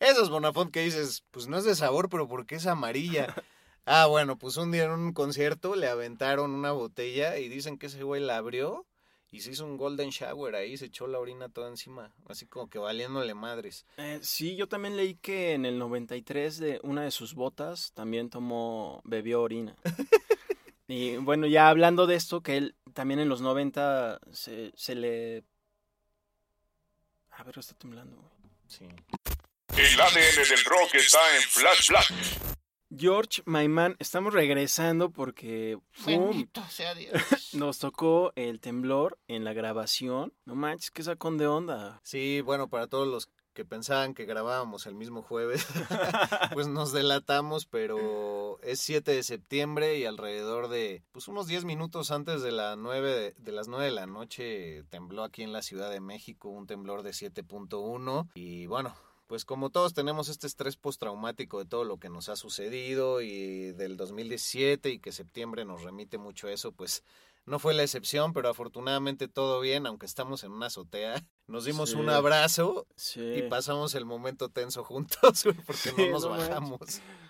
esos 0.00 0.30
Bonafont 0.30 0.70
que 0.70 0.82
dices, 0.82 1.24
pues 1.30 1.46
no 1.46 1.58
es 1.58 1.64
de 1.64 1.74
sabor, 1.74 2.08
pero 2.08 2.28
¿por 2.28 2.46
qué 2.46 2.56
es 2.56 2.66
amarilla? 2.66 3.34
Ah, 3.86 4.06
bueno, 4.06 4.38
pues 4.38 4.56
un 4.56 4.70
día 4.70 4.84
en 4.84 4.92
un 4.92 5.12
concierto 5.12 5.74
le 5.74 5.88
aventaron 5.88 6.52
una 6.52 6.72
botella 6.72 7.38
y 7.38 7.48
dicen 7.48 7.78
que 7.78 7.86
ese 7.86 8.02
güey 8.02 8.22
la 8.22 8.36
abrió 8.36 8.86
y 9.32 9.40
se 9.40 9.52
hizo 9.52 9.64
un 9.64 9.76
golden 9.76 10.10
shower 10.10 10.54
ahí, 10.54 10.76
se 10.76 10.86
echó 10.86 11.06
la 11.06 11.18
orina 11.18 11.48
toda 11.48 11.68
encima, 11.68 12.12
así 12.28 12.46
como 12.46 12.68
que 12.68 12.78
valiéndole 12.78 13.34
madres. 13.34 13.86
Eh, 13.96 14.18
sí, 14.22 14.56
yo 14.56 14.68
también 14.68 14.96
leí 14.96 15.14
que 15.14 15.52
en 15.52 15.64
el 15.64 15.78
93 15.78 16.58
de 16.58 16.80
una 16.82 17.02
de 17.02 17.10
sus 17.10 17.34
botas 17.34 17.92
también 17.92 18.28
tomó, 18.28 19.00
bebió 19.04 19.42
orina. 19.42 19.76
y 20.88 21.16
bueno, 21.16 21.46
ya 21.46 21.68
hablando 21.68 22.06
de 22.06 22.16
esto, 22.16 22.42
que 22.42 22.56
él 22.56 22.76
también 22.92 23.20
en 23.20 23.28
los 23.28 23.40
90 23.40 24.20
se, 24.32 24.72
se 24.74 24.94
le... 24.94 25.44
A 27.40 27.42
ver, 27.42 27.58
está 27.58 27.72
temblando. 27.72 28.16
güey. 28.16 28.28
Sí. 28.66 28.84
El 29.74 29.98
ADN 29.98 30.46
del 30.46 30.64
rock 30.66 30.94
está 30.96 31.18
en 31.36 31.42
Flash 31.42 31.88
Black. 31.88 32.12
George, 32.94 33.40
my 33.46 33.66
man, 33.66 33.96
estamos 33.98 34.34
regresando 34.34 35.10
porque 35.10 35.78
¡fum! 35.90 36.46
sea 36.68 36.94
Dios. 36.94 37.14
nos 37.54 37.78
tocó 37.78 38.34
el 38.36 38.60
temblor 38.60 39.18
en 39.26 39.44
la 39.44 39.54
grabación. 39.54 40.34
No 40.44 40.54
manches, 40.54 40.90
qué 40.90 41.02
sacón 41.02 41.38
de 41.38 41.46
onda. 41.46 41.98
Sí, 42.02 42.42
bueno, 42.42 42.68
para 42.68 42.88
todos 42.88 43.08
los 43.08 43.30
que 43.60 43.66
pensaban 43.66 44.14
que 44.14 44.24
grabábamos 44.24 44.86
el 44.86 44.94
mismo 44.94 45.20
jueves, 45.20 45.66
pues 46.54 46.66
nos 46.68 46.92
delatamos, 46.92 47.66
pero 47.66 48.58
es 48.62 48.80
7 48.80 49.12
de 49.12 49.22
septiembre 49.22 49.98
y 49.98 50.06
alrededor 50.06 50.68
de, 50.68 51.02
pues 51.12 51.28
unos 51.28 51.46
10 51.46 51.66
minutos 51.66 52.10
antes 52.10 52.40
de, 52.40 52.52
la 52.52 52.74
9 52.76 53.10
de, 53.12 53.34
de 53.36 53.52
las 53.52 53.68
9 53.68 53.84
de 53.84 53.90
la 53.90 54.06
noche 54.06 54.82
tembló 54.88 55.24
aquí 55.24 55.42
en 55.42 55.52
la 55.52 55.60
Ciudad 55.60 55.90
de 55.90 56.00
México 56.00 56.48
un 56.48 56.66
temblor 56.66 57.02
de 57.02 57.10
7.1 57.10 58.30
y 58.32 58.64
bueno, 58.64 58.94
pues 59.26 59.44
como 59.44 59.68
todos 59.68 59.92
tenemos 59.92 60.30
este 60.30 60.46
estrés 60.46 60.76
postraumático 60.76 61.58
de 61.58 61.66
todo 61.66 61.84
lo 61.84 61.98
que 61.98 62.08
nos 62.08 62.30
ha 62.30 62.36
sucedido 62.36 63.20
y 63.20 63.72
del 63.72 63.98
2017 63.98 64.88
y 64.88 64.98
que 65.00 65.12
septiembre 65.12 65.66
nos 65.66 65.82
remite 65.82 66.16
mucho 66.16 66.48
a 66.48 66.52
eso, 66.52 66.72
pues 66.72 67.04
no 67.46 67.58
fue 67.58 67.74
la 67.74 67.82
excepción, 67.82 68.32
pero 68.32 68.48
afortunadamente 68.48 69.26
todo 69.28 69.60
bien, 69.60 69.86
aunque 69.86 70.06
estamos 70.06 70.44
en 70.44 70.52
una 70.52 70.66
azotea. 70.66 71.14
Nos 71.46 71.64
dimos 71.64 71.90
Sí. 71.90 71.96
un 71.96 72.08
abrazo 72.10 72.86
Sí. 72.96 73.20
y 73.20 73.42
pasamos 73.48 73.94
el 73.94 74.04
momento 74.04 74.48
tenso 74.50 74.84
juntos, 74.84 75.44
porque 75.66 75.90
Sí, 75.90 75.94
no 75.98 76.10
nos 76.12 76.22
no 76.24 76.30
manches. 76.30 76.48
bajamos. 76.48 76.80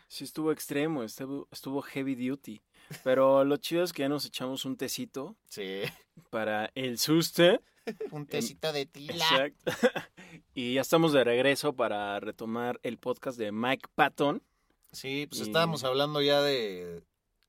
Sí, 0.08 0.24
estuvo 0.24 0.52
extremo, 0.52 1.02
estuvo, 1.04 1.48
estuvo 1.50 1.80
heavy 1.82 2.14
duty. 2.28 2.60
Pero 3.04 3.44
lo 3.44 3.56
chido 3.56 3.84
es 3.84 3.92
que 3.92 4.02
ya 4.02 4.08
nos 4.08 4.24
echamos 4.26 4.64
un 4.64 4.76
tecito 4.76 5.36
Sí, 5.48 5.82
para 6.30 6.70
el 6.74 6.98
susto. 6.98 7.60
un 8.10 8.26
tecito 8.26 8.72
de 8.72 8.84
tila. 8.86 9.14
Exacto. 9.14 9.72
y 10.54 10.74
ya 10.74 10.80
estamos 10.82 11.12
de 11.12 11.24
regreso 11.24 11.72
para 11.74 12.18
retomar 12.20 12.78
el 12.82 12.98
podcast 12.98 13.38
de 13.38 13.52
Mike 13.52 13.88
Patton. 13.94 14.42
Sí, 14.92 15.26
pues 15.28 15.40
Y- 15.40 15.44
estábamos 15.44 15.84
hablando 15.84 16.20
ya 16.20 16.42
de... 16.42 17.02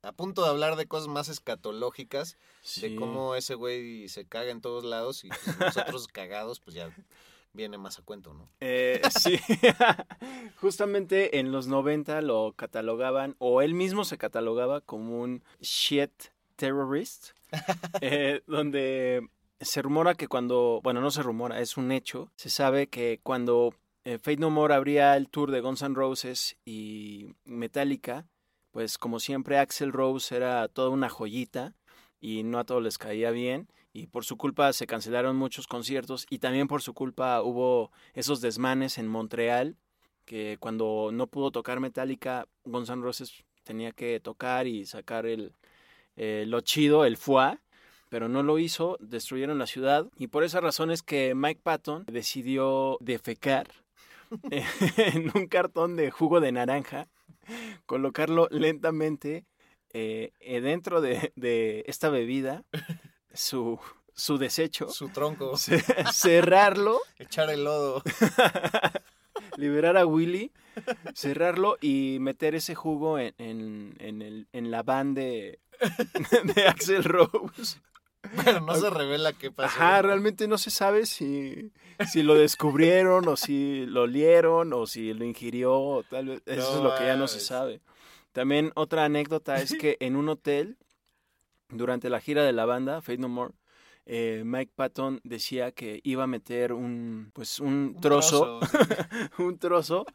A 0.03 0.11
punto 0.13 0.43
de 0.43 0.49
hablar 0.49 0.75
de 0.77 0.87
cosas 0.87 1.07
más 1.07 1.29
escatológicas, 1.29 2.37
Sí. 2.63 2.81
de 2.81 2.95
cómo 2.95 3.35
ese 3.35 3.55
güey 3.55 4.07
se 4.09 4.25
caga 4.25 4.49
en 4.51 4.61
todos 4.61 4.83
lados 4.83 5.23
y 5.23 5.29
pues, 5.29 5.59
nosotros 5.59 6.07
cagados, 6.11 6.59
pues 6.59 6.75
ya 6.75 6.89
viene 7.53 7.77
más 7.77 7.99
a 7.99 8.01
cuento, 8.01 8.33
¿no? 8.33 8.49
Eh, 8.61 9.01
sí, 9.19 9.39
justamente 10.59 11.39
en 11.39 11.51
los 11.51 11.67
90 11.67 12.21
lo 12.21 12.53
catalogaban, 12.55 13.35
o 13.39 13.61
él 13.61 13.73
mismo 13.73 14.05
se 14.05 14.17
catalogaba 14.17 14.81
como 14.81 15.21
un 15.21 15.43
shit 15.59 16.11
terrorist, 16.55 17.31
eh, 18.01 18.41
donde 18.47 19.27
se 19.59 19.81
rumora 19.81 20.15
que 20.15 20.27
cuando, 20.27 20.79
bueno, 20.83 21.01
no 21.01 21.11
se 21.11 21.21
rumora, 21.23 21.59
es 21.59 21.77
un 21.77 21.91
hecho, 21.91 22.31
se 22.35 22.49
sabe 22.49 22.87
que 22.87 23.19
cuando 23.21 23.75
eh, 24.03 24.17
Fate 24.17 24.37
No 24.37 24.49
More 24.49 24.73
abría 24.73 25.15
el 25.15 25.29
tour 25.29 25.51
de 25.51 25.61
Guns 25.61 25.81
N' 25.83 25.93
Roses 25.95 26.57
y 26.65 27.35
Metallica, 27.45 28.25
pues 28.71 28.97
como 28.97 29.19
siempre 29.19 29.57
Axel 29.57 29.91
Rose 29.91 30.35
era 30.35 30.67
toda 30.67 30.89
una 30.89 31.09
joyita 31.09 31.75
y 32.19 32.43
no 32.43 32.59
a 32.59 32.63
todos 32.63 32.81
les 32.81 32.97
caía 32.97 33.31
bien 33.31 33.67
y 33.93 34.07
por 34.07 34.25
su 34.25 34.37
culpa 34.37 34.71
se 34.73 34.87
cancelaron 34.87 35.35
muchos 35.35 35.67
conciertos 35.67 36.25
y 36.29 36.39
también 36.39 36.67
por 36.67 36.81
su 36.81 36.93
culpa 36.93 37.41
hubo 37.41 37.91
esos 38.13 38.41
desmanes 38.41 38.97
en 38.97 39.07
Montreal 39.07 39.75
que 40.25 40.57
cuando 40.59 41.09
no 41.11 41.27
pudo 41.27 41.51
tocar 41.51 41.79
Metallica, 41.79 42.47
Guns 42.63 42.89
N' 42.89 43.01
Roses 43.01 43.43
tenía 43.63 43.91
que 43.91 44.19
tocar 44.19 44.67
y 44.67 44.85
sacar 44.85 45.25
el 45.25 45.53
eh, 46.15 46.45
lo 46.47 46.61
chido, 46.61 47.05
el 47.05 47.17
foie, 47.17 47.57
pero 48.09 48.27
no 48.27 48.43
lo 48.43 48.59
hizo, 48.59 48.97
destruyeron 48.99 49.57
la 49.57 49.67
ciudad 49.67 50.07
y 50.17 50.27
por 50.27 50.43
esa 50.43 50.61
razón 50.61 50.91
es 50.91 51.03
que 51.03 51.33
Mike 51.35 51.61
Patton 51.63 52.05
decidió 52.05 52.97
defecar 53.01 53.67
en 54.51 55.31
un 55.35 55.47
cartón 55.47 55.95
de 55.95 56.11
jugo 56.11 56.39
de 56.39 56.51
naranja, 56.51 57.07
colocarlo 57.85 58.47
lentamente 58.51 59.45
eh, 59.93 60.31
eh, 60.39 60.61
dentro 60.61 61.01
de, 61.01 61.33
de 61.35 61.83
esta 61.87 62.09
bebida, 62.09 62.63
su, 63.33 63.79
su 64.13 64.37
desecho, 64.37 64.89
Su 64.89 65.09
tronco. 65.09 65.55
ce- 65.57 65.83
cerrarlo, 66.13 66.99
Echar 67.19 67.49
el 67.49 67.63
lodo. 67.63 68.01
liberar 69.57 69.97
a 69.97 70.05
Willy, 70.05 70.51
cerrarlo 71.13 71.77
y 71.81 72.17
meter 72.21 72.55
ese 72.55 72.75
jugo 72.75 73.19
en, 73.19 73.33
en, 73.37 73.95
en 73.99 74.21
el, 74.21 74.47
en 74.53 74.71
la 74.71 74.83
van 74.83 75.13
de, 75.13 75.59
de 76.55 76.67
Axel 76.67 77.03
Rose. 77.03 77.79
Pero 78.45 78.61
no 78.61 78.75
se 78.75 78.89
revela 78.89 79.33
qué 79.33 79.51
pasó. 79.51 79.67
Ajá, 79.81 80.01
realmente 80.03 80.47
no 80.47 80.57
se 80.57 80.69
sabe 80.69 81.05
si, 81.05 81.71
si 82.05 82.23
lo 82.23 82.35
descubrieron 82.35 83.27
o 83.27 83.35
si 83.35 83.85
lo 83.85 84.03
olieron 84.03 84.73
o 84.73 84.85
si 84.85 85.13
lo 85.13 85.25
ingirió 85.25 86.03
tal 86.09 86.27
vez. 86.27 86.41
Eso 86.45 86.71
No 86.71 86.77
es 86.77 86.83
lo 86.83 86.95
que 86.97 87.05
ya 87.05 87.15
no 87.15 87.27
se 87.27 87.39
sabe. 87.39 87.81
También 88.31 88.71
otra 88.75 89.05
anécdota 89.05 89.57
es 89.57 89.73
que 89.73 89.97
en 89.99 90.15
un 90.15 90.29
hotel, 90.29 90.77
durante 91.69 92.09
la 92.09 92.21
gira 92.21 92.43
de 92.43 92.53
la 92.53 92.65
banda, 92.65 93.01
Fate 93.01 93.17
No 93.17 93.27
More, 93.27 93.53
eh, 94.05 94.43
Mike 94.45 94.71
Patton 94.75 95.21
decía 95.23 95.71
que 95.71 95.99
iba 96.03 96.23
a 96.23 96.27
meter 96.27 96.73
un, 96.73 97.31
pues 97.33 97.59
un, 97.59 97.97
trozo, 98.01 98.59
un 99.37 99.59
trozo 99.59 100.05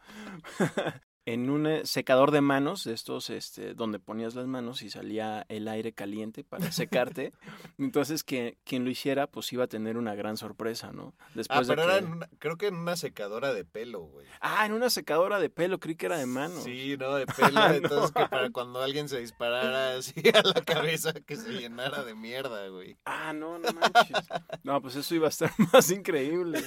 en 1.27 1.51
un 1.51 1.67
eh, 1.67 1.83
secador 1.85 2.31
de 2.31 2.41
manos, 2.41 2.85
de 2.85 2.95
estos 2.95 3.31
este, 3.31 3.75
donde 3.75 3.99
ponías 3.99 4.35
las 4.35 4.47
manos 4.47 4.81
y 4.83 4.91
salía 4.91 5.45
el 5.49 5.69
aire 5.69 5.93
caliente 5.93 6.45
para 6.45 6.73
secarte. 6.73 7.33
Entonces, 7.79 8.25
que 8.25 8.57
quien 8.65 8.85
lo 8.85 8.91
hiciera, 8.91 9.27
pues 9.27 9.53
iba 9.53 9.65
a 9.65 9.67
tener 9.67 9.97
una 9.97 10.15
gran 10.15 10.37
sorpresa, 10.37 10.93
¿no? 10.93 11.15
Ah, 11.19 11.27
Después 11.35 11.67
de 11.67 11.75
pero 11.75 11.89
era 11.91 11.99
en 11.99 12.07
una- 12.13 12.29
creo 12.39 12.57
que 12.57 12.69
en 12.69 12.77
una 12.77 12.97
secadora 12.97 13.53
de 13.53 13.65
pelo, 13.65 14.01
güey. 14.03 14.27
Ah, 14.41 14.65
en 14.67 14.73
una 14.73 14.89
secadora 14.89 15.39
de 15.41 15.51
pelo, 15.51 15.81
creí 15.81 15.97
que 15.97 16.07
era 16.07 16.17
de 16.17 16.27
mano. 16.27 16.61
Sí, 16.63 16.97
no, 16.99 17.17
de 17.17 17.27
pelo. 17.37 17.51
Ah, 17.61 17.75
entonces 17.75 18.13
no. 18.15 18.23
que 18.23 18.29
para 18.29 18.51
cuando 18.51 18.81
alguien 18.81 19.09
se 19.09 19.19
disparara 19.21 19.97
así 19.97 20.15
a 20.35 20.43
la 20.43 20.63
cabeza, 20.65 21.13
que 21.13 21.37
se 21.37 21.51
llenara 21.53 22.05
de 22.05 22.15
mierda, 22.15 22.69
güey. 22.69 22.97
Ah, 23.05 23.33
no, 23.33 23.59
no 23.59 23.69
manches. 23.73 24.29
No, 24.63 24.81
pues 24.81 24.95
eso 24.97 25.15
iba 25.15 25.27
a 25.27 25.31
estar 25.31 25.51
más 25.73 25.91
increíble. 25.91 26.63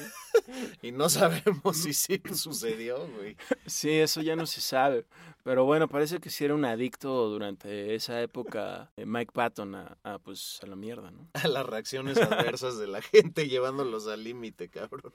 Y 0.81 0.91
no 0.91 1.07
sabemos 1.09 1.77
si 1.77 1.93
sí 1.93 2.21
sucedió, 2.33 3.07
güey. 3.15 3.37
Sí, 3.65 3.91
eso 3.91 4.21
ya 4.21 4.35
no 4.35 4.45
se 4.49 4.59
sabe. 4.61 5.05
Pero 5.43 5.63
bueno, 5.63 5.87
parece 5.87 6.19
que 6.19 6.29
sí 6.29 6.43
era 6.43 6.53
un 6.53 6.65
adicto 6.65 7.29
durante 7.29 7.95
esa 7.95 8.21
época 8.21 8.91
eh, 8.97 9.05
Mike 9.05 9.31
Patton 9.33 9.73
a, 9.75 9.97
a, 10.03 10.19
pues 10.19 10.59
a 10.61 10.67
la 10.67 10.75
mierda, 10.75 11.11
¿no? 11.11 11.29
A 11.33 11.47
las 11.47 11.65
reacciones 11.65 12.17
adversas 12.17 12.77
de 12.77 12.87
la 12.87 13.01
gente 13.01 13.47
llevándolos 13.47 14.07
al 14.07 14.23
límite, 14.23 14.67
cabrón. 14.69 15.13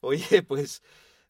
Oye, 0.00 0.42
pues, 0.42 0.82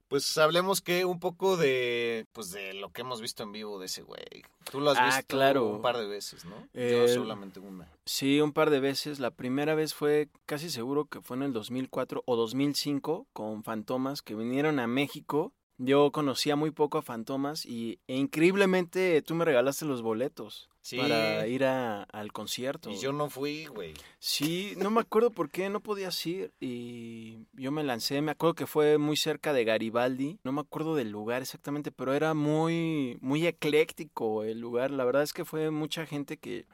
pues 0.07 0.39
hablemos 0.39 0.81
que 0.81 1.05
un 1.05 1.19
poco 1.21 1.57
de, 1.57 2.27
pues 2.33 2.51
de 2.53 2.73
lo 2.75 2.91
que 2.93 3.01
hemos 3.03 3.21
visto 3.21 3.43
en 3.43 3.53
vivo 3.53 3.79
de 3.79 3.87
ese 3.87 4.03
güey. 4.03 4.23
Tú 4.71 4.81
lo 4.81 4.91
has 4.91 4.99
Ah, 4.99 5.07
visto 5.17 5.37
claro. 5.37 5.67
un 5.67 5.83
par 5.83 5.97
de 5.99 6.07
veces, 6.07 6.45
¿no? 6.45 6.69
Yo 6.75 7.09
solamente 7.09 7.59
una. 7.61 7.91
Sí, 8.07 8.41
un 8.41 8.53
par 8.53 8.71
de 8.71 8.81
veces. 8.81 9.19
La 9.19 9.31
primera 9.33 9.75
vez 9.75 9.93
fue 9.95 10.29
casi 10.47 10.71
seguro 10.71 11.07
que 11.07 11.21
fue 11.21 11.37
en 11.37 11.43
el 11.43 11.53
2004 11.53 12.23
o 12.27 12.37
2005 12.37 13.27
con 13.33 13.65
Fantomas 13.65 14.23
que 14.23 14.35
vinieron 14.35 14.79
a 14.79 14.87
México. 14.87 15.53
Yo 15.81 16.11
conocía 16.11 16.57
muy 16.57 16.71
poco 16.73 16.99
a 16.99 17.03
Fantomas 17.03 17.65
y 17.65 18.01
e 18.09 18.17
increíblemente 18.17 19.23
tú 19.23 19.35
me 19.37 19.45
regalaste 19.45 19.85
los 19.85 20.03
boletos 20.03 20.69
Sí. 20.83 20.97
para 20.97 21.47
ir 21.47 21.65
a- 21.65 22.03
al 22.05 22.33
concierto. 22.33 22.91
Y 22.91 22.99
yo 22.99 23.13
no 23.13 23.29
fui, 23.31 23.67
güey. 23.67 23.95
Sí, 24.19 24.73
no 24.79 24.91
me 24.91 25.01
acuerdo 25.01 25.31
por 25.31 25.51
qué 25.51 25.69
no 25.71 25.81
podías 25.81 26.25
ir 26.27 26.51
y 26.61 27.39
yo 27.53 27.71
me 27.71 27.85
lancé, 27.85 28.23
me 28.23 28.33
acuerdo 28.33 28.55
que 28.55 28.67
fue 28.67 28.99
muy 28.99 29.17
cerca 29.17 29.53
de 29.53 29.65
Garibaldi, 29.65 30.39
no 30.45 30.51
me 30.53 30.63
acuerdo 30.63 30.95
del 30.97 31.11
lugar 31.11 31.43
exactamente, 31.43 31.93
pero 31.93 32.15
era 32.15 32.33
muy 32.35 33.19
muy 33.21 33.47
ecléctico 33.47 34.43
el 34.45 34.59
lugar, 34.61 34.91
la 34.91 35.05
verdad 35.05 35.23
es 35.23 35.33
que 35.33 35.45
fue 35.45 35.71
mucha 35.71 36.07
gente 36.07 36.39
que 36.39 36.67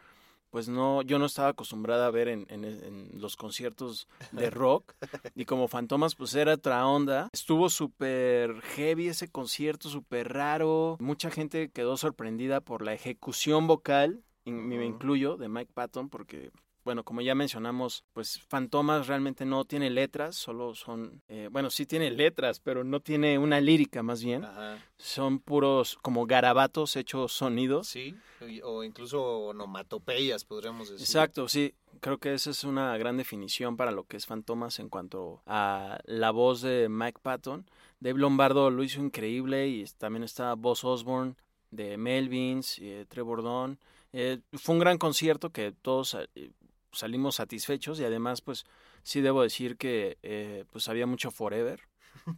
pues 0.55 0.68
no, 0.68 1.02
yo 1.02 1.18
no 1.18 1.26
estaba 1.26 1.48
acostumbrada 1.48 2.07
a 2.07 2.12
ver 2.12 2.28
en, 2.28 2.46
en- 2.48 2.64
en 2.64 3.11
los 3.20 3.34
conciertos 3.34 4.07
de 4.30 4.50
rock 4.50 4.94
y 5.34 5.46
como 5.46 5.66
Fantomas 5.66 6.14
pues 6.14 6.32
era 6.36 6.55
otra 6.55 6.86
onda, 6.86 7.28
estuvo 7.32 7.68
súper 7.68 8.61
heavy 8.62 9.09
ese 9.09 9.26
concierto, 9.28 9.88
súper 9.88 10.32
raro, 10.32 10.96
mucha 11.00 11.28
gente 11.32 11.70
quedó 11.70 11.96
sorprendida 11.96 12.61
por 12.61 12.82
la 12.84 12.94
ejecución 12.94 13.66
vocal, 13.66 14.22
y 14.44 14.52
me 14.52 14.86
incluyo, 14.86 15.36
de 15.38 15.48
Mike 15.48 15.72
Patton 15.74 16.09
porque 16.09 16.52
bueno, 16.85 17.03
como 17.03 17.20
ya 17.22 17.35
mencionamos, 17.35 18.05
pues 18.12 18.41
Fantomas 18.41 19.07
realmente 19.07 19.45
no 19.45 19.64
tiene 19.64 19.91
letras, 19.91 20.37
solo 20.37 20.74
son, 20.74 21.22
eh, 21.28 21.49
bueno, 21.51 21.70
sí 21.70 21.87
tiene 21.87 22.11
letras, 22.11 22.61
pero 22.61 22.85
no 22.85 23.01
tiene 23.01 23.39
una 23.39 23.61
lírica 23.61 24.03
más 24.03 24.22
bien. 24.22 24.45
Ajá. 24.45 24.78
Son 24.99 25.39
puros 25.39 25.99
como 26.03 26.26
garabatos 26.26 26.97
hechos 26.97 27.32
sonidos. 27.32 27.89
Sí, 27.89 28.14
o 28.62 28.85
incluso 28.85 29.47
onomatopeyas, 29.47 30.45
podríamos 30.45 30.91
decir. 30.91 31.05
Exacto, 31.05 31.49
sí. 31.49 31.74
Creo 32.01 32.18
que 32.18 32.35
esa 32.35 32.51
es 32.51 32.64
una 32.64 32.97
gran 32.99 33.16
definición 33.16 33.76
para 33.76 33.91
lo 33.91 34.05
que 34.05 34.16
es 34.16 34.26
Fantomas 34.26 34.78
en 34.78 34.89
cuanto 34.89 35.43
a 35.47 35.99
la 36.05 36.30
voz 36.32 36.61
de 36.61 36.89
Mike 36.91 37.20
Patton. 37.22 37.66
Dave 38.01 38.18
Lombardo 38.18 38.70
lo 38.70 38.82
hizo 38.82 39.01
increíble 39.01 39.68
y 39.68 39.85
también 39.97 40.24
está 40.24 40.53
Buzz 40.55 40.85
Osborne 40.85 41.37
de 41.70 41.97
Melvins, 41.97 42.78
y, 42.78 42.91
eh, 42.91 43.07
Trevor 43.07 43.43
Dunn. 43.43 43.78
Eh, 44.12 44.39
fue 44.53 44.74
un 44.74 44.78
gran 44.78 44.99
concierto 44.99 45.51
que 45.51 45.72
todos 45.72 46.14
eh, 46.14 46.51
salimos 46.95 47.36
satisfechos 47.36 48.01
y 48.01 48.05
además 48.05 48.40
pues 48.40 48.64
sí 49.03 49.20
debo 49.20 49.42
decir 49.42 49.76
que 49.76 50.18
eh, 50.22 50.64
pues 50.70 50.88
había 50.88 51.07
mucho 51.07 51.30
Forever. 51.30 51.80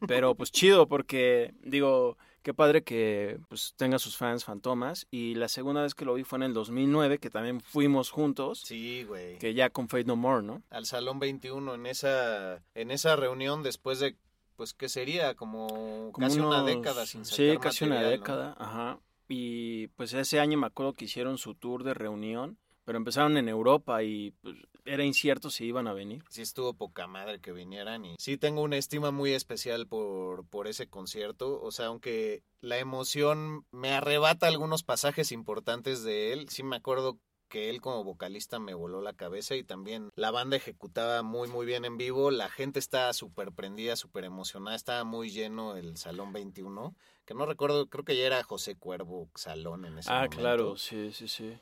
Pero 0.09 0.35
pues 0.35 0.51
chido 0.51 0.89
porque 0.89 1.53
digo, 1.63 2.17
qué 2.43 2.55
padre 2.55 2.83
que 2.83 3.39
pues 3.49 3.75
tenga 3.77 3.99
sus 3.99 4.17
fans 4.17 4.45
Fantomas 4.45 5.07
y 5.11 5.35
la 5.35 5.49
segunda 5.49 5.83
vez 5.83 5.95
que 5.95 6.07
lo 6.07 6.15
vi 6.15 6.25
fue 6.25 6.39
en 6.39 6.45
el 6.45 6.55
2009 6.55 7.19
que 7.19 7.29
también 7.29 7.61
fuimos 7.61 8.11
juntos. 8.11 8.61
Sí, 8.65 9.05
güey. 9.05 9.39
Que 9.39 9.53
ya 9.53 9.69
con 9.69 9.89
Fate 9.89 10.05
No 10.05 10.17
More, 10.17 10.43
¿no? 10.43 10.63
Al 10.71 10.87
Salón 10.87 11.19
21 11.19 11.75
en 11.75 11.87
esa, 11.87 12.63
en 12.75 12.91
esa 12.91 13.17
reunión 13.17 13.63
después 13.63 13.99
de, 14.01 14.17
pues, 14.57 14.73
¿qué 14.73 14.89
sería? 14.89 15.35
Como, 15.35 16.11
Como 16.13 16.27
casi 16.27 16.41
una 16.41 16.63
década 16.63 17.05
sin 17.05 17.27
Sí, 17.27 17.49
sacar 17.49 17.61
casi 17.61 17.85
una 17.85 17.97
material, 17.97 18.19
¿no? 18.19 18.23
década, 18.23 18.57
ajá. 18.59 19.01
Y 19.29 19.89
pues 19.89 20.15
ese 20.15 20.41
año 20.41 20.57
me 20.57 20.69
acuerdo 20.69 20.95
que 20.95 21.05
hicieron 21.05 21.37
su 21.37 21.55
tour 21.55 21.85
de 21.85 21.93
reunión, 21.95 22.59
pero 22.87 22.97
empezaron 22.99 23.37
en 23.37 23.49
Europa 23.49 24.03
y 24.05 24.31
pues, 24.41 24.57
era 24.85 25.05
incierto 25.05 25.51
si 25.51 25.67
iban 25.67 25.89
a 25.89 25.93
venir. 25.93 26.23
Sí 26.31 26.41
estuvo 26.41 26.73
poca 26.73 27.09
madre 27.09 27.41
que 27.41 27.51
vinieran 27.53 28.05
y 28.05 28.15
sí 28.19 28.39
tengo 28.39 28.63
una 28.63 28.77
estima 28.77 29.11
muy 29.11 29.33
especial 29.33 29.89
por, 29.89 30.47
por 30.47 30.69
ese 30.69 30.87
concierto. 30.89 31.61
O 31.61 31.73
sea, 31.73 31.87
aunque 31.87 32.45
la 32.61 32.79
emoción 32.79 33.67
me 33.73 33.91
arrebata 33.91 34.47
algunos 34.47 34.85
pasajes 34.85 35.33
importantes 35.33 36.05
de 36.05 36.33
él, 36.33 36.49
sí 36.49 36.63
me 36.63 36.77
acuerdo 36.77 37.19
que 37.49 37.71
él 37.71 37.81
como 37.81 38.05
vocalista 38.05 38.59
me 38.61 38.75
voló 38.75 39.01
la 39.03 39.13
cabeza 39.15 39.57
y 39.57 39.65
también 39.65 40.11
la 40.15 40.31
banda 40.31 40.57
ejecutaba 40.57 41.23
muy 41.23 41.49
muy 41.49 41.65
bien 41.67 41.85
en 41.85 41.97
vivo, 41.97 42.31
la 42.31 42.49
gente 42.49 42.79
estaba 42.79 43.13
súper 43.13 43.53
prendida, 43.53 43.95
súper 43.97 44.25
emocionada, 44.25 44.77
estaba 44.77 45.05
muy 45.05 45.31
lleno 45.31 45.77
el 45.77 45.97
Salón 45.97 46.33
21, 46.33 46.95
que 47.25 47.35
no 47.35 47.47
recuerdo, 47.47 47.87
creo 47.89 48.05
que 48.05 48.17
ya 48.17 48.27
era 48.27 48.43
José 48.43 48.75
Cuervo 48.77 49.29
Salón 49.37 49.85
en 49.85 49.99
ese 49.99 50.11
Ah, 50.11 50.23
momento. 50.23 50.37
claro, 50.37 50.77
sí, 50.77 51.13
sí, 51.13 51.29
sí. 51.29 51.57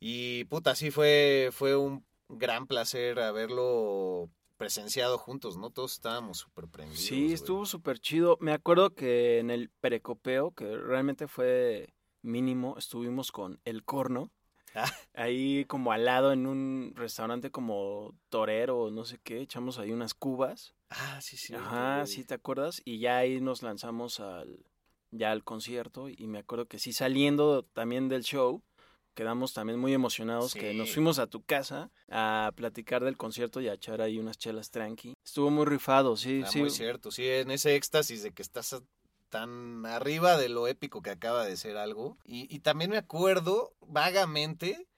Y 0.00 0.44
puta, 0.44 0.74
sí 0.74 0.90
fue, 0.90 1.50
fue 1.52 1.76
un 1.76 2.04
gran 2.28 2.66
placer 2.66 3.20
haberlo 3.20 4.30
presenciado 4.56 5.18
juntos, 5.18 5.56
¿no? 5.56 5.70
Todos 5.70 5.92
estábamos 5.92 6.38
súper 6.38 6.68
prendidos. 6.68 7.04
Sí, 7.04 7.32
estuvo 7.32 7.66
súper 7.66 7.98
chido. 7.98 8.36
Me 8.40 8.52
acuerdo 8.52 8.94
que 8.94 9.38
en 9.38 9.50
el 9.50 9.68
Perecopeo, 9.68 10.52
que 10.52 10.76
realmente 10.76 11.28
fue 11.28 11.94
mínimo, 12.22 12.76
estuvimos 12.78 13.30
con 13.32 13.60
El 13.64 13.84
Corno. 13.84 14.30
Ah. 14.74 14.90
Ahí 15.14 15.64
como 15.64 15.92
al 15.92 16.04
lado 16.04 16.32
en 16.32 16.46
un 16.46 16.92
restaurante 16.94 17.50
como 17.50 18.14
torero, 18.28 18.90
no 18.90 19.04
sé 19.04 19.18
qué, 19.22 19.40
echamos 19.40 19.78
ahí 19.78 19.92
unas 19.92 20.14
cubas. 20.14 20.74
Ah, 20.88 21.20
sí, 21.20 21.36
sí. 21.36 21.54
Ajá, 21.54 22.06
sí, 22.06 22.24
¿te 22.24 22.34
acuerdas? 22.34 22.80
Y 22.84 23.00
ya 23.00 23.18
ahí 23.18 23.40
nos 23.40 23.62
lanzamos 23.62 24.20
al, 24.20 24.64
ya 25.10 25.32
al 25.32 25.42
concierto 25.42 26.08
y 26.08 26.26
me 26.26 26.38
acuerdo 26.38 26.66
que 26.66 26.78
sí, 26.78 26.92
saliendo 26.92 27.64
también 27.64 28.08
del 28.08 28.22
show, 28.22 28.62
quedamos 29.20 29.52
también 29.52 29.78
muy 29.78 29.92
emocionados 29.92 30.54
que 30.54 30.72
nos 30.72 30.94
fuimos 30.94 31.18
a 31.18 31.26
tu 31.26 31.42
casa 31.42 31.90
a 32.08 32.52
platicar 32.56 33.04
del 33.04 33.18
concierto 33.18 33.60
y 33.60 33.68
a 33.68 33.74
echar 33.74 34.00
ahí 34.00 34.18
unas 34.18 34.38
chelas 34.38 34.70
tranqui. 34.70 35.12
Estuvo 35.22 35.50
muy 35.50 35.66
rifado, 35.66 36.16
sí, 36.16 36.40
Ah, 36.42 36.46
sí. 36.50 36.60
muy 36.60 36.70
cierto, 36.70 37.10
sí, 37.10 37.28
en 37.28 37.50
ese 37.50 37.76
éxtasis 37.76 38.22
de 38.22 38.32
que 38.32 38.40
estás 38.40 38.82
tan 39.28 39.84
arriba 39.84 40.38
de 40.38 40.48
lo 40.48 40.66
épico 40.68 41.02
que 41.02 41.10
acaba 41.10 41.44
de 41.44 41.58
ser 41.58 41.76
algo. 41.76 42.16
Y, 42.24 42.46
y 42.54 42.60
también 42.60 42.88
me 42.92 42.96
acuerdo 42.96 43.74
vagamente 43.86 44.88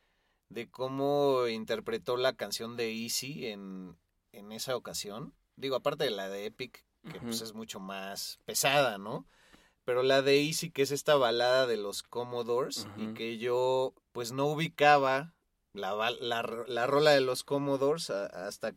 de 0.50 0.70
cómo 0.70 1.48
interpretó 1.48 2.16
la 2.16 2.34
canción 2.34 2.76
de 2.76 2.92
Easy 2.92 3.48
en, 3.48 3.96
en 4.30 4.52
esa 4.52 4.76
ocasión. 4.76 5.34
Digo, 5.56 5.74
aparte 5.74 6.04
de 6.04 6.10
la 6.10 6.28
de 6.28 6.46
Epic, 6.46 6.84
que 7.10 7.18
pues 7.20 7.40
es 7.40 7.54
mucho 7.54 7.80
más 7.80 8.38
pesada, 8.44 8.98
¿no? 8.98 9.26
Pero 9.85 10.03
la 10.03 10.22
de 10.22 10.43
Easy, 10.47 10.70
que 10.70 10.83
es 10.83 10.91
esta 10.93 11.16
balada 11.16 11.66
de 11.66 11.76
los 11.76 12.03
Commodores, 12.03 12.87
y 12.97 13.14
que 13.14 13.39
yo 13.39 13.95
pues 14.12 14.33
no 14.33 14.47
ubicaba 14.47 15.35
la, 15.72 15.95
la, 16.20 16.43
la 16.66 16.87
rola 16.87 17.11
de 17.12 17.20
los 17.20 17.43
Commodores 17.45 18.11
a- 18.11 18.26
hasta 18.47 18.74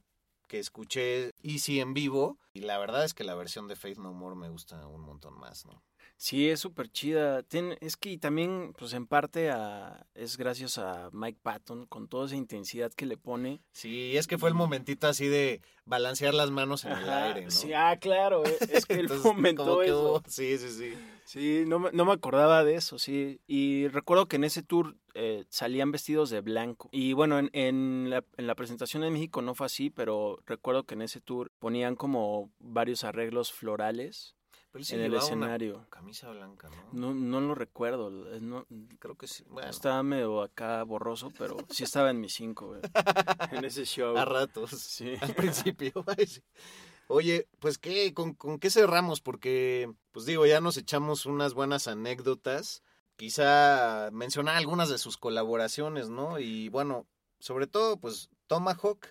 que 0.47 0.59
escuché 0.59 1.31
Easy 1.43 1.79
en 1.79 1.93
vivo 1.93 2.37
y 2.53 2.61
la 2.61 2.77
verdad 2.77 3.03
es 3.03 3.13
que 3.13 3.23
la 3.23 3.35
versión 3.35 3.67
de 3.67 3.75
Faith 3.75 3.97
No 3.97 4.13
More 4.13 4.35
me 4.35 4.49
gusta 4.49 4.85
un 4.87 5.01
montón 5.01 5.37
más, 5.39 5.65
¿no? 5.65 5.83
Sí, 6.17 6.49
es 6.49 6.59
súper 6.61 6.89
chida. 6.89 7.43
Tiene- 7.43 7.77
es 7.81 7.97
que 7.97 8.17
también, 8.17 8.73
pues 8.77 8.93
en 8.93 9.05
parte 9.05 9.51
a- 9.51 10.07
es 10.15 10.37
gracias 10.37 10.77
a 10.77 11.09
Mike 11.11 11.39
Patton 11.43 11.85
con 11.87 12.07
toda 12.07 12.25
esa 12.27 12.35
intensidad 12.35 12.91
que 12.93 13.05
le 13.05 13.17
pone. 13.17 13.61
Sí, 13.73 14.15
es 14.15 14.25
que 14.25 14.37
fue 14.37 14.49
el 14.49 14.55
momentito 14.55 15.07
así 15.07 15.27
de 15.27 15.61
balancear 15.85 16.33
las 16.33 16.51
manos 16.51 16.85
en 16.85 16.93
el 16.93 17.09
aire, 17.09 17.43
¿no? 17.45 17.51
Sí, 17.51 17.73
ah, 17.73 17.97
claro, 17.99 18.45
eh, 18.45 18.57
es 18.71 18.85
que 18.85 18.93
él 18.99 18.99
Entonces, 19.01 19.23
fomentó 19.23 19.81
eso. 19.83 20.11
hubo- 20.21 20.23
Sí, 20.27 20.57
sí, 20.57 20.69
sí. 20.69 20.93
Sí, 21.25 21.63
no, 21.67 21.79
me- 21.79 21.91
no 21.91 22.05
me 22.05 22.13
acordaba 22.13 22.63
de 22.63 22.75
eso, 22.75 22.97
sí. 22.99 23.41
Y 23.47 23.87
recuerdo 23.87 24.27
que 24.27 24.35
en 24.37 24.43
ese 24.45 24.61
tour 24.63 24.95
eh, 25.15 25.45
salían 25.49 25.91
vestidos 25.91 26.29
de 26.29 26.41
blanco. 26.41 26.89
Y 26.91 27.13
bueno, 27.13 27.39
en, 27.39 27.49
en 27.53 28.09
la, 28.09 28.23
en 28.37 28.47
la 28.47 28.55
presentación 28.55 29.03
en 29.03 29.13
México 29.13 29.41
no 29.41 29.55
fue 29.55 29.65
así, 29.65 29.89
pero 29.89 30.39
recuerdo 30.45 30.83
que 30.83 30.93
en 30.93 31.01
ese 31.01 31.19
tour 31.21 31.51
ponían 31.57 31.95
como 31.95 32.51
varios 32.59 33.03
arreglos 33.05 33.51
florales 33.53 34.34
Pero 34.75 34.81
él 34.81 34.85
sí 34.85 34.95
en 34.95 35.01
el 35.03 35.11
una 35.11 35.19
escenario. 35.19 35.85
camisa 35.89 36.29
blanca, 36.31 36.69
¿no? 36.91 37.13
No, 37.13 37.13
no 37.13 37.39
lo 37.39 37.55
recuerdo, 37.55 38.09
no, 38.09 38.65
Creo 38.99 39.15
que 39.15 39.25
sí. 39.25 39.45
Bueno, 39.47 39.69
estaba 39.69 40.03
medio 40.03 40.41
acá 40.41 40.83
borroso, 40.83 41.31
pero 41.37 41.55
sí 41.69 41.85
estaba 41.85 42.09
en 42.09 42.19
mi 42.19 42.27
cinco, 42.27 42.67
güey, 42.67 42.81
en 43.53 43.63
ese 43.63 43.85
show. 43.85 44.17
a 44.17 44.25
ratos. 44.25 44.71
Sí. 44.71 45.13
Al 45.21 45.33
principio. 45.33 45.93
Oye, 47.07 47.47
pues 47.59 47.77
qué, 47.77 48.13
con, 48.13 48.33
con 48.33 48.59
qué 48.59 48.69
cerramos, 48.69 49.21
porque, 49.21 49.93
pues 50.11 50.25
digo, 50.25 50.45
ya 50.45 50.59
nos 50.59 50.75
echamos 50.75 51.25
unas 51.25 51.53
buenas 51.53 51.87
anécdotas. 51.87 52.83
Quizá 53.15 54.09
mencionar 54.11 54.57
algunas 54.57 54.89
de 54.89 54.97
sus 54.97 55.15
colaboraciones, 55.15 56.09
¿no? 56.09 56.37
Y 56.37 56.67
bueno, 56.67 57.07
sobre 57.39 57.67
todo, 57.67 57.95
pues 57.95 58.29
Tomahawk, 58.47 59.07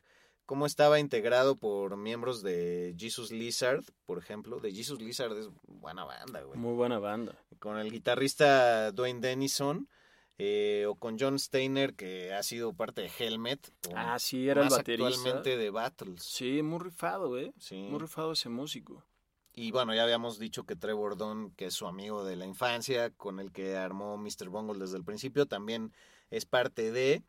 cómo 0.47 0.67
estaba 0.67 0.99
integrado 1.01 1.57
por 1.57 1.97
miembros 1.97 2.43
de 2.43 2.95
Jesus 2.99 3.31
Lizard, 3.31 3.83
por 4.07 4.19
ejemplo. 4.19 4.61
De 4.61 4.73
Jesus 4.73 5.01
Lizard 5.01 5.37
es 5.39 5.49
buena 5.67 6.05
banda, 6.05 6.43
güey. 6.43 6.59
Muy 6.59 6.75
buena 6.75 6.99
banda. 6.99 7.39
Con 7.59 7.79
el 7.79 7.91
guitarrista 7.91 8.93
Dwayne 8.93 9.21
Dennison. 9.21 9.89
eh, 10.37 10.85
o 10.89 10.97
con 10.97 11.17
John 11.17 11.39
Steiner, 11.39 11.95
que 11.95 12.35
ha 12.35 12.43
sido 12.43 12.73
parte 12.73 13.03
de 13.03 13.11
Helmet. 13.19 13.73
Ah, 13.95 14.19
sí, 14.19 14.49
era 14.49 14.63
el 14.63 14.67
más 14.69 14.79
baterista. 14.79 15.07
actualmente 15.07 15.57
de 15.57 15.71
Battles. 15.71 16.25
Sí, 16.25 16.61
muy 16.63 16.81
rifado, 16.81 17.29
güey. 17.29 17.53
Sí. 17.61 17.77
Muy 17.89 18.01
rifado 18.01 18.33
ese 18.33 18.49
músico. 18.49 19.05
Y 19.53 19.71
bueno, 19.71 19.95
ya 19.95 20.03
habíamos 20.03 20.41
dicho 20.41 20.65
que 20.65 20.75
Trevor 20.75 21.17
Dunn, 21.17 21.53
que 21.53 21.67
es 21.67 21.75
su 21.75 21.87
amigo 21.87 22.25
de 22.25 22.35
la 22.35 22.47
infancia, 22.47 23.11
con 23.11 23.39
el 23.39 23.53
que 23.53 23.77
armó 23.77 24.17
Mr. 24.19 24.49
Bungle 24.49 24.81
desde 24.81 24.97
el 24.97 25.05
principio, 25.05 25.47
también 25.47 25.93
es 26.31 26.45
parte 26.47 26.91
de. 26.91 27.23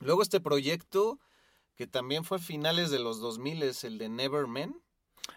Luego 0.00 0.20
este 0.22 0.40
proyecto, 0.40 1.20
que 1.76 1.86
también 1.86 2.24
fue 2.24 2.38
a 2.38 2.40
finales 2.40 2.90
de 2.90 2.98
los 2.98 3.20
2000, 3.20 3.62
es 3.64 3.84
el 3.84 3.98
de 3.98 4.08
Neverman, 4.08 4.74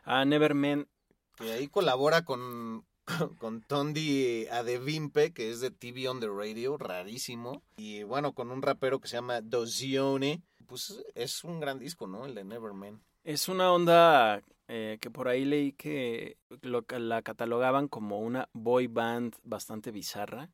Ah, 0.03 0.25
Neverman. 0.25 0.87
que 1.35 1.51
ahí 1.51 1.67
colabora 1.67 2.23
con, 2.25 2.85
con 3.39 3.61
Tondi 3.61 4.47
Adevimpe, 4.47 5.33
que 5.33 5.49
es 5.49 5.61
de 5.61 5.71
TV 5.71 6.07
on 6.09 6.19
the 6.19 6.27
Radio, 6.27 6.77
rarísimo. 6.77 7.63
Y 7.77 8.03
bueno, 8.03 8.33
con 8.33 8.51
un 8.51 8.61
rapero 8.61 8.99
que 8.99 9.07
se 9.07 9.15
llama 9.17 9.41
Dozione. 9.41 10.41
Pues 10.65 11.01
es 11.15 11.43
un 11.45 11.59
gran 11.61 11.79
disco, 11.79 12.07
¿no? 12.07 12.25
El 12.25 12.35
de 12.35 12.43
Neverman. 12.43 13.01
Es 13.23 13.47
una 13.47 13.71
onda 13.71 14.41
eh, 14.67 14.97
que 14.99 15.09
por 15.09 15.27
ahí 15.29 15.45
leí 15.45 15.71
que 15.71 16.37
lo, 16.61 16.85
la 16.99 17.21
catalogaban 17.21 17.87
como 17.87 18.19
una 18.19 18.49
boy 18.53 18.87
band 18.87 19.35
bastante 19.43 19.91
bizarra. 19.91 20.49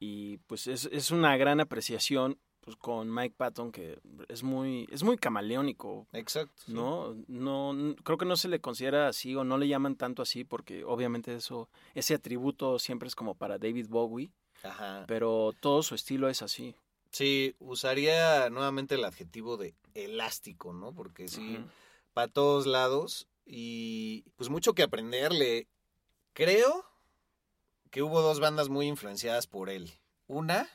Y 0.00 0.38
pues 0.48 0.66
es, 0.66 0.88
es 0.92 1.10
una 1.10 1.36
gran 1.36 1.60
apreciación 1.60 2.38
pues, 2.66 2.76
con 2.76 3.14
Mike 3.14 3.36
Patton, 3.38 3.70
que 3.70 3.96
es 4.28 4.42
muy, 4.42 4.88
es 4.90 5.04
muy 5.04 5.16
camaleónico. 5.16 6.08
Exacto. 6.12 6.52
sí. 6.66 6.72
¿no? 6.72 7.14
No, 7.28 7.94
creo 8.02 8.18
que 8.18 8.24
no 8.24 8.36
se 8.36 8.48
le 8.48 8.60
considera 8.60 9.06
así 9.06 9.36
o 9.36 9.44
no 9.44 9.56
le 9.56 9.68
llaman 9.68 9.94
tanto 9.94 10.20
así 10.20 10.42
porque 10.42 10.82
obviamente 10.82 11.32
eso, 11.32 11.68
ese 11.94 12.14
atributo 12.14 12.80
siempre 12.80 13.06
es 13.06 13.14
como 13.14 13.36
para 13.36 13.58
David 13.58 13.86
Bowie, 13.88 14.32
Ajá. 14.64 15.04
pero 15.06 15.52
todo 15.60 15.84
su 15.84 15.94
estilo 15.94 16.28
es 16.28 16.42
así. 16.42 16.74
Sí, 17.12 17.54
usaría 17.60 18.50
nuevamente 18.50 18.96
el 18.96 19.04
adjetivo 19.04 19.56
de 19.56 19.76
elástico, 19.94 20.72
¿no? 20.72 20.92
Porque 20.92 21.28
sí, 21.28 21.58
Ujú. 21.58 21.68
para 22.14 22.26
todos 22.26 22.66
lados 22.66 23.28
y 23.46 24.24
pues 24.34 24.50
mucho 24.50 24.74
que 24.74 24.82
aprenderle. 24.82 25.68
Creo 26.32 26.84
que 27.92 28.02
hubo 28.02 28.22
dos 28.22 28.40
bandas 28.40 28.68
muy 28.68 28.88
influenciadas 28.88 29.46
por 29.46 29.70
él. 29.70 29.92
Una, 30.26 30.68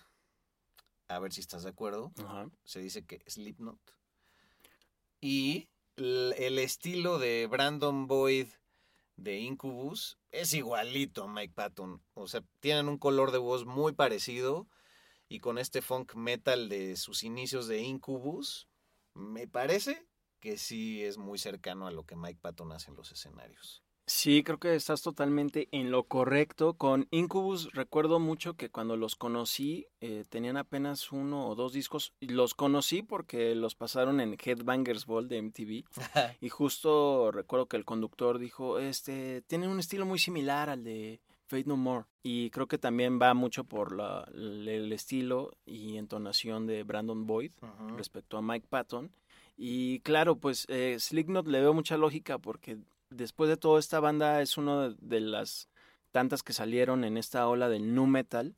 a 1.15 1.19
ver 1.19 1.33
si 1.33 1.41
estás 1.41 1.63
de 1.63 1.69
acuerdo, 1.69 2.11
Ajá. 2.17 2.49
se 2.63 2.79
dice 2.79 3.05
que 3.05 3.21
Slipknot. 3.27 3.79
Y 5.19 5.69
el, 5.95 6.33
el 6.37 6.59
estilo 6.59 7.19
de 7.19 7.47
Brandon 7.47 8.07
Boyd 8.07 8.47
de 9.17 9.39
Incubus 9.39 10.17
es 10.31 10.53
igualito 10.53 11.23
a 11.23 11.27
Mike 11.27 11.53
Patton. 11.53 12.01
O 12.13 12.27
sea, 12.27 12.43
tienen 12.59 12.87
un 12.87 12.97
color 12.97 13.31
de 13.31 13.37
voz 13.37 13.65
muy 13.65 13.93
parecido 13.93 14.67
y 15.31 15.39
con 15.39 15.57
este 15.57 15.81
funk 15.81 16.15
metal 16.15 16.67
de 16.67 16.97
sus 16.97 17.23
inicios 17.23 17.67
de 17.67 17.81
Incubus, 17.81 18.67
me 19.13 19.47
parece 19.47 20.05
que 20.41 20.57
sí 20.57 21.03
es 21.03 21.17
muy 21.17 21.37
cercano 21.37 21.87
a 21.87 21.91
lo 21.91 22.03
que 22.03 22.17
Mike 22.17 22.39
Patton 22.41 22.71
hace 22.73 22.89
en 22.89 22.97
los 22.97 23.11
escenarios. 23.13 23.81
Sí, 24.13 24.43
creo 24.43 24.59
que 24.59 24.75
estás 24.75 25.01
totalmente 25.01 25.69
en 25.71 25.89
lo 25.89 26.03
correcto. 26.03 26.73
Con 26.73 27.07
Incubus 27.11 27.71
recuerdo 27.71 28.19
mucho 28.19 28.55
que 28.55 28.69
cuando 28.69 28.97
los 28.97 29.15
conocí 29.15 29.87
eh, 30.01 30.25
tenían 30.27 30.57
apenas 30.57 31.13
uno 31.13 31.47
o 31.47 31.55
dos 31.55 31.71
discos. 31.71 32.11
Los 32.19 32.53
conocí 32.53 33.03
porque 33.03 33.55
los 33.55 33.73
pasaron 33.73 34.19
en 34.19 34.33
Headbangers 34.37 35.05
Ball 35.05 35.29
de 35.29 35.37
MTV. 35.37 35.85
y 36.41 36.49
justo 36.49 37.31
recuerdo 37.31 37.67
que 37.67 37.77
el 37.77 37.85
conductor 37.85 38.37
dijo, 38.37 38.79
este, 38.79 39.43
tienen 39.43 39.69
un 39.69 39.79
estilo 39.79 40.05
muy 40.05 40.19
similar 40.19 40.69
al 40.69 40.83
de 40.83 41.21
Fate 41.47 41.63
No 41.65 41.77
More. 41.77 42.05
Y 42.21 42.49
creo 42.49 42.67
que 42.67 42.77
también 42.77 43.17
va 43.19 43.33
mucho 43.33 43.63
por 43.63 43.95
la- 43.95 44.29
el 44.35 44.91
estilo 44.91 45.53
y 45.65 45.95
entonación 45.95 46.67
de 46.67 46.83
Brandon 46.83 47.25
Boyd 47.25 47.53
respecto 47.95 48.37
a 48.37 48.41
Mike 48.41 48.67
Patton. 48.69 49.09
Y 49.57 49.99
claro, 50.01 50.35
pues 50.35 50.65
eh, 50.67 50.97
Slipknot 50.99 51.47
le 51.47 51.61
veo 51.61 51.73
mucha 51.73 51.95
lógica 51.95 52.37
porque 52.39 52.77
después 53.11 53.49
de 53.49 53.57
todo 53.57 53.77
esta 53.77 53.99
banda 53.99 54.41
es 54.41 54.57
una 54.57 54.89
de, 54.89 54.95
de 54.99 55.19
las 55.19 55.67
tantas 56.11 56.43
que 56.43 56.51
salieron 56.51 57.03
en 57.05 57.15
esta 57.17 57.47
ola 57.47 57.69
del 57.69 57.93
nu 57.95 58.05
metal 58.07 58.55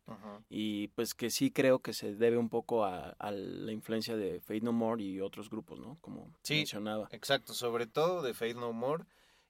y 0.50 0.88
pues 0.90 1.14
que 1.14 1.30
sí 1.30 1.52
creo 1.52 1.80
que 1.80 1.94
se 1.94 2.16
debe 2.16 2.38
un 2.38 2.50
poco 2.50 2.84
a, 2.86 3.10
a 3.20 3.32
la 3.32 3.72
influencia 3.72 4.16
de 4.16 4.40
Fate 4.40 4.62
No 4.62 4.72
More 4.72 5.04
y 5.04 5.20
otros 5.22 5.50
grupos, 5.52 5.80
¿no? 5.80 5.98
Como 6.02 6.32
Sí. 6.44 6.56
mencionaba. 6.60 7.10
Exacto, 7.12 7.54
sobre 7.54 7.86
todo 7.86 8.22
de 8.24 8.34
Faith 8.34 8.56
No 8.58 8.74
More. 8.74 9.04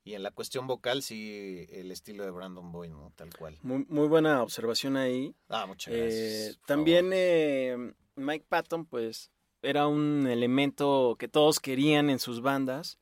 Y 0.06 0.16
en 0.16 0.24
la 0.24 0.32
cuestión 0.32 0.68
vocal, 0.68 1.02
sí, 1.02 1.66
el 1.70 1.90
estilo 1.90 2.26
de 2.26 2.32
Brandon 2.32 2.74
Boyd, 2.74 2.90
¿no? 2.90 3.14
Tal 3.16 3.30
cual. 3.34 3.58
Muy, 3.62 3.86
muy 3.88 4.10
buena 4.10 4.44
observación 4.44 4.98
ahí. 4.98 5.34
Ah, 5.48 5.66
muchas 5.66 5.94
Eh, 5.94 5.98
gracias. 6.02 6.58
por 6.58 6.66
también 6.66 7.12
eh, 7.14 7.94
Mike 8.18 8.46
Patton, 8.50 8.86
pues, 8.86 9.32
era 9.62 9.88
un 9.88 10.28
elemento 10.28 11.16
que 11.18 11.30
todos 11.30 11.62
querían 11.62 12.10
en 12.10 12.20
sus 12.20 12.42
bandas. 12.42 13.00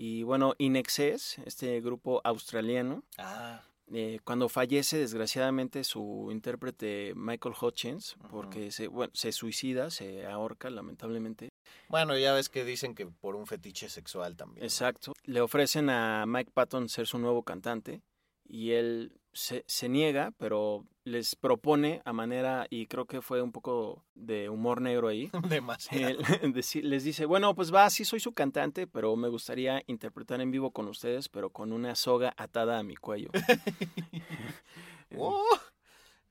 Y 0.00 0.22
bueno, 0.22 0.54
In 0.58 0.76
Excess, 0.76 1.38
este 1.44 1.80
grupo 1.80 2.20
australiano, 2.22 3.02
Ah, 3.18 3.60
eh, 3.92 4.20
cuando 4.22 4.48
fallece 4.48 4.96
desgraciadamente 4.98 5.82
su 5.82 6.28
intérprete 6.30 7.14
Michael 7.16 7.54
Hutchins, 7.60 8.16
porque 8.30 8.70
se, 8.70 8.86
bueno, 8.86 9.10
se 9.12 9.32
suicida, 9.32 9.90
se 9.90 10.24
ahorca 10.24 10.70
lamentablemente. 10.70 11.48
bueno, 11.88 12.16
ya 12.16 12.32
ves 12.32 12.48
que 12.48 12.64
dicen 12.64 12.94
que 12.94 13.06
por 13.06 13.34
un 13.34 13.46
fetiche 13.48 13.88
sexual 13.88 14.36
también. 14.36 14.62
Exacto. 14.62 15.14
Le 15.24 15.40
ofrecen 15.40 15.90
a 15.90 16.26
Mike 16.26 16.52
Patton 16.54 16.88
ser 16.88 17.08
su 17.08 17.18
nuevo 17.18 17.42
cantante 17.42 18.00
y 18.44 18.70
él 18.72 19.18
se, 19.38 19.64
se 19.68 19.88
niega, 19.88 20.32
pero 20.36 20.84
les 21.04 21.36
propone 21.36 22.02
a 22.04 22.12
manera, 22.12 22.66
y 22.70 22.86
creo 22.86 23.06
que 23.06 23.22
fue 23.22 23.40
un 23.40 23.52
poco 23.52 24.04
de 24.14 24.48
humor 24.48 24.80
negro 24.80 25.08
ahí, 25.08 25.30
Demasiado. 25.48 26.18
les 26.82 27.04
dice, 27.04 27.24
bueno, 27.24 27.54
pues 27.54 27.72
va, 27.72 27.88
sí 27.90 28.04
soy 28.04 28.18
su 28.20 28.32
cantante, 28.32 28.86
pero 28.86 29.14
me 29.16 29.28
gustaría 29.28 29.82
interpretar 29.86 30.40
en 30.40 30.50
vivo 30.50 30.72
con 30.72 30.88
ustedes, 30.88 31.28
pero 31.28 31.50
con 31.50 31.72
una 31.72 31.94
soga 31.94 32.34
atada 32.36 32.78
a 32.78 32.82
mi 32.82 32.96
cuello. 32.96 33.30
¡Oh! 35.16 35.46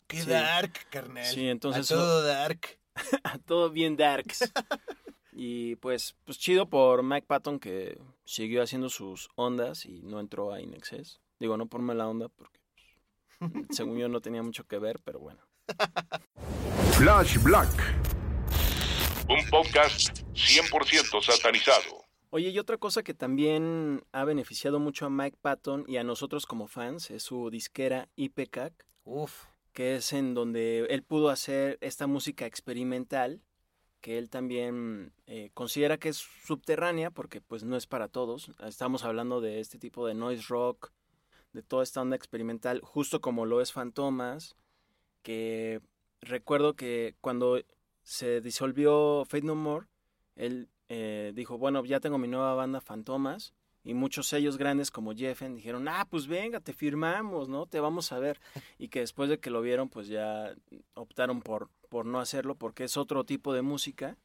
¡Qué 0.08 0.22
Sí. 0.22 0.30
dark, 0.30 0.74
carnal! 0.90 1.26
Sí, 1.26 1.48
entonces- 1.48 1.92
A 1.92 1.96
todo 1.96 2.22
dark. 2.24 2.80
Todo 3.46 3.70
bien 3.70 3.96
darks. 3.96 4.52
Y 5.32 5.76
pues, 5.78 6.16
pues 6.26 6.40
chido 6.40 6.68
por 6.68 7.04
Mike 7.04 7.28
Patton 7.28 7.60
que 7.60 8.00
siguió 8.26 8.64
haciendo 8.64 8.90
sus 8.90 9.30
ondas 9.36 9.86
y 9.86 10.02
no 10.02 10.20
entró 10.20 10.52
a 10.52 10.62
Inexcess. 10.62 11.20
Digo, 11.40 11.58
no 11.58 11.68
por 11.68 11.82
mala 11.82 12.08
onda, 12.08 12.28
porque 12.30 12.60
según 13.70 13.98
yo 13.98 14.10
no 14.10 14.22
tenía 14.22 14.44
mucho 14.44 14.64
que 14.66 14.80
ver, 14.80 15.00
pero 15.04 15.20
bueno. 15.20 15.42
Flash 16.94 17.42
Black. 17.44 17.70
Un 19.30 19.50
podcast 19.50 20.22
100% 20.34 21.22
satanizado. 21.22 22.06
Oye, 22.30 22.50
y 22.50 22.60
otra 22.60 22.78
cosa 22.78 23.04
que 23.04 23.14
también 23.14 24.04
ha 24.12 24.26
beneficiado 24.26 24.80
mucho 24.80 25.06
a 25.06 25.10
Mike 25.10 25.38
Patton 25.42 25.86
y 25.88 25.98
a 25.98 26.04
nosotros 26.04 26.46
como 26.46 26.68
fans 26.68 27.10
es 27.12 27.24
su 27.24 27.50
disquera 27.50 28.10
IPCAC, 28.16 28.86
Uf. 29.06 29.46
que 29.74 29.96
es 29.96 30.12
en 30.14 30.34
donde 30.34 30.86
él 30.90 31.04
pudo 31.04 31.30
hacer 31.30 31.78
esta 31.82 32.08
música 32.08 32.46
experimental 32.46 33.42
que 34.02 34.18
él 34.18 34.30
también 34.30 35.14
eh, 35.26 35.50
considera 35.54 35.98
que 35.98 36.10
es 36.10 36.18
subterránea, 36.46 37.12
porque 37.12 37.42
pues 37.42 37.64
no 37.64 37.76
es 37.76 37.88
para 37.88 38.08
todos. 38.08 38.52
Estamos 38.64 39.04
hablando 39.04 39.42
de 39.42 39.60
este 39.60 39.80
tipo 39.80 40.08
de 40.08 40.14
noise 40.14 40.46
rock, 40.48 40.92
de 41.58 41.64
toda 41.64 41.82
esta 41.82 42.02
onda 42.02 42.16
experimental, 42.16 42.82
justo 42.84 43.20
como 43.20 43.48
lo 43.48 43.62
es 43.62 43.74
Fantomas, 43.74 44.56
que 45.24 45.82
recuerdo 46.22 46.76
que 46.76 47.16
cuando 47.20 47.60
se 48.04 48.42
disolvió 48.42 49.26
Fate 49.26 49.42
No 49.48 49.56
More, 49.56 49.88
él 50.36 50.70
eh, 50.88 51.32
dijo, 51.34 51.58
bueno, 51.58 51.84
ya 51.84 52.00
tengo 52.00 52.20
mi 52.20 52.28
nueva 52.28 52.54
banda 52.54 52.80
Fantomas, 52.80 53.56
y 53.84 53.96
muchos 53.96 54.28
sellos 54.28 54.60
grandes 54.60 54.92
como 54.92 55.16
Jeffen 55.16 55.56
dijeron, 55.56 55.88
ah, 55.88 56.06
pues 56.08 56.28
venga, 56.28 56.60
te 56.60 56.74
firmamos, 56.74 57.50
¿no? 57.50 57.66
Te 57.66 57.80
vamos 57.80 58.12
a 58.12 58.20
ver. 58.20 58.40
Y 58.78 58.90
que 58.90 59.00
después 59.00 59.28
de 59.28 59.40
que 59.40 59.50
lo 59.50 59.62
vieron, 59.62 59.90
pues 59.90 60.10
ya 60.10 60.54
optaron 60.94 61.42
por, 61.42 61.70
por 61.90 62.06
no 62.06 62.20
hacerlo 62.20 62.54
porque 62.56 62.84
es 62.84 62.98
otro 62.98 63.24
tipo 63.24 63.54
de 63.54 63.64
música. 63.64 64.18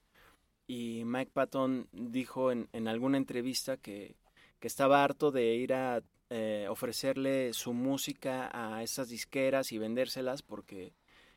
Y 0.67 1.05
Mike 1.07 1.31
Patton 1.33 1.89
dijo 1.93 2.51
en, 2.51 2.69
en 2.73 2.89
alguna 2.89 3.17
entrevista 3.19 3.77
que, 3.77 4.17
que, 4.59 4.67
estaba 4.67 5.05
harto 5.05 5.31
de 5.31 5.55
ir 5.55 5.75
a 5.75 6.03
eh, 6.35 6.67
ofrecerle 6.71 7.53
su 7.53 7.75
música 7.75 8.49
a 8.55 8.83
esas 8.83 9.11
disqueras 9.11 9.71
y 9.71 9.77
vendérselas 9.77 10.41
porque 10.41 10.95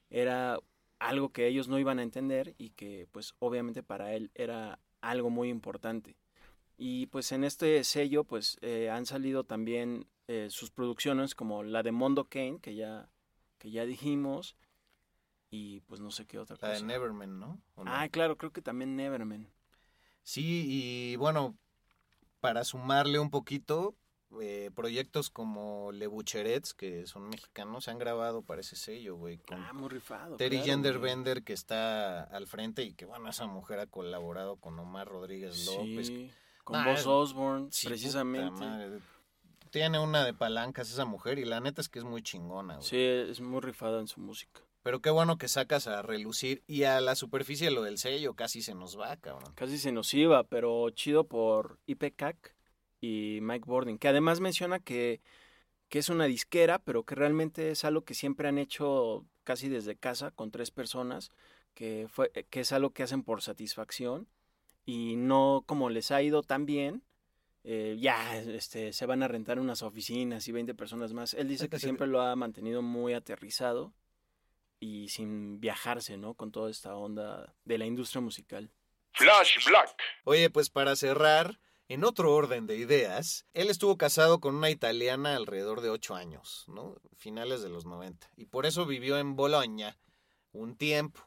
era 0.09 0.57
algo 0.99 1.33
que 1.33 1.47
ellos 1.47 1.67
no 1.67 1.77
iban 1.79 1.99
a 1.99 2.03
entender 2.03 2.55
y 2.57 2.69
que 2.69 3.05
pues 3.11 3.35
obviamente 3.39 3.83
para 3.83 4.13
él 4.13 4.31
era 4.35 4.79
algo 5.01 5.29
muy 5.29 5.49
importante. 5.49 6.15
Y 6.77 7.07
pues 7.07 7.33
en 7.33 7.43
este 7.43 7.83
sello 7.83 8.23
pues 8.23 8.57
eh, 8.61 8.89
han 8.89 9.05
salido 9.05 9.43
también 9.43 10.07
eh, 10.29 10.47
sus 10.49 10.71
producciones 10.71 11.35
como 11.35 11.61
la 11.63 11.83
de 11.83 11.91
Mondo 11.91 12.29
Kane, 12.29 12.59
que 12.61 12.75
ya, 12.75 13.09
que 13.57 13.71
ya 13.71 13.85
dijimos, 13.85 14.55
y 15.49 15.81
pues 15.81 15.99
no 15.99 16.09
sé 16.09 16.25
qué 16.25 16.39
otra 16.39 16.55
cosa. 16.55 16.69
La 16.69 16.75
de 16.75 16.83
Neverman, 16.83 17.37
¿no? 17.37 17.61
Ah, 17.85 18.07
claro, 18.09 18.37
creo 18.37 18.53
que 18.53 18.61
también 18.61 18.95
Neverman. 18.95 19.49
Sí, 20.23 20.65
y 20.69 21.15
bueno, 21.17 21.57
para 22.39 22.63
sumarle 22.63 23.19
un 23.19 23.29
poquito, 23.29 23.93
eh, 24.41 24.71
proyectos 24.75 25.29
como 25.29 25.91
Le 25.91 26.07
Bucherets, 26.07 26.73
que 26.73 27.05
son 27.07 27.29
mexicanos, 27.29 27.85
se 27.85 27.91
han 27.91 27.99
grabado 27.99 28.41
para 28.41 28.61
ese 28.61 28.75
sello, 28.75 29.15
güey. 29.15 29.39
Ah, 29.51 29.73
muy 29.73 29.89
rifado. 29.89 30.37
Terry 30.37 30.59
Genderbender, 30.59 31.43
que 31.43 31.53
está 31.53 32.23
al 32.23 32.47
frente 32.47 32.83
y 32.83 32.93
que, 32.93 33.05
bueno, 33.05 33.29
esa 33.29 33.47
mujer 33.47 33.79
ha 33.79 33.87
colaborado 33.87 34.57
con 34.57 34.77
Omar 34.79 35.07
Rodríguez 35.07 35.65
López. 35.65 36.07
Sí. 36.07 36.31
Con 36.63 36.83
Boss 36.83 37.05
Osborne, 37.05 37.69
precisamente. 37.83 38.99
Tiene 39.69 39.99
una 39.99 40.23
de 40.23 40.33
palancas 40.33 40.89
esa 40.89 41.05
mujer 41.05 41.37
y 41.37 41.45
la 41.45 41.59
neta 41.59 41.81
es 41.81 41.89
que 41.89 41.99
es 41.99 42.05
muy 42.05 42.23
chingona. 42.23 42.81
Sí, 42.81 42.97
es 42.97 43.41
muy 43.41 43.61
rifada 43.61 43.99
en 43.99 44.07
su 44.07 44.19
música. 44.19 44.61
Pero 44.81 45.01
qué 45.01 45.09
bueno 45.09 45.37
que 45.37 45.47
sacas 45.47 45.87
a 45.87 46.01
relucir 46.01 46.63
y 46.67 46.83
a 46.83 47.01
la 47.01 47.15
superficie 47.15 47.71
lo 47.71 47.81
del 47.81 47.97
sello 47.97 48.35
casi 48.35 48.61
se 48.61 48.73
nos 48.73 48.99
va, 48.99 49.17
cabrón. 49.17 49.51
Casi 49.55 49.77
se 49.77 49.91
nos 49.91 50.13
iba, 50.13 50.43
pero 50.43 50.89
chido 50.91 51.23
por 51.23 51.79
IPCAC 51.87 52.54
y 53.05 53.39
Mike 53.41 53.65
Bording, 53.67 53.97
que 53.97 54.07
además 54.07 54.39
menciona 54.39 54.79
que, 54.79 55.21
que 55.89 55.99
es 55.99 56.09
una 56.09 56.25
disquera, 56.25 56.79
pero 56.79 57.03
que 57.03 57.15
realmente 57.15 57.69
es 57.71 57.85
algo 57.85 58.03
que 58.03 58.15
siempre 58.15 58.47
han 58.47 58.57
hecho 58.57 59.25
casi 59.43 59.69
desde 59.69 59.95
casa 59.95 60.31
con 60.31 60.49
tres 60.49 60.71
personas, 60.71 61.29
que, 61.75 62.07
fue, 62.09 62.31
que 62.31 62.61
es 62.61 62.71
algo 62.71 62.91
que 62.91 63.03
hacen 63.03 63.23
por 63.23 63.41
satisfacción 63.41 64.27
y 64.85 65.17
no 65.17 65.63
como 65.67 65.89
les 65.89 66.09
ha 66.11 66.21
ido 66.21 66.41
tan 66.41 66.65
bien, 66.65 67.03
eh, 67.63 67.97
ya 67.99 68.37
este, 68.37 68.93
se 68.93 69.05
van 69.05 69.23
a 69.23 69.27
rentar 69.27 69.59
unas 69.59 69.83
oficinas 69.83 70.47
y 70.47 70.51
20 70.51 70.73
personas 70.73 71.13
más. 71.13 71.33
Él 71.33 71.47
dice 71.47 71.69
que 71.69 71.79
siempre 71.79 72.07
lo 72.07 72.21
ha 72.21 72.35
mantenido 72.35 72.81
muy 72.81 73.13
aterrizado 73.13 73.93
y 74.79 75.09
sin 75.09 75.59
viajarse, 75.59 76.17
¿no? 76.17 76.33
Con 76.33 76.51
toda 76.51 76.71
esta 76.71 76.95
onda 76.95 77.53
de 77.65 77.77
la 77.77 77.85
industria 77.85 78.21
musical. 78.21 78.71
Flash 79.13 79.65
Black. 79.67 79.95
Oye, 80.25 80.49
pues 80.49 80.69
para 80.69 80.95
cerrar, 80.95 81.59
en 81.87 82.03
otro 82.03 82.33
orden 82.33 82.65
de 82.65 82.77
ideas, 82.77 83.45
él 83.53 83.69
estuvo 83.69 83.97
casado 83.97 84.39
con 84.39 84.55
una 84.55 84.71
italiana 84.71 85.35
alrededor 85.35 85.81
de 85.81 85.89
ocho 85.89 86.15
años, 86.15 86.65
¿no? 86.67 86.95
Finales 87.15 87.61
de 87.61 87.69
los 87.69 87.85
90. 87.85 88.27
Y 88.35 88.45
por 88.45 88.65
eso 88.65 88.85
vivió 88.85 89.17
en 89.19 89.35
Bolonia 89.35 89.97
un 90.51 90.75
tiempo. 90.75 91.21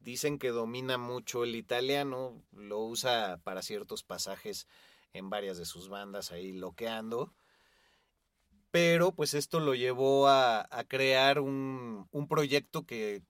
Dicen 0.00 0.38
que 0.38 0.48
domina 0.48 0.98
mucho 0.98 1.44
el 1.44 1.54
italiano, 1.54 2.42
lo 2.52 2.80
usa 2.80 3.40
para 3.44 3.62
ciertos 3.62 4.02
pasajes 4.02 4.66
en 5.12 5.30
varias 5.30 5.58
de 5.58 5.64
sus 5.64 5.88
bandas 5.88 6.32
ahí 6.32 6.52
loqueando. 6.52 7.32
Pero 8.70 9.12
pues 9.12 9.34
esto 9.34 9.60
lo 9.60 9.74
llevó 9.74 10.28
a, 10.28 10.66
crear 10.88 11.40
un, 11.40 12.08
proyecto 12.28 12.84
que, 12.84 13.22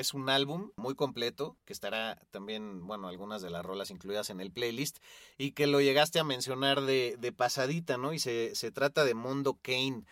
es 0.00 0.14
un 0.14 0.28
álbum 0.28 0.70
muy 0.76 0.94
completo, 0.94 1.56
que 1.64 1.72
estará 1.72 2.20
también, 2.30 2.86
bueno, 2.86 3.08
algunas 3.08 3.42
de 3.42 3.50
las 3.50 3.64
rolas 3.64 3.90
incluidas 3.90 4.30
en 4.30 4.40
el 4.40 4.50
playlist, 4.50 4.98
y 5.38 5.52
que 5.52 5.66
lo 5.66 5.80
llegaste 5.80 6.18
a 6.18 6.24
mencionar 6.24 6.82
de, 6.82 7.16
de 7.18 7.32
pasadita, 7.32 7.96
¿no? 7.96 8.12
Y 8.12 8.18
se, 8.18 8.54
se 8.54 8.70
trata 8.70 9.04
de 9.04 9.14
Mondo 9.14 9.58
Kane 9.62 10.04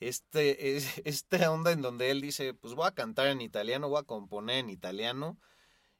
este, 0.00 0.76
es, 0.76 0.98
esta 1.04 1.50
onda 1.50 1.72
en 1.72 1.82
donde 1.82 2.10
él 2.10 2.20
dice, 2.20 2.54
pues 2.54 2.74
voy 2.74 2.86
a 2.86 2.94
cantar 2.94 3.28
en 3.28 3.40
italiano, 3.40 3.88
voy 3.88 4.00
a 4.00 4.04
componer 4.04 4.58
en 4.58 4.70
italiano 4.70 5.38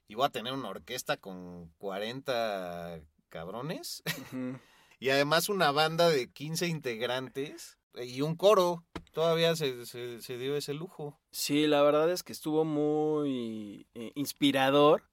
y 0.09 0.15
voy 0.15 0.27
a 0.27 0.31
tener 0.31 0.53
una 0.53 0.69
orquesta 0.69 1.17
con 1.17 1.69
40 1.79 3.01
cabrones. 3.29 4.03
y 4.99 5.11
además 5.11 5.49
una 5.49 5.71
banda 5.71 6.09
de 6.09 6.31
15 6.31 6.67
integrantes 6.69 7.79
y 8.03 8.21
un 8.23 8.37
coro. 8.37 8.85
Todavía 9.13 9.55
se, 9.55 9.87
se, 9.87 10.39
dio 10.39 10.57
ese 10.57 10.75
lujo. 10.75 11.19
Sí, 11.31 11.67
la 11.67 11.83
verdad 11.83 12.11
es 12.11 12.23
que 12.23 12.33
estuvo 12.33 12.65
muy 12.65 13.87
eh, 13.95 14.11
inspirador 14.17 15.05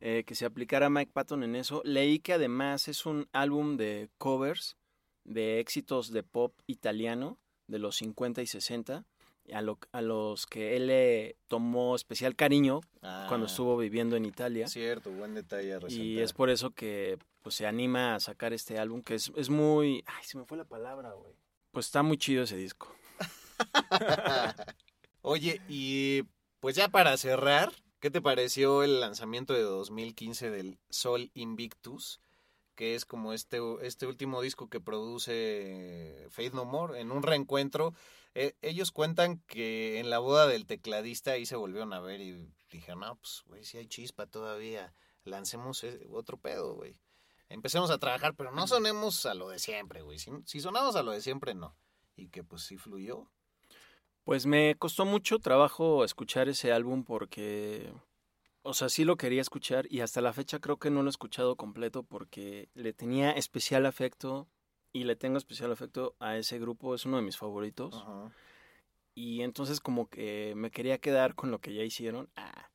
eh, 0.00 0.22
que 0.24 0.36
se 0.36 0.44
aplicara 0.44 0.90
Mike 0.90 1.10
Patton 1.12 1.42
en 1.42 1.56
eso. 1.56 1.82
Leí 1.84 2.20
que 2.20 2.34
además 2.34 2.86
es 2.86 3.04
un 3.04 3.28
álbum 3.32 3.76
de 3.76 4.10
covers 4.18 4.76
de 5.24 5.58
éxitos 5.58 6.12
de 6.12 6.22
pop 6.22 6.54
italiano 6.66 7.38
de 7.66 7.78
los 7.80 7.96
50 7.96 8.40
y 8.42 8.46
60, 8.46 9.04
a, 9.52 9.62
lo, 9.62 9.78
a 9.92 10.00
los 10.00 10.46
que 10.46 10.76
él 10.76 10.86
le 10.86 11.36
tomó 11.48 11.96
especial 11.96 12.36
cariño 12.36 12.80
cuando 13.00 13.46
Ah. 13.46 13.50
estuvo 13.50 13.76
viviendo 13.76 14.16
en 14.16 14.24
Italia. 14.24 14.68
Cierto, 14.68 15.10
buen 15.10 15.34
detalle. 15.34 15.74
a 15.74 15.80
Y 15.88 16.20
es 16.20 16.32
por 16.32 16.48
eso 16.48 16.70
que 16.70 17.18
pues, 17.42 17.56
se 17.56 17.66
anima 17.66 18.14
a 18.14 18.20
sacar 18.20 18.52
este 18.52 18.78
álbum, 18.78 19.02
que 19.02 19.14
es, 19.16 19.32
es 19.36 19.50
muy... 19.50 20.04
Ay, 20.06 20.24
se 20.24 20.38
me 20.38 20.44
fue 20.44 20.56
la 20.56 20.64
palabra, 20.64 21.12
güey. 21.12 21.34
Pues 21.70 21.86
está 21.86 22.02
muy 22.02 22.18
chido 22.18 22.44
ese 22.44 22.56
disco. 22.56 22.94
Oye, 25.22 25.60
y 25.68 26.22
pues 26.60 26.76
ya 26.76 26.88
para 26.88 27.16
cerrar, 27.16 27.72
¿qué 28.00 28.10
te 28.10 28.22
pareció 28.22 28.82
el 28.82 29.00
lanzamiento 29.00 29.52
de 29.52 29.62
2015 29.62 30.50
del 30.50 30.78
Sol 30.88 31.30
Invictus? 31.34 32.20
Que 32.74 32.94
es 32.94 33.04
como 33.04 33.32
este, 33.32 33.58
este 33.82 34.06
último 34.06 34.40
disco 34.40 34.68
que 34.68 34.80
produce 34.80 36.26
Faith 36.30 36.54
No 36.54 36.64
More 36.64 37.00
en 37.00 37.10
un 37.10 37.22
reencuentro. 37.22 37.94
Eh, 38.34 38.54
ellos 38.62 38.92
cuentan 38.92 39.42
que 39.46 39.98
en 39.98 40.10
la 40.10 40.20
boda 40.20 40.46
del 40.46 40.66
tecladista 40.66 41.32
ahí 41.32 41.44
se 41.44 41.56
volvieron 41.56 41.92
a 41.92 42.00
ver 42.00 42.20
y 42.20 42.48
dijeron, 42.70 43.00
no, 43.00 43.16
pues, 43.16 43.42
güey, 43.46 43.64
si 43.64 43.78
hay 43.78 43.88
chispa 43.88 44.26
todavía, 44.26 44.94
lancemos 45.24 45.82
eh, 45.84 46.06
otro 46.10 46.36
pedo, 46.38 46.74
güey. 46.74 47.00
Empecemos 47.48 47.90
a 47.90 47.98
trabajar, 47.98 48.34
pero 48.34 48.52
no 48.52 48.66
sonemos 48.66 49.24
a 49.26 49.34
lo 49.34 49.48
de 49.48 49.58
siempre, 49.58 50.02
güey. 50.02 50.18
Si, 50.18 50.30
si 50.44 50.60
sonamos 50.60 50.96
a 50.96 51.02
lo 51.02 51.12
de 51.12 51.20
siempre, 51.20 51.54
no. 51.54 51.74
Y 52.16 52.28
que 52.28 52.44
pues 52.44 52.62
sí 52.62 52.76
fluyó. 52.76 53.26
Pues 54.24 54.44
me 54.44 54.74
costó 54.76 55.06
mucho 55.06 55.38
trabajo 55.38 56.04
escuchar 56.04 56.50
ese 56.50 56.70
álbum 56.72 57.02
porque, 57.02 57.90
o 58.60 58.74
sea, 58.74 58.90
sí 58.90 59.04
lo 59.04 59.16
quería 59.16 59.40
escuchar 59.40 59.86
y 59.90 60.00
hasta 60.00 60.20
la 60.20 60.34
fecha 60.34 60.58
creo 60.58 60.76
que 60.78 60.90
no 60.90 61.02
lo 61.02 61.08
he 61.08 61.10
escuchado 61.10 61.56
completo 61.56 62.02
porque 62.02 62.68
le 62.74 62.92
tenía 62.92 63.30
especial 63.30 63.86
afecto 63.86 64.46
y 64.92 65.04
le 65.04 65.16
tengo 65.16 65.38
especial 65.38 65.72
afecto 65.72 66.14
a 66.18 66.36
ese 66.36 66.58
grupo, 66.58 66.94
es 66.94 67.06
uno 67.06 67.16
de 67.16 67.22
mis 67.22 67.38
favoritos. 67.38 68.04
Y 69.14 69.40
entonces 69.40 69.80
como 69.80 70.08
que 70.10 70.52
me 70.54 70.70
quería 70.70 70.98
quedar 70.98 71.34
con 71.34 71.50
lo 71.50 71.60
que 71.60 71.72
ya 71.72 71.82
hicieron. 71.82 72.28
Ah. 72.36 72.68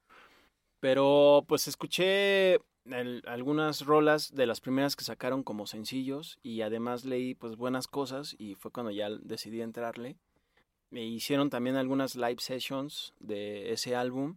Pero 0.83 1.45
pues 1.47 1.69
escuché 1.69 2.55
el- 2.55 3.23
algunas 3.25 3.85
rolas 3.85 4.35
de 4.35 4.45
las 4.45 4.59
primeras 4.59 4.97
que 4.97 5.05
sacaron 5.05 5.41
como 5.41 5.65
sencillos 5.65 6.39
y 6.43 6.59
además 6.59 7.05
leí 7.05 7.35
pues 7.35 7.55
buenas 7.55 7.87
cosas 7.87 8.35
y 8.37 8.55
fue 8.55 8.69
cuando 8.69 8.91
ya 8.91 9.09
decidí 9.09 9.61
entrarle. 9.61 10.17
Me 10.89 11.05
hicieron 11.05 11.49
también 11.49 11.77
algunas 11.77 12.17
live 12.17 12.35
sessions 12.39 13.13
de 13.21 13.71
ese 13.71 13.95
álbum 13.95 14.35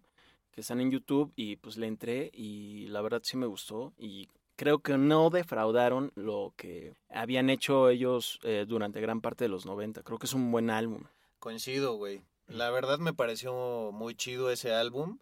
que 0.53 0.61
están 0.61 0.81
en 0.81 0.93
YouTube 0.93 1.33
y 1.35 1.57
pues 1.57 1.79
le 1.79 1.89
entré 1.89 2.31
y 2.33 2.87
la 2.91 3.01
verdad 3.01 3.23
sí 3.25 3.37
me 3.37 3.47
gustó 3.47 3.93
y 3.99 4.29
creo 4.55 4.79
que 4.79 4.97
no 4.99 5.31
defraudaron 5.31 6.13
lo 6.15 6.55
que 6.57 6.95
habían 7.11 7.51
hecho 7.51 7.89
ellos 7.89 8.39
eh, 8.45 8.67
durante 8.69 9.01
gran 9.01 9.21
parte 9.21 9.47
de 9.47 9.49
los 9.49 9.67
90. 9.67 10.05
Creo 10.05 10.21
que 10.21 10.27
es 10.27 10.33
un 10.33 10.53
buen 10.53 10.71
álbum. 10.71 11.03
Coincido, 11.41 11.97
güey. 11.97 12.23
La 12.47 12.71
verdad 12.71 13.01
me 13.01 13.13
pareció 13.13 13.91
muy 13.93 14.15
chido 14.15 14.49
ese 14.53 14.73
álbum. 14.73 15.19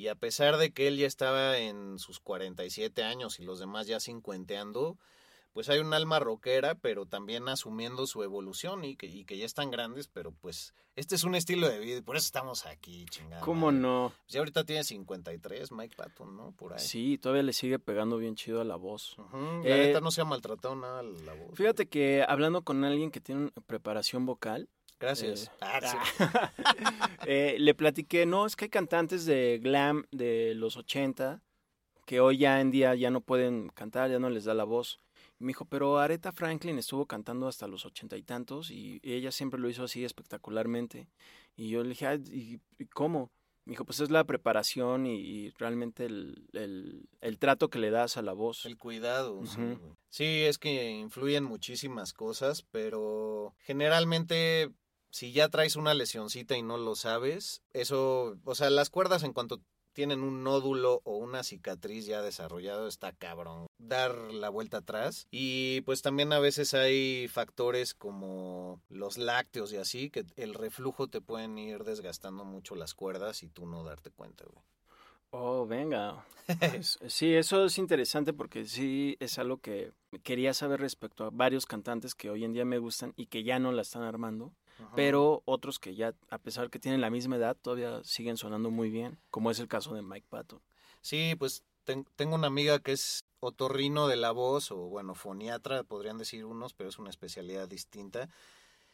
Y 0.00 0.08
a 0.08 0.14
pesar 0.14 0.56
de 0.56 0.72
que 0.72 0.88
él 0.88 0.96
ya 0.96 1.06
estaba 1.06 1.58
en 1.58 1.98
sus 1.98 2.20
47 2.20 3.02
años 3.02 3.38
y 3.38 3.44
los 3.44 3.58
demás 3.58 3.86
ya 3.86 4.00
cincuenteando, 4.00 4.96
pues 5.52 5.68
hay 5.68 5.78
un 5.80 5.92
alma 5.92 6.18
rockera, 6.18 6.74
pero 6.74 7.04
también 7.04 7.50
asumiendo 7.50 8.06
su 8.06 8.22
evolución 8.22 8.82
y 8.82 8.96
que, 8.96 9.08
y 9.08 9.26
que 9.26 9.36
ya 9.36 9.44
están 9.44 9.70
grandes, 9.70 10.08
pero 10.08 10.32
pues 10.32 10.72
este 10.96 11.16
es 11.16 11.24
un 11.24 11.34
estilo 11.34 11.68
de 11.68 11.80
vida 11.80 11.98
y 11.98 12.00
por 12.00 12.16
eso 12.16 12.24
estamos 12.24 12.64
aquí, 12.64 13.04
chingada. 13.10 13.42
¿Cómo 13.42 13.72
no? 13.72 14.14
Pues 14.22 14.32
ya 14.32 14.38
ahorita 14.38 14.64
tiene 14.64 14.84
53, 14.84 15.70
Mike 15.70 15.96
Patton, 15.96 16.34
¿no? 16.34 16.52
Por 16.52 16.72
ahí. 16.72 16.78
Sí, 16.80 17.18
todavía 17.18 17.42
le 17.42 17.52
sigue 17.52 17.78
pegando 17.78 18.16
bien 18.16 18.36
chido 18.36 18.62
a 18.62 18.64
la 18.64 18.76
voz. 18.76 19.18
Ujú, 19.18 19.36
La 19.64 19.76
Eh, 19.76 19.86
neta 19.88 20.00
no 20.00 20.10
se 20.10 20.22
ha 20.22 20.24
maltratado 20.24 20.76
nada 20.76 21.02
la 21.02 21.34
voz. 21.34 21.58
Fíjate 21.58 21.90
que 21.90 22.24
hablando 22.26 22.62
con 22.62 22.84
alguien 22.84 23.10
que 23.10 23.20
tiene 23.20 23.50
preparación 23.66 24.24
vocal, 24.24 24.70
Gracias. 25.00 25.44
Eh, 25.44 25.50
Ah, 25.60 25.80
sí. 25.80 25.96
eh, 27.26 27.56
le 27.58 27.74
platiqué, 27.74 28.26
no, 28.26 28.46
es 28.46 28.54
que 28.54 28.66
hay 28.66 28.70
cantantes 28.70 29.24
de 29.24 29.58
glam 29.62 30.04
de 30.12 30.54
los 30.54 30.76
80 30.76 31.42
que 32.06 32.20
hoy 32.20 32.38
ya 32.38 32.60
en 32.60 32.70
día 32.70 32.94
ya 32.96 33.10
no 33.10 33.20
pueden 33.20 33.68
cantar, 33.70 34.10
ya 34.10 34.18
no 34.18 34.30
les 34.30 34.44
da 34.44 34.52
la 34.54 34.64
voz. 34.64 35.00
Y 35.38 35.44
me 35.44 35.48
dijo, 35.50 35.64
pero 35.64 35.98
Aretha 35.98 36.32
Franklin 36.32 36.76
estuvo 36.78 37.06
cantando 37.06 37.46
hasta 37.46 37.68
los 37.68 37.86
ochenta 37.86 38.16
y 38.16 38.22
tantos 38.22 38.70
y 38.70 39.00
ella 39.04 39.30
siempre 39.30 39.60
lo 39.60 39.68
hizo 39.70 39.84
así 39.84 40.04
espectacularmente. 40.04 41.08
Y 41.56 41.68
yo 41.70 41.82
le 41.82 41.90
dije, 41.90 42.06
"Ah, 42.06 42.16
¿y, 42.16 42.58
y 42.78 42.86
cómo? 42.86 43.30
Me 43.64 43.72
dijo, 43.72 43.84
pues 43.84 44.00
es 44.00 44.10
la 44.10 44.24
preparación 44.24 45.06
y, 45.06 45.20
y 45.20 45.50
realmente 45.50 46.06
el, 46.06 46.48
el- 46.52 47.08
el 47.20 47.38
trato 47.38 47.68
que 47.68 47.78
le 47.78 47.90
das 47.90 48.16
a 48.16 48.22
la 48.22 48.32
voz. 48.32 48.66
El 48.66 48.76
cuidado. 48.76 49.34
Ujú. 49.38 49.60
güey. 49.60 49.92
Sí, 50.08 50.24
es 50.24 50.58
que 50.58 50.90
influyen 50.90 51.44
muchísimas 51.44 52.12
cosas, 52.12 52.62
pero 52.72 53.54
generalmente 53.60 54.70
si 55.10 55.32
ya 55.32 55.48
traes 55.48 55.76
una 55.76 55.94
lesioncita 55.94 56.56
y 56.56 56.62
no 56.62 56.78
lo 56.78 56.94
sabes, 56.94 57.62
eso, 57.72 58.38
o 58.44 58.54
sea, 58.54 58.70
las 58.70 58.90
cuerdas 58.90 59.22
en 59.22 59.32
cuanto 59.32 59.60
tienen 59.92 60.22
un 60.22 60.42
nódulo 60.44 61.00
o 61.04 61.16
una 61.16 61.42
cicatriz 61.42 62.06
ya 62.06 62.22
desarrollado, 62.22 62.86
está 62.86 63.12
cabrón. 63.12 63.66
Dar 63.78 64.14
la 64.32 64.48
vuelta 64.48 64.78
atrás. 64.78 65.26
Y 65.30 65.80
pues 65.82 66.02
también 66.02 66.32
a 66.32 66.38
veces 66.38 66.74
hay 66.74 67.28
factores 67.28 67.94
como 67.94 68.80
los 68.88 69.18
lácteos 69.18 69.72
y 69.72 69.76
así, 69.76 70.10
que 70.10 70.24
el 70.36 70.54
reflujo 70.54 71.08
te 71.08 71.20
pueden 71.20 71.58
ir 71.58 71.84
desgastando 71.84 72.44
mucho 72.44 72.76
las 72.76 72.94
cuerdas 72.94 73.42
y 73.42 73.48
tú 73.48 73.66
no 73.66 73.84
darte 73.84 74.10
cuenta, 74.10 74.44
güey. 74.44 74.64
Oh, 75.30 75.66
venga. 75.66 76.24
Pues, 76.58 76.98
sí, 77.06 77.32
eso 77.32 77.66
es 77.66 77.78
interesante 77.78 78.32
porque 78.32 78.64
sí 78.64 79.16
es 79.20 79.38
algo 79.38 79.58
que 79.58 79.92
quería 80.24 80.52
saber 80.52 80.80
respecto 80.80 81.24
a 81.24 81.30
varios 81.30 81.64
cantantes 81.64 82.16
que 82.16 82.28
hoy 82.28 82.44
en 82.44 82.52
día 82.52 82.64
me 82.64 82.78
gustan 82.78 83.12
y 83.14 83.26
que 83.26 83.44
ya 83.44 83.60
no 83.60 83.70
la 83.70 83.82
están 83.82 84.02
armando, 84.02 84.52
Ajá. 84.80 84.92
pero 84.94 85.42
otros 85.44 85.78
que 85.78 85.94
ya, 85.94 86.14
a 86.30 86.38
pesar 86.38 86.70
que 86.70 86.78
tienen 86.78 87.00
la 87.00 87.10
misma 87.10 87.36
edad, 87.36 87.56
todavía 87.60 88.00
siguen 88.04 88.36
sonando 88.36 88.70
muy 88.70 88.90
bien, 88.90 89.18
como 89.30 89.50
es 89.50 89.58
el 89.58 89.68
caso 89.68 89.94
de 89.94 90.02
Mike 90.02 90.26
Patton. 90.28 90.60
Sí, 91.00 91.34
pues 91.38 91.64
ten- 91.84 92.06
tengo 92.16 92.34
una 92.34 92.46
amiga 92.48 92.78
que 92.80 92.92
es 92.92 93.24
otorrino 93.40 94.06
de 94.08 94.16
la 94.16 94.32
voz, 94.32 94.70
o 94.70 94.76
bueno, 94.76 95.14
foniatra, 95.14 95.82
podrían 95.84 96.18
decir 96.18 96.44
unos, 96.44 96.74
pero 96.74 96.88
es 96.90 96.98
una 96.98 97.10
especialidad 97.10 97.68
distinta. 97.68 98.28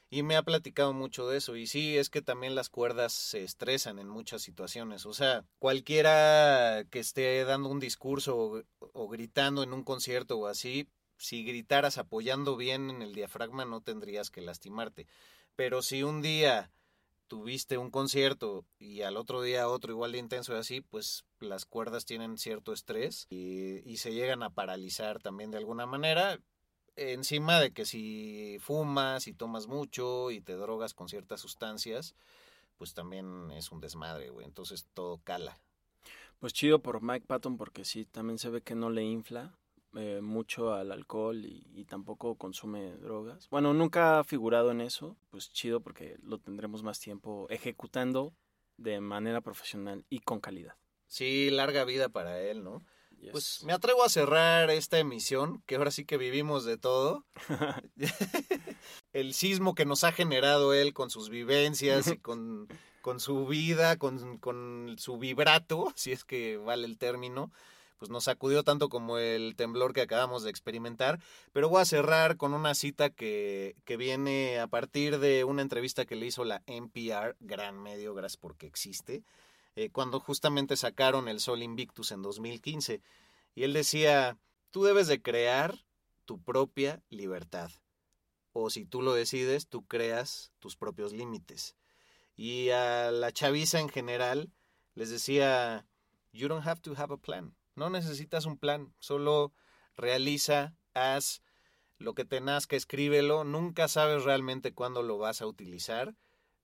Y 0.08 0.22
me 0.22 0.36
ha 0.36 0.42
platicado 0.44 0.92
mucho 0.92 1.26
de 1.28 1.38
eso. 1.38 1.56
Y 1.56 1.66
sí, 1.66 1.98
es 1.98 2.10
que 2.10 2.22
también 2.22 2.54
las 2.54 2.68
cuerdas 2.68 3.12
se 3.12 3.42
estresan 3.42 3.98
en 3.98 4.08
muchas 4.08 4.40
situaciones. 4.42 5.04
O 5.04 5.12
sea, 5.12 5.44
cualquiera 5.58 6.84
que 6.90 7.00
esté 7.00 7.44
dando 7.44 7.68
un 7.68 7.80
discurso 7.80 8.36
o, 8.38 8.62
o 8.92 9.08
gritando 9.08 9.62
en 9.64 9.72
un 9.72 9.82
concierto 9.82 10.38
o 10.38 10.46
así, 10.46 10.88
si 11.16 11.42
gritaras 11.44 11.98
apoyando 11.98 12.56
bien 12.56 12.90
en 12.90 13.02
el 13.02 13.14
diafragma 13.14 13.64
no 13.64 13.80
tendrías 13.80 14.30
que 14.30 14.42
lastimarte. 14.42 15.06
Pero 15.56 15.82
si 15.82 16.02
un 16.02 16.20
día 16.22 16.70
tuviste 17.28 17.78
un 17.78 17.90
concierto 17.90 18.64
y 18.78 19.02
al 19.02 19.16
otro 19.16 19.42
día 19.42 19.68
otro 19.68 19.92
igual 19.92 20.12
de 20.12 20.18
intenso 20.18 20.54
y 20.54 20.58
así, 20.58 20.80
pues 20.80 21.24
las 21.40 21.64
cuerdas 21.64 22.04
tienen 22.04 22.38
cierto 22.38 22.72
estrés 22.72 23.26
y, 23.30 23.96
se 23.96 24.12
llegan 24.12 24.42
a 24.42 24.50
paralizar 24.50 25.20
también 25.20 25.50
de 25.50 25.58
alguna 25.58 25.86
manera. 25.86 26.38
Encima 26.96 27.60
de 27.60 27.72
que 27.72 27.84
si 27.84 28.58
fumas 28.60 29.26
y 29.26 29.32
tomas 29.32 29.66
mucho 29.66 30.30
y 30.30 30.40
te 30.40 30.54
drogas 30.54 30.94
con 30.94 31.08
ciertas 31.08 31.40
sustancias, 31.40 32.14
pues 32.76 32.94
también 32.94 33.50
es 33.52 33.72
un 33.72 33.80
desmadre, 33.80 34.30
güey. 34.30 34.46
Entonces 34.46 34.86
todo 34.94 35.18
cala. 35.24 35.58
Pues 36.38 36.52
chido 36.52 36.80
por 36.80 37.02
Mike 37.02 37.26
Patton 37.26 37.56
porque 37.56 37.84
sí, 37.84 38.04
también 38.04 38.38
se 38.38 38.50
ve 38.50 38.60
que 38.60 38.74
no 38.74 38.90
le 38.90 39.02
infla 39.02 39.54
eh, 39.96 40.20
mucho 40.22 40.72
al 40.72 40.92
alcohol 40.92 41.44
y, 41.44 41.66
y 41.74 41.84
tampoco 41.84 42.36
consume 42.36 42.92
drogas. 42.96 43.48
Bueno, 43.50 43.74
nunca 43.74 44.18
ha 44.18 44.24
figurado 44.24 44.70
en 44.70 44.80
eso, 44.80 45.16
pues 45.30 45.50
chido 45.50 45.80
porque 45.80 46.18
lo 46.22 46.38
tendremos 46.38 46.82
más 46.82 47.00
tiempo 47.00 47.46
ejecutando 47.50 48.34
de 48.76 49.00
manera 49.00 49.40
profesional 49.40 50.04
y 50.08 50.20
con 50.20 50.40
calidad. 50.40 50.76
Sí, 51.06 51.50
larga 51.50 51.84
vida 51.84 52.08
para 52.08 52.40
él, 52.40 52.62
¿no? 52.62 52.84
Yes. 53.18 53.30
Pues 53.32 53.64
me 53.64 53.72
atrevo 53.72 54.04
a 54.04 54.10
cerrar 54.10 54.70
esta 54.70 54.98
emisión, 54.98 55.62
que 55.66 55.76
ahora 55.76 55.90
sí 55.90 56.04
que 56.04 56.18
vivimos 56.18 56.64
de 56.64 56.76
todo. 56.76 57.24
El 59.12 59.32
sismo 59.32 59.74
que 59.74 59.86
nos 59.86 60.04
ha 60.04 60.12
generado 60.12 60.74
él 60.74 60.92
con 60.92 61.08
sus 61.08 61.30
vivencias 61.30 62.08
y 62.08 62.18
con, 62.18 62.68
con 63.00 63.18
su 63.20 63.46
vida, 63.46 63.96
con, 63.96 64.36
con 64.38 64.96
su 64.98 65.16
vibrato, 65.16 65.92
si 65.96 66.12
es 66.12 66.24
que 66.24 66.58
vale 66.58 66.86
el 66.86 66.98
término, 66.98 67.50
pues 67.98 68.10
nos 68.10 68.24
sacudió 68.24 68.62
tanto 68.62 68.88
como 68.88 69.18
el 69.18 69.54
temblor 69.56 69.92
que 69.92 70.02
acabamos 70.02 70.42
de 70.42 70.50
experimentar. 70.50 71.20
Pero 71.52 71.68
voy 71.68 71.82
a 71.82 71.86
cerrar 71.86 72.36
con 72.36 72.54
una 72.54 72.74
cita 72.74 73.10
que, 73.10 73.76
que 73.84 73.96
viene 73.96 74.58
a 74.58 74.66
partir 74.66 75.18
de 75.18 75.44
una 75.44 75.62
entrevista 75.62 76.04
que 76.04 76.16
le 76.16 76.26
hizo 76.26 76.44
la 76.44 76.62
NPR, 76.66 77.36
gran 77.40 77.82
medio, 77.82 78.14
gracias 78.14 78.36
porque 78.36 78.66
existe 78.66 79.24
eh, 79.76 79.90
cuando 79.90 80.20
justamente 80.20 80.74
sacaron 80.74 81.28
el 81.28 81.38
Sol 81.38 81.62
Invictus 81.62 82.10
en 82.10 82.22
2015. 82.22 83.02
Y 83.54 83.62
él 83.62 83.74
decía, 83.74 84.38
tú 84.70 84.84
debes 84.84 85.06
de 85.06 85.20
crear 85.20 85.84
tu 86.24 86.42
propia 86.42 87.02
libertad. 87.10 87.70
O 88.52 88.70
si 88.70 88.86
tú 88.86 89.02
lo 89.02 89.12
decides, 89.12 89.68
tú 89.68 89.86
creas 89.86 90.50
tus 90.60 90.76
propios 90.76 91.12
límites. 91.12 91.76
Y 92.36 92.70
a 92.70 93.10
la 93.10 93.32
chaviza 93.32 93.78
en 93.80 93.90
general 93.90 94.50
les 94.94 95.10
decía, 95.10 95.86
you 96.32 96.48
don't 96.48 96.66
have 96.66 96.80
to 96.80 96.94
have 96.96 97.12
a 97.12 97.18
plan. 97.18 97.54
No 97.76 97.90
necesitas 97.90 98.46
un 98.46 98.58
plan, 98.58 98.94
solo 98.98 99.52
realiza, 99.96 100.74
haz 100.94 101.42
lo 101.98 102.14
que 102.14 102.24
te 102.24 102.40
nazca, 102.40 102.76
escríbelo. 102.76 103.44
Nunca 103.44 103.88
sabes 103.88 104.24
realmente 104.24 104.74
cuándo 104.74 105.02
lo 105.02 105.18
vas 105.18 105.40
a 105.40 105.46
utilizar, 105.46 106.14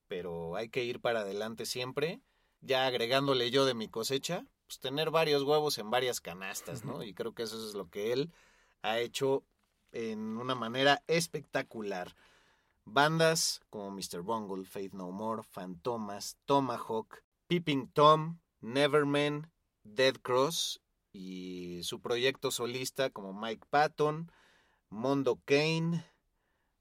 pero 0.09 0.57
hay 0.57 0.69
que 0.69 0.85
ir 0.85 1.01
para 1.01 1.21
adelante 1.21 1.67
siempre 1.67 2.21
ya 2.63 2.87
agregándole 2.87 3.51
yo 3.51 3.67
de 3.67 3.75
mi 3.75 3.89
cosecha, 3.89 4.47
pues 4.67 4.79
tener 4.79 5.11
varios 5.11 5.43
huevos 5.43 5.79
en 5.79 5.91
varias 5.91 6.21
canastas, 6.21 6.85
¿no? 6.85 7.03
Y 7.03 7.13
creo 7.13 7.35
que 7.35 7.43
eso 7.43 7.69
es 7.69 7.75
lo 7.75 7.91
que 7.91 8.13
él 8.13 8.33
ha 8.83 9.01
hecho 9.01 9.45
en 9.91 10.39
una 10.39 10.55
manera 10.55 11.03
espectacular. 11.09 12.15
Bandas 12.85 13.61
como 13.69 13.91
Mr. 13.91 14.23
Bungle, 14.23 14.65
Faith 14.65 14.95
No 14.95 15.11
More, 15.11 15.43
Fantomas, 15.43 16.39
Tomahawk, 16.47 17.23
Peeping 17.49 17.89
Tom, 17.89 18.39
Neverman, 18.61 19.51
Dead 19.83 20.15
Cross 20.15 20.81
y 21.13 21.83
su 21.85 22.01
proyecto 22.01 22.51
solista 22.51 23.11
como 23.11 23.33
Mike 23.33 23.67
Patton, 23.71 24.31
Mondo 24.89 25.41
Kane, 25.45 26.05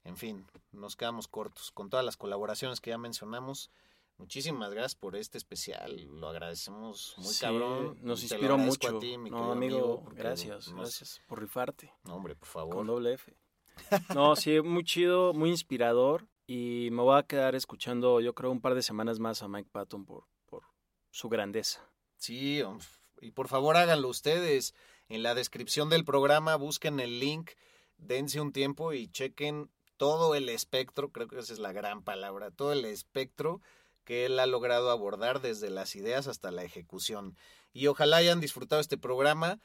en 0.04 0.16
fin, 0.16 0.46
nos 0.72 0.96
quedamos 0.96 1.28
cortos 1.28 1.70
con 1.70 1.90
todas 1.90 2.04
las 2.04 2.16
colaboraciones 2.16 2.80
que 2.80 2.90
ya 2.90 2.98
mencionamos. 2.98 3.70
Muchísimas 4.18 4.70
gracias 4.72 4.94
por 4.94 5.16
este 5.16 5.38
especial, 5.38 5.96
lo 6.20 6.28
agradecemos 6.28 7.14
muy 7.18 7.32
Sí, 7.32 7.40
cabrón. 7.40 7.98
Nos 8.02 8.22
inspiró 8.22 8.56
mucho. 8.58 8.96
a 8.96 9.00
ti, 9.00 9.16
mi 9.18 9.30
no, 9.30 9.50
amigo, 9.52 10.04
gracias, 10.14 10.68
nos- 10.68 10.76
gracias 10.80 11.20
por 11.26 11.40
rifarte. 11.40 11.92
No, 12.04 12.16
hombre, 12.16 12.36
por 12.36 12.48
favor. 12.48 12.74
Con 12.76 12.86
doble 12.86 13.14
F. 13.14 13.34
No, 14.14 14.36
sí, 14.36 14.60
muy 14.60 14.84
chido, 14.84 15.32
muy 15.32 15.50
inspirador. 15.50 16.28
Y 16.46 16.88
me 16.92 17.02
voy 17.02 17.18
a 17.18 17.22
quedar 17.22 17.54
escuchando, 17.54 18.20
yo 18.20 18.34
creo, 18.34 18.50
un 18.50 18.60
par 18.60 18.74
de 18.74 18.82
semanas 18.82 19.18
más 19.18 19.42
a 19.42 19.48
Mike 19.48 19.70
Patton 19.72 20.04
por, 20.04 20.26
por 20.46 20.64
su 21.10 21.28
grandeza. 21.30 21.88
Sí, 22.16 22.58
hom- 22.60 22.80
y 23.22 23.30
por 23.30 23.48
favor 23.48 23.76
háganlo 23.76 24.08
ustedes. 24.08 24.74
En 25.08 25.22
la 25.22 25.34
descripción 25.34 25.88
del 25.88 26.04
programa 26.04 26.56
busquen 26.56 27.00
el 27.00 27.20
link, 27.20 27.52
dense 27.96 28.40
un 28.40 28.52
tiempo 28.52 28.92
y 28.92 29.08
chequen 29.08 29.70
todo 29.96 30.34
el 30.34 30.48
espectro, 30.48 31.12
creo 31.12 31.28
que 31.28 31.38
esa 31.38 31.52
es 31.52 31.58
la 31.60 31.72
gran 31.72 32.02
palabra, 32.02 32.50
todo 32.50 32.72
el 32.72 32.84
espectro 32.84 33.60
que 34.04 34.26
él 34.26 34.38
ha 34.40 34.46
logrado 34.46 34.90
abordar 34.90 35.40
desde 35.40 35.70
las 35.70 35.94
ideas 35.94 36.26
hasta 36.26 36.50
la 36.50 36.64
ejecución. 36.64 37.36
Y 37.72 37.86
ojalá 37.86 38.16
hayan 38.16 38.40
disfrutado 38.40 38.80
este 38.80 38.98
programa 38.98 39.60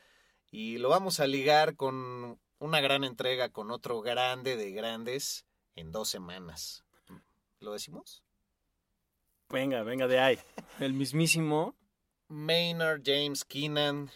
y 0.52 0.78
lo 0.78 0.90
vamos 0.90 1.20
a 1.20 1.28
ligar 1.28 1.76
con 1.76 2.40
una 2.60 2.80
gran 2.80 3.04
entrega 3.04 3.50
con 3.50 3.72
otro 3.72 4.02
grande 4.02 4.56
de 4.56 4.72
grandes 4.72 5.46
en 5.76 5.92
dos 5.92 6.10
semanas. 6.10 6.84
¿Lo 7.60 7.74
decimos? 7.74 8.24
Venga, 9.50 9.82
venga 9.84 10.08
de 10.08 10.20
ahí. 10.20 10.40
El 10.80 10.94
mismísimo. 10.94 11.76
Maynard 12.30 13.02
James 13.06 13.46
Keenan, 13.46 14.12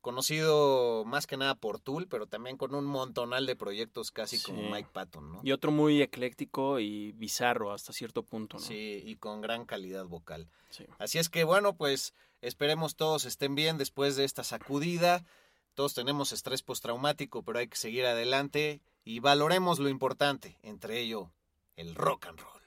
conocido 0.00 1.04
más 1.04 1.26
que 1.26 1.36
nada 1.36 1.54
por 1.54 1.80
Tool, 1.80 2.06
pero 2.06 2.26
también 2.26 2.56
con 2.56 2.74
un 2.74 2.84
montonal 2.84 3.46
de 3.46 3.56
proyectos 3.56 4.10
casi 4.10 4.40
como. 4.40 4.70
Mike 4.70 4.90
Patton, 4.92 5.32
¿no? 5.32 5.40
Y 5.42 5.52
otro 5.52 5.72
muy 5.72 6.00
ecléctico 6.00 6.78
y 6.78 7.12
bizarro 7.12 7.72
hasta 7.72 7.92
cierto 7.92 8.22
punto, 8.22 8.58
¿no? 8.58 8.62
Sí, 8.62 9.02
y 9.04 9.16
con 9.16 9.40
gran 9.40 9.64
calidad 9.64 10.06
vocal. 10.06 10.48
Sí. 10.70 10.86
Así 10.98 11.18
es 11.18 11.28
que 11.28 11.44
bueno, 11.44 11.74
pues 11.74 12.14
esperemos 12.40 12.94
todos 12.94 13.24
estén 13.24 13.54
bien 13.54 13.78
después 13.78 14.16
de 14.16 14.24
esta 14.24 14.44
sacudida. 14.44 15.24
Todos 15.74 15.94
tenemos 15.94 16.32
estrés 16.32 16.62
postraumático, 16.62 17.42
pero 17.42 17.58
hay 17.58 17.68
que 17.68 17.76
seguir 17.76 18.06
adelante 18.06 18.80
y 19.04 19.20
valoremos 19.20 19.78
lo 19.78 19.88
importante, 19.88 20.56
entre 20.62 21.00
ello, 21.00 21.32
el 21.76 21.94
rock 21.94 22.26
and 22.26 22.40
roll. 22.40 22.62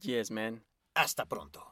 Yes, 0.00 0.30
man. 0.30 0.64
Hasta 0.94 1.26
pronto. 1.26 1.71